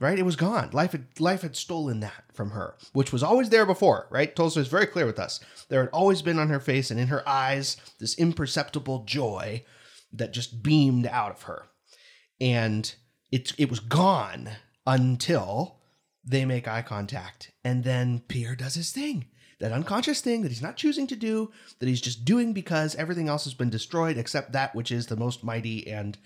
right? 0.00 0.18
It 0.18 0.24
was 0.24 0.36
gone. 0.36 0.70
Life 0.72 0.92
had 0.92 1.06
life 1.18 1.42
had 1.42 1.56
stolen 1.56 2.00
that 2.00 2.24
from 2.32 2.50
her, 2.50 2.76
which 2.92 3.12
was 3.12 3.22
always 3.22 3.50
there 3.50 3.66
before, 3.66 4.06
right? 4.10 4.34
Tolstoy 4.34 4.60
is 4.60 4.68
very 4.68 4.86
clear 4.86 5.06
with 5.06 5.18
us. 5.18 5.40
There 5.68 5.80
had 5.80 5.90
always 5.90 6.22
been 6.22 6.38
on 6.38 6.48
her 6.48 6.60
face 6.60 6.90
and 6.90 7.00
in 7.00 7.08
her 7.08 7.28
eyes 7.28 7.76
this 7.98 8.16
imperceptible 8.18 9.04
joy 9.04 9.64
that 10.12 10.32
just 10.32 10.62
beamed 10.62 11.06
out 11.06 11.32
of 11.32 11.42
her. 11.42 11.66
And 12.40 12.94
it 13.30 13.52
it 13.58 13.70
was 13.70 13.80
gone 13.80 14.50
until 14.86 15.76
they 16.24 16.44
make 16.44 16.68
eye 16.68 16.82
contact 16.82 17.52
and 17.64 17.84
then 17.84 18.20
Pierre 18.28 18.56
does 18.56 18.74
his 18.74 18.90
thing. 18.90 19.26
That 19.60 19.72
unconscious 19.72 20.20
thing 20.20 20.42
that 20.42 20.52
he's 20.52 20.62
not 20.62 20.76
choosing 20.76 21.08
to 21.08 21.16
do, 21.16 21.50
that 21.80 21.88
he's 21.88 22.00
just 22.00 22.24
doing 22.24 22.52
because 22.52 22.94
everything 22.94 23.28
else 23.28 23.42
has 23.42 23.54
been 23.54 23.70
destroyed 23.70 24.16
except 24.16 24.52
that 24.52 24.72
which 24.74 24.92
is 24.92 25.06
the 25.06 25.16
most 25.16 25.42
mighty 25.42 25.86
and 25.88 26.16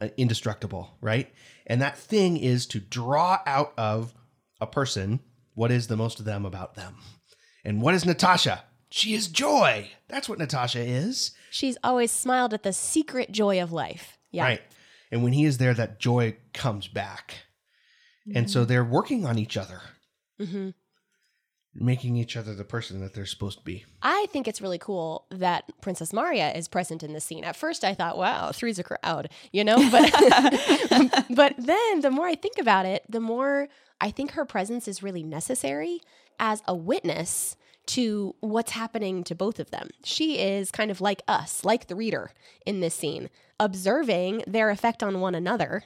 uh, 0.00 0.08
indestructible, 0.18 0.98
right? 1.00 1.32
And 1.66 1.80
that 1.80 1.96
thing 1.96 2.36
is 2.36 2.66
to 2.66 2.80
draw 2.80 3.40
out 3.46 3.72
of 3.78 4.12
a 4.60 4.66
person 4.66 5.20
what 5.54 5.70
is 5.70 5.86
the 5.86 5.96
most 5.96 6.18
of 6.18 6.26
them 6.26 6.44
about 6.44 6.74
them. 6.74 6.96
And 7.64 7.80
what 7.80 7.94
is 7.94 8.04
Natasha? 8.04 8.64
She 8.90 9.14
is 9.14 9.26
joy. 9.26 9.90
That's 10.08 10.28
what 10.28 10.38
Natasha 10.38 10.80
is. 10.80 11.32
She's 11.50 11.78
always 11.82 12.12
smiled 12.12 12.54
at 12.54 12.62
the 12.62 12.72
secret 12.72 13.32
joy 13.32 13.60
of 13.60 13.72
life. 13.72 14.18
Yeah. 14.30 14.44
Right. 14.44 14.62
And 15.10 15.22
when 15.22 15.32
he 15.32 15.44
is 15.44 15.58
there, 15.58 15.74
that 15.74 15.98
joy 15.98 16.36
comes 16.52 16.88
back. 16.88 17.46
Mm-hmm. 18.26 18.38
And 18.38 18.50
so 18.50 18.60
mm-hmm. 18.60 18.68
they're 18.68 18.84
working 18.84 19.26
on 19.26 19.38
each 19.38 19.56
other, 19.56 19.80
mm-hmm. 20.40 20.70
making 21.74 22.16
each 22.16 22.36
other 22.36 22.54
the 22.54 22.64
person 22.64 23.00
that 23.00 23.14
they're 23.14 23.26
supposed 23.26 23.58
to 23.58 23.64
be. 23.64 23.84
I 24.02 24.26
think 24.30 24.48
it's 24.48 24.60
really 24.60 24.78
cool 24.78 25.26
that 25.30 25.64
Princess 25.80 26.12
Maria 26.12 26.52
is 26.52 26.66
present 26.66 27.02
in 27.02 27.12
the 27.12 27.20
scene. 27.20 27.44
At 27.44 27.56
first, 27.56 27.84
I 27.84 27.94
thought, 27.94 28.18
wow, 28.18 28.50
three's 28.52 28.78
a 28.78 28.84
crowd, 28.84 29.30
you 29.52 29.62
know? 29.62 29.76
But, 29.90 30.12
but 31.30 31.54
then 31.58 32.00
the 32.00 32.10
more 32.10 32.26
I 32.26 32.34
think 32.34 32.58
about 32.58 32.86
it, 32.86 33.04
the 33.08 33.20
more 33.20 33.68
I 34.00 34.10
think 34.10 34.32
her 34.32 34.44
presence 34.44 34.88
is 34.88 35.02
really 35.02 35.22
necessary 35.22 36.00
as 36.38 36.62
a 36.66 36.74
witness 36.74 37.56
to 37.86 38.34
what's 38.40 38.72
happening 38.72 39.22
to 39.24 39.34
both 39.34 39.60
of 39.60 39.70
them. 39.70 39.90
She 40.04 40.38
is 40.38 40.70
kind 40.70 40.90
of 40.90 41.00
like 41.00 41.22
us, 41.28 41.64
like 41.64 41.86
the 41.86 41.94
reader 41.94 42.32
in 42.66 42.80
this 42.80 42.94
scene, 42.94 43.30
observing 43.58 44.42
their 44.46 44.70
effect 44.70 45.02
on 45.02 45.20
one 45.20 45.34
another. 45.34 45.84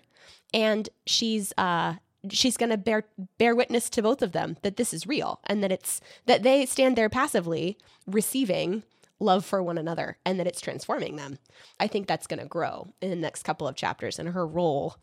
And 0.52 0.88
she's 1.06 1.52
uh 1.56 1.94
she's 2.30 2.56
going 2.56 2.70
to 2.70 2.76
bear 2.76 3.04
bear 3.38 3.54
witness 3.54 3.88
to 3.90 4.02
both 4.02 4.22
of 4.22 4.32
them 4.32 4.56
that 4.62 4.76
this 4.76 4.92
is 4.92 5.06
real 5.06 5.40
and 5.46 5.62
that 5.62 5.72
it's 5.72 6.00
that 6.26 6.42
they 6.42 6.66
stand 6.66 6.96
there 6.96 7.08
passively 7.08 7.78
receiving 8.06 8.82
love 9.18 9.44
for 9.44 9.62
one 9.62 9.78
another 9.78 10.18
and 10.24 10.38
that 10.38 10.46
it's 10.46 10.60
transforming 10.60 11.16
them. 11.16 11.38
I 11.78 11.86
think 11.86 12.06
that's 12.06 12.26
going 12.26 12.40
to 12.40 12.46
grow 12.46 12.88
in 13.00 13.10
the 13.10 13.16
next 13.16 13.42
couple 13.42 13.68
of 13.68 13.76
chapters 13.76 14.18
and 14.18 14.30
her 14.30 14.46
role 14.46 14.96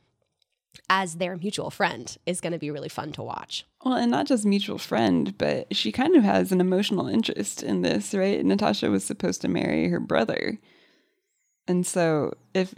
as 0.90 1.16
their 1.16 1.38
mutual 1.38 1.70
friend 1.70 2.18
is 2.26 2.42
going 2.42 2.54
to 2.54 2.60
be 2.60 2.72
really 2.72 2.90
fun 2.90 3.12
to 3.14 3.24
watch. 3.24 3.66
Well, 3.84 3.96
and 3.96 4.12
not 4.12 4.28
just 4.28 4.46
mutual 4.46 4.78
friend, 4.78 5.36
but 5.38 5.76
she 5.76 5.92
kind 5.92 6.16
of 6.16 6.24
has 6.24 6.52
an 6.52 6.62
emotional 6.62 7.08
interest 7.08 7.64
in 7.64 7.82
this, 7.82 8.14
right? 8.14 8.44
Natasha 8.46 8.90
was 8.90 9.04
supposed 9.04 9.42
to 9.42 9.48
marry 9.48 9.90
her 9.90 10.00
brother. 10.00 10.60
And 11.68 11.86
so, 11.86 12.34
if, 12.54 12.74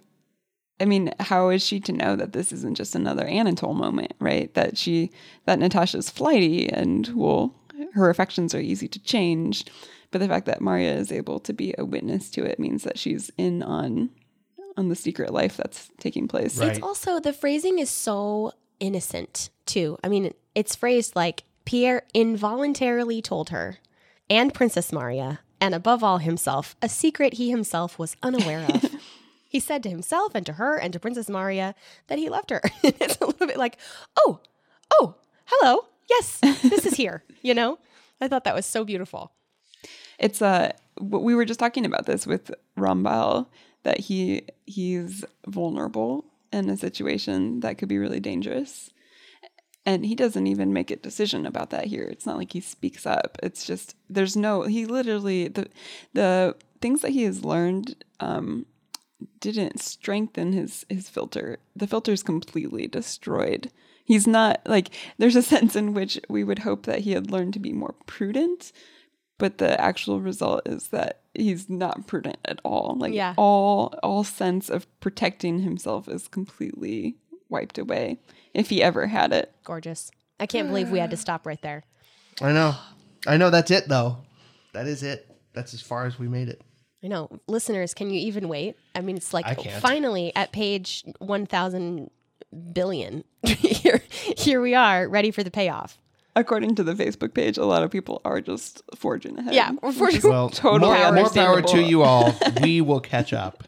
I 0.79 0.85
mean, 0.85 1.13
how 1.19 1.49
is 1.49 1.65
she 1.65 1.79
to 1.81 1.91
know 1.91 2.15
that 2.15 2.33
this 2.33 2.51
isn't 2.51 2.77
just 2.77 2.95
another 2.95 3.25
Anatole 3.25 3.73
moment, 3.73 4.13
right? 4.19 4.53
That 4.53 4.77
she, 4.77 5.11
that 5.45 5.59
Natasha's 5.59 6.09
flighty 6.09 6.69
and, 6.69 7.07
well, 7.15 7.55
her 7.93 8.09
affections 8.09 8.55
are 8.55 8.59
easy 8.59 8.87
to 8.87 8.99
change. 8.99 9.65
But 10.11 10.19
the 10.19 10.27
fact 10.27 10.45
that 10.47 10.61
Maria 10.61 10.93
is 10.93 11.11
able 11.11 11.39
to 11.41 11.53
be 11.53 11.73
a 11.77 11.85
witness 11.85 12.29
to 12.31 12.43
it 12.43 12.59
means 12.59 12.83
that 12.83 12.97
she's 12.97 13.31
in 13.37 13.61
on 13.61 14.09
on 14.77 14.87
the 14.87 14.95
secret 14.95 15.33
life 15.33 15.57
that's 15.57 15.89
taking 15.99 16.27
place. 16.27 16.57
Right. 16.57 16.69
It's 16.69 16.81
also 16.81 17.19
the 17.19 17.33
phrasing 17.33 17.79
is 17.79 17.89
so 17.89 18.53
innocent 18.79 19.49
too. 19.65 19.97
I 20.03 20.07
mean, 20.07 20.33
it's 20.55 20.73
phrased 20.73 21.17
like 21.17 21.43
Pierre 21.65 22.03
involuntarily 22.13 23.21
told 23.21 23.49
her 23.49 23.79
and 24.29 24.53
Princess 24.53 24.93
Maria, 24.93 25.41
and 25.61 25.75
above 25.75 26.03
all 26.03 26.17
himself, 26.19 26.75
a 26.81 26.89
secret 26.89 27.33
he 27.33 27.49
himself 27.49 27.99
was 27.99 28.15
unaware 28.23 28.65
of. 28.69 28.95
he 29.49 29.59
said 29.59 29.83
to 29.83 29.89
himself 29.89 30.33
and 30.35 30.45
to 30.45 30.53
her 30.53 30.77
and 30.77 30.93
to 30.93 30.99
Princess 30.99 31.29
Maria 31.29 31.75
that 32.07 32.19
he 32.19 32.29
loved 32.29 32.51
her. 32.51 32.61
it's 32.83 33.17
a 33.17 33.25
little 33.25 33.47
bit 33.47 33.57
like, 33.57 33.77
oh, 34.17 34.39
oh, 34.91 35.15
hello. 35.45 35.85
Yes, 36.09 36.39
this 36.39 36.85
is 36.85 36.95
here, 36.95 37.23
you 37.41 37.53
know? 37.53 37.79
I 38.21 38.27
thought 38.27 38.43
that 38.43 38.55
was 38.55 38.65
so 38.65 38.83
beautiful. 38.83 39.31
It's 40.17 40.41
uh 40.41 40.73
we 40.99 41.33
were 41.33 41.45
just 41.45 41.59
talking 41.59 41.85
about 41.85 42.05
this 42.05 42.27
with 42.27 42.51
Ramballe 42.77 43.47
that 43.83 43.99
he 44.01 44.43
he's 44.65 45.23
vulnerable 45.47 46.25
in 46.51 46.69
a 46.69 46.75
situation 46.75 47.61
that 47.61 47.77
could 47.77 47.87
be 47.87 47.97
really 47.97 48.19
dangerous. 48.19 48.91
And 49.85 50.05
he 50.05 50.13
doesn't 50.13 50.45
even 50.47 50.73
make 50.73 50.91
a 50.91 50.95
decision 50.97 51.45
about 51.45 51.69
that 51.71 51.85
here. 51.85 52.03
It's 52.03 52.25
not 52.25 52.37
like 52.37 52.53
he 52.53 52.61
speaks 52.61 53.05
up. 53.05 53.37
It's 53.41 53.65
just 53.65 53.95
there's 54.09 54.35
no 54.35 54.63
he 54.63 54.85
literally 54.85 55.47
the 55.47 55.67
the 56.13 56.55
things 56.81 57.01
that 57.01 57.11
he 57.11 57.23
has 57.23 57.43
learned 57.43 57.95
um, 58.19 58.65
didn't 59.39 59.79
strengthen 59.79 60.53
his 60.53 60.85
his 60.89 61.09
filter. 61.09 61.59
The 61.75 61.87
filter 61.87 62.11
is 62.11 62.23
completely 62.23 62.87
destroyed. 62.87 63.71
He's 64.05 64.27
not 64.27 64.61
like 64.65 64.89
there's 65.17 65.35
a 65.35 65.41
sense 65.53 65.75
in 65.75 65.93
which 65.93 66.19
we 66.29 66.43
would 66.43 66.59
hope 66.59 66.85
that 66.85 66.99
he 66.99 67.11
had 67.11 67.31
learned 67.31 67.53
to 67.53 67.59
be 67.59 67.73
more 67.73 67.95
prudent, 68.05 68.71
but 69.37 69.57
the 69.57 69.79
actual 69.79 70.19
result 70.19 70.67
is 70.67 70.89
that 70.89 71.21
he's 71.33 71.69
not 71.69 72.05
prudent 72.05 72.37
at 72.45 72.59
all. 72.63 72.95
Like 72.99 73.13
Yeah. 73.13 73.33
all 73.37 73.93
all 74.03 74.23
sense 74.23 74.69
of 74.69 74.87
protecting 74.99 75.59
himself 75.59 76.07
is 76.07 76.27
completely 76.27 77.15
wiped 77.49 77.77
away 77.77 78.17
if 78.53 78.69
he 78.69 78.81
ever 78.83 79.07
had 79.07 79.33
it. 79.33 79.51
Gorgeous. 79.63 80.11
I 80.39 80.45
can't 80.45 80.67
believe 80.69 80.89
we 80.89 80.99
had 80.99 81.11
to 81.11 81.17
stop 81.25 81.45
right 81.45 81.61
there. 81.61 81.83
I 82.41 82.51
know. 82.51 82.75
I 83.27 83.37
know 83.37 83.49
that's 83.49 83.71
it 83.71 83.87
though. 83.87 84.17
That 84.73 84.87
is 84.87 85.03
it. 85.03 85.27
That's 85.53 85.73
as 85.73 85.81
far 85.81 86.05
as 86.05 86.17
we 86.19 86.27
made 86.27 86.47
it. 86.47 86.61
I 87.03 87.07
know. 87.07 87.29
Listeners, 87.47 87.93
can 87.93 88.09
you 88.09 88.19
even 88.19 88.47
wait? 88.49 88.75
I 88.93 89.01
mean, 89.01 89.17
it's 89.17 89.33
like 89.33 89.45
can't. 89.57 89.81
finally 89.81 90.33
at 90.35 90.51
page 90.51 91.03
1000 91.19 92.09
billion. 92.73 93.23
here, 93.43 94.01
here 94.11 94.61
we 94.61 94.75
are, 94.75 95.07
ready 95.07 95.31
for 95.31 95.43
the 95.43 95.51
payoff. 95.51 95.97
According 96.35 96.75
to 96.75 96.83
the 96.83 96.93
Facebook 96.93 97.33
page, 97.33 97.57
a 97.57 97.65
lot 97.65 97.83
of 97.83 97.89
people 97.91 98.21
are 98.23 98.39
just 98.39 98.81
forging 98.95 99.37
ahead. 99.39 99.53
Yeah, 99.53 99.71
we're 99.81 99.91
forging- 99.91 100.29
Well, 100.29 100.49
Totally 100.53 100.91
more, 100.97 101.11
more 101.13 101.29
power 101.29 101.61
to 101.61 101.67
understandable. 101.67 101.89
you 101.89 102.03
all. 102.03 102.37
We 102.61 102.81
will 102.81 102.99
catch 103.01 103.33
up. 103.33 103.63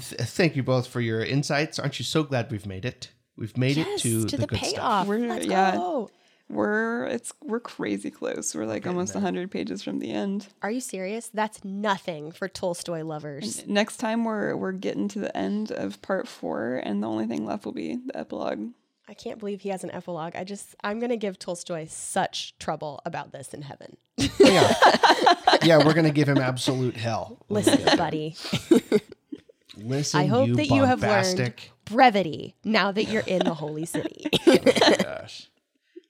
Th- 0.00 0.20
thank 0.20 0.56
you 0.56 0.62
both 0.62 0.86
for 0.86 1.00
your 1.00 1.22
insights. 1.22 1.78
Aren't 1.78 1.98
you 1.98 2.04
so 2.04 2.22
glad 2.22 2.50
we've 2.50 2.66
made 2.66 2.84
it? 2.84 3.10
We've 3.36 3.56
made 3.56 3.78
it 3.78 3.98
to, 4.00 4.24
to 4.26 4.36
the, 4.36 4.42
the, 4.42 4.46
good 4.46 4.58
stuff. 4.60 4.74
payoff. 4.74 5.06
We're- 5.06 5.28
Let's 5.28 5.46
yeah. 5.46 5.72
go. 5.76 6.10
We're 6.50 7.04
it's 7.04 7.34
we're 7.42 7.60
crazy 7.60 8.10
close. 8.10 8.54
We're 8.54 8.64
like 8.64 8.86
almost 8.86 9.12
100 9.12 9.50
pages 9.50 9.82
from 9.82 9.98
the 9.98 10.10
end. 10.10 10.46
Are 10.62 10.70
you 10.70 10.80
serious? 10.80 11.28
That's 11.28 11.62
nothing 11.62 12.32
for 12.32 12.48
Tolstoy 12.48 13.02
lovers. 13.04 13.66
Next 13.66 13.98
time 13.98 14.24
we're 14.24 14.56
we're 14.56 14.72
getting 14.72 15.08
to 15.08 15.18
the 15.18 15.36
end 15.36 15.70
of 15.72 16.00
part 16.00 16.26
4 16.26 16.80
and 16.82 17.02
the 17.02 17.06
only 17.06 17.26
thing 17.26 17.44
left 17.44 17.66
will 17.66 17.72
be 17.74 17.96
the 17.96 18.16
epilogue. 18.18 18.70
I 19.06 19.12
can't 19.12 19.38
believe 19.38 19.60
he 19.60 19.68
has 19.70 19.84
an 19.84 19.90
epilogue. 19.90 20.36
I 20.36 20.44
just, 20.44 20.74
I'm 20.84 20.98
going 21.00 21.08
to 21.08 21.16
give 21.16 21.38
Tolstoy 21.38 21.86
such 21.88 22.58
trouble 22.58 23.00
about 23.06 23.32
this 23.32 23.54
in 23.54 23.62
heaven. 23.62 23.96
Yeah, 24.38 24.72
yeah, 25.62 25.84
we're 25.84 25.92
gonna 25.92 26.10
give 26.10 26.28
him 26.28 26.38
absolute 26.38 26.96
hell. 26.96 27.38
Listen, 27.50 27.84
buddy. 27.98 28.34
Listen, 29.82 30.20
I 30.20 30.26
hope 30.26 30.48
you 30.48 30.56
that 30.56 30.66
you 30.66 30.84
have 30.84 31.00
learned 31.02 31.36
bombastic- 31.36 31.72
brevity 31.84 32.54
now 32.64 32.92
that 32.92 33.04
you're 33.04 33.22
in 33.22 33.40
the 33.44 33.54
holy 33.54 33.86
city. 33.86 34.26
Oh 34.46 34.56
gosh. 35.02 35.48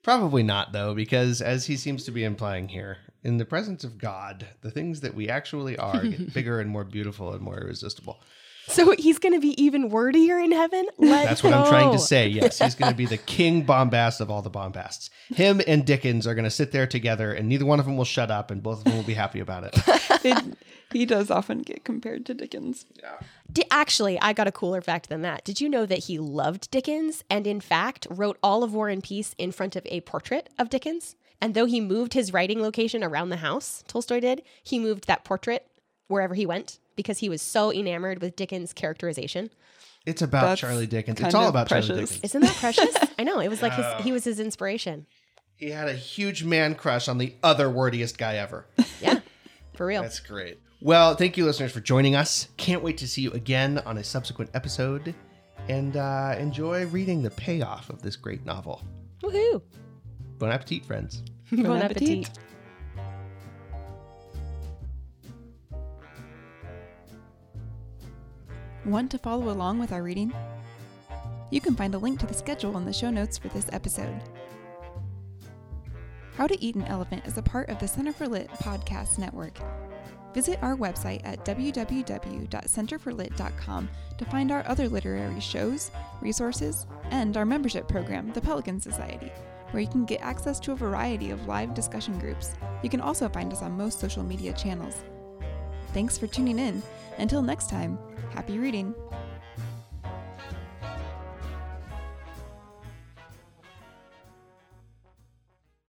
Probably 0.02 0.42
not, 0.42 0.72
though, 0.72 0.94
because 0.94 1.42
as 1.42 1.66
he 1.66 1.76
seems 1.76 2.04
to 2.04 2.10
be 2.10 2.24
implying 2.24 2.68
here, 2.68 2.98
in 3.22 3.36
the 3.36 3.44
presence 3.44 3.84
of 3.84 3.98
God, 3.98 4.46
the 4.62 4.70
things 4.70 5.00
that 5.00 5.14
we 5.14 5.28
actually 5.28 5.76
are 5.76 6.02
get 6.02 6.32
bigger 6.34 6.60
and 6.60 6.70
more 6.70 6.84
beautiful 6.84 7.32
and 7.32 7.42
more 7.42 7.60
irresistible. 7.60 8.20
So 8.68 8.94
he's 8.98 9.18
going 9.18 9.34
to 9.34 9.40
be 9.40 9.60
even 9.62 9.90
wordier 9.90 10.42
in 10.42 10.52
heaven? 10.52 10.86
Let 10.98 11.24
That's 11.26 11.42
what 11.42 11.52
I'm 11.52 11.66
trying 11.68 11.92
to 11.92 11.98
say. 11.98 12.28
Yes, 12.28 12.58
he's 12.58 12.74
going 12.74 12.90
to 12.90 12.96
be 12.96 13.06
the 13.06 13.16
king 13.16 13.62
bombast 13.62 14.20
of 14.20 14.30
all 14.30 14.42
the 14.42 14.50
bombasts. 14.50 15.10
Him 15.28 15.60
and 15.66 15.84
Dickens 15.84 16.26
are 16.26 16.34
going 16.34 16.44
to 16.44 16.50
sit 16.50 16.72
there 16.72 16.86
together, 16.86 17.32
and 17.32 17.48
neither 17.48 17.66
one 17.66 17.80
of 17.80 17.86
them 17.86 17.96
will 17.96 18.04
shut 18.04 18.30
up, 18.30 18.50
and 18.50 18.62
both 18.62 18.78
of 18.78 18.84
them 18.84 18.96
will 18.96 19.02
be 19.02 19.14
happy 19.14 19.40
about 19.40 19.64
it. 19.64 19.78
It, 20.24 20.56
he 20.90 21.06
does 21.06 21.30
often 21.30 21.60
get 21.60 21.84
compared 21.84 22.26
to 22.26 22.34
Dickens. 22.34 22.84
Di- 23.52 23.62
actually, 23.70 24.20
I 24.20 24.32
got 24.32 24.48
a 24.48 24.52
cooler 24.52 24.80
fact 24.80 25.08
than 25.08 25.22
that. 25.22 25.44
Did 25.44 25.60
you 25.60 25.68
know 25.68 25.86
that 25.86 26.04
he 26.06 26.18
loved 26.18 26.72
Dickens 26.72 27.22
and, 27.30 27.46
in 27.46 27.60
fact, 27.60 28.08
wrote 28.10 28.36
all 28.42 28.64
of 28.64 28.74
War 28.74 28.88
and 28.88 29.00
Peace 29.02 29.32
in 29.38 29.52
front 29.52 29.76
of 29.76 29.86
a 29.86 30.00
portrait 30.00 30.48
of 30.58 30.70
Dickens? 30.70 31.14
And 31.40 31.54
though 31.54 31.66
he 31.66 31.80
moved 31.80 32.14
his 32.14 32.32
writing 32.32 32.60
location 32.60 33.04
around 33.04 33.28
the 33.28 33.36
house, 33.36 33.84
Tolstoy 33.86 34.18
did, 34.18 34.42
he 34.62 34.80
moved 34.80 35.06
that 35.06 35.22
portrait 35.22 35.66
wherever 36.08 36.34
he 36.34 36.46
went 36.46 36.80
because 36.98 37.18
he 37.18 37.28
was 37.28 37.40
so 37.40 37.72
enamored 37.72 38.20
with 38.20 38.34
Dickens' 38.34 38.72
characterization. 38.72 39.50
It's 40.04 40.20
about 40.20 40.42
That's 40.42 40.60
Charlie 40.60 40.88
Dickens. 40.88 41.20
It's 41.20 41.32
all 41.34 41.44
of 41.44 41.50
about 41.50 41.68
Charlie 41.68 41.86
precious. 41.86 42.10
Dickens. 42.10 42.24
Isn't 42.24 42.40
that 42.42 42.56
precious? 42.56 42.96
I 43.18 43.22
know. 43.22 43.38
It 43.38 43.48
was 43.48 43.62
like 43.62 43.72
his, 43.72 43.86
he 44.04 44.10
was 44.10 44.24
his 44.24 44.40
inspiration. 44.40 45.06
He 45.56 45.70
had 45.70 45.88
a 45.88 45.92
huge 45.94 46.42
man 46.42 46.74
crush 46.74 47.06
on 47.08 47.18
the 47.18 47.34
other 47.42 47.68
wordiest 47.68 48.18
guy 48.18 48.36
ever. 48.36 48.66
Yeah, 49.00 49.20
for 49.74 49.86
real. 49.86 50.02
That's 50.02 50.18
great. 50.18 50.58
Well, 50.80 51.14
thank 51.14 51.36
you, 51.36 51.44
listeners, 51.44 51.70
for 51.70 51.78
joining 51.80 52.16
us. 52.16 52.48
Can't 52.56 52.82
wait 52.82 52.98
to 52.98 53.06
see 53.06 53.22
you 53.22 53.30
again 53.30 53.78
on 53.86 53.98
a 53.98 54.02
subsequent 54.04 54.50
episode 54.54 55.14
and 55.68 55.96
uh, 55.96 56.34
enjoy 56.36 56.86
reading 56.86 57.22
the 57.22 57.30
payoff 57.30 57.88
of 57.90 58.02
this 58.02 58.16
great 58.16 58.44
novel. 58.44 58.82
Woohoo! 59.22 59.62
Bon 60.38 60.50
appetit, 60.50 60.84
friends. 60.84 61.22
Bon 61.52 61.80
appetit. 61.80 62.26
appetit. 62.26 62.38
Want 68.84 69.10
to 69.10 69.18
follow 69.18 69.50
along 69.50 69.80
with 69.80 69.92
our 69.92 70.02
reading? 70.02 70.32
You 71.50 71.60
can 71.60 71.74
find 71.74 71.94
a 71.94 71.98
link 71.98 72.20
to 72.20 72.26
the 72.26 72.34
schedule 72.34 72.76
in 72.76 72.84
the 72.84 72.92
show 72.92 73.10
notes 73.10 73.36
for 73.36 73.48
this 73.48 73.68
episode. 73.72 74.22
How 76.36 76.46
to 76.46 76.62
Eat 76.62 76.76
an 76.76 76.84
Elephant 76.84 77.26
is 77.26 77.36
a 77.36 77.42
part 77.42 77.68
of 77.68 77.80
the 77.80 77.88
Center 77.88 78.12
for 78.12 78.28
Lit 78.28 78.48
podcast 78.50 79.18
network. 79.18 79.58
Visit 80.32 80.62
our 80.62 80.76
website 80.76 81.20
at 81.24 81.44
www.centerforlit.com 81.44 83.88
to 84.18 84.24
find 84.26 84.52
our 84.52 84.64
other 84.68 84.88
literary 84.88 85.40
shows, 85.40 85.90
resources, 86.20 86.86
and 87.10 87.36
our 87.36 87.44
membership 87.44 87.88
program, 87.88 88.32
the 88.32 88.40
Pelican 88.40 88.80
Society, 88.80 89.32
where 89.72 89.82
you 89.82 89.88
can 89.88 90.04
get 90.04 90.20
access 90.20 90.60
to 90.60 90.70
a 90.72 90.76
variety 90.76 91.30
of 91.30 91.48
live 91.48 91.74
discussion 91.74 92.16
groups. 92.20 92.54
You 92.84 92.90
can 92.90 93.00
also 93.00 93.28
find 93.28 93.52
us 93.52 93.62
on 93.62 93.76
most 93.76 93.98
social 93.98 94.22
media 94.22 94.52
channels. 94.52 95.02
Thanks 95.92 96.16
for 96.16 96.28
tuning 96.28 96.60
in. 96.60 96.80
Until 97.18 97.42
next 97.42 97.68
time, 97.68 97.98
Happy 98.30 98.58
reading! 98.58 98.94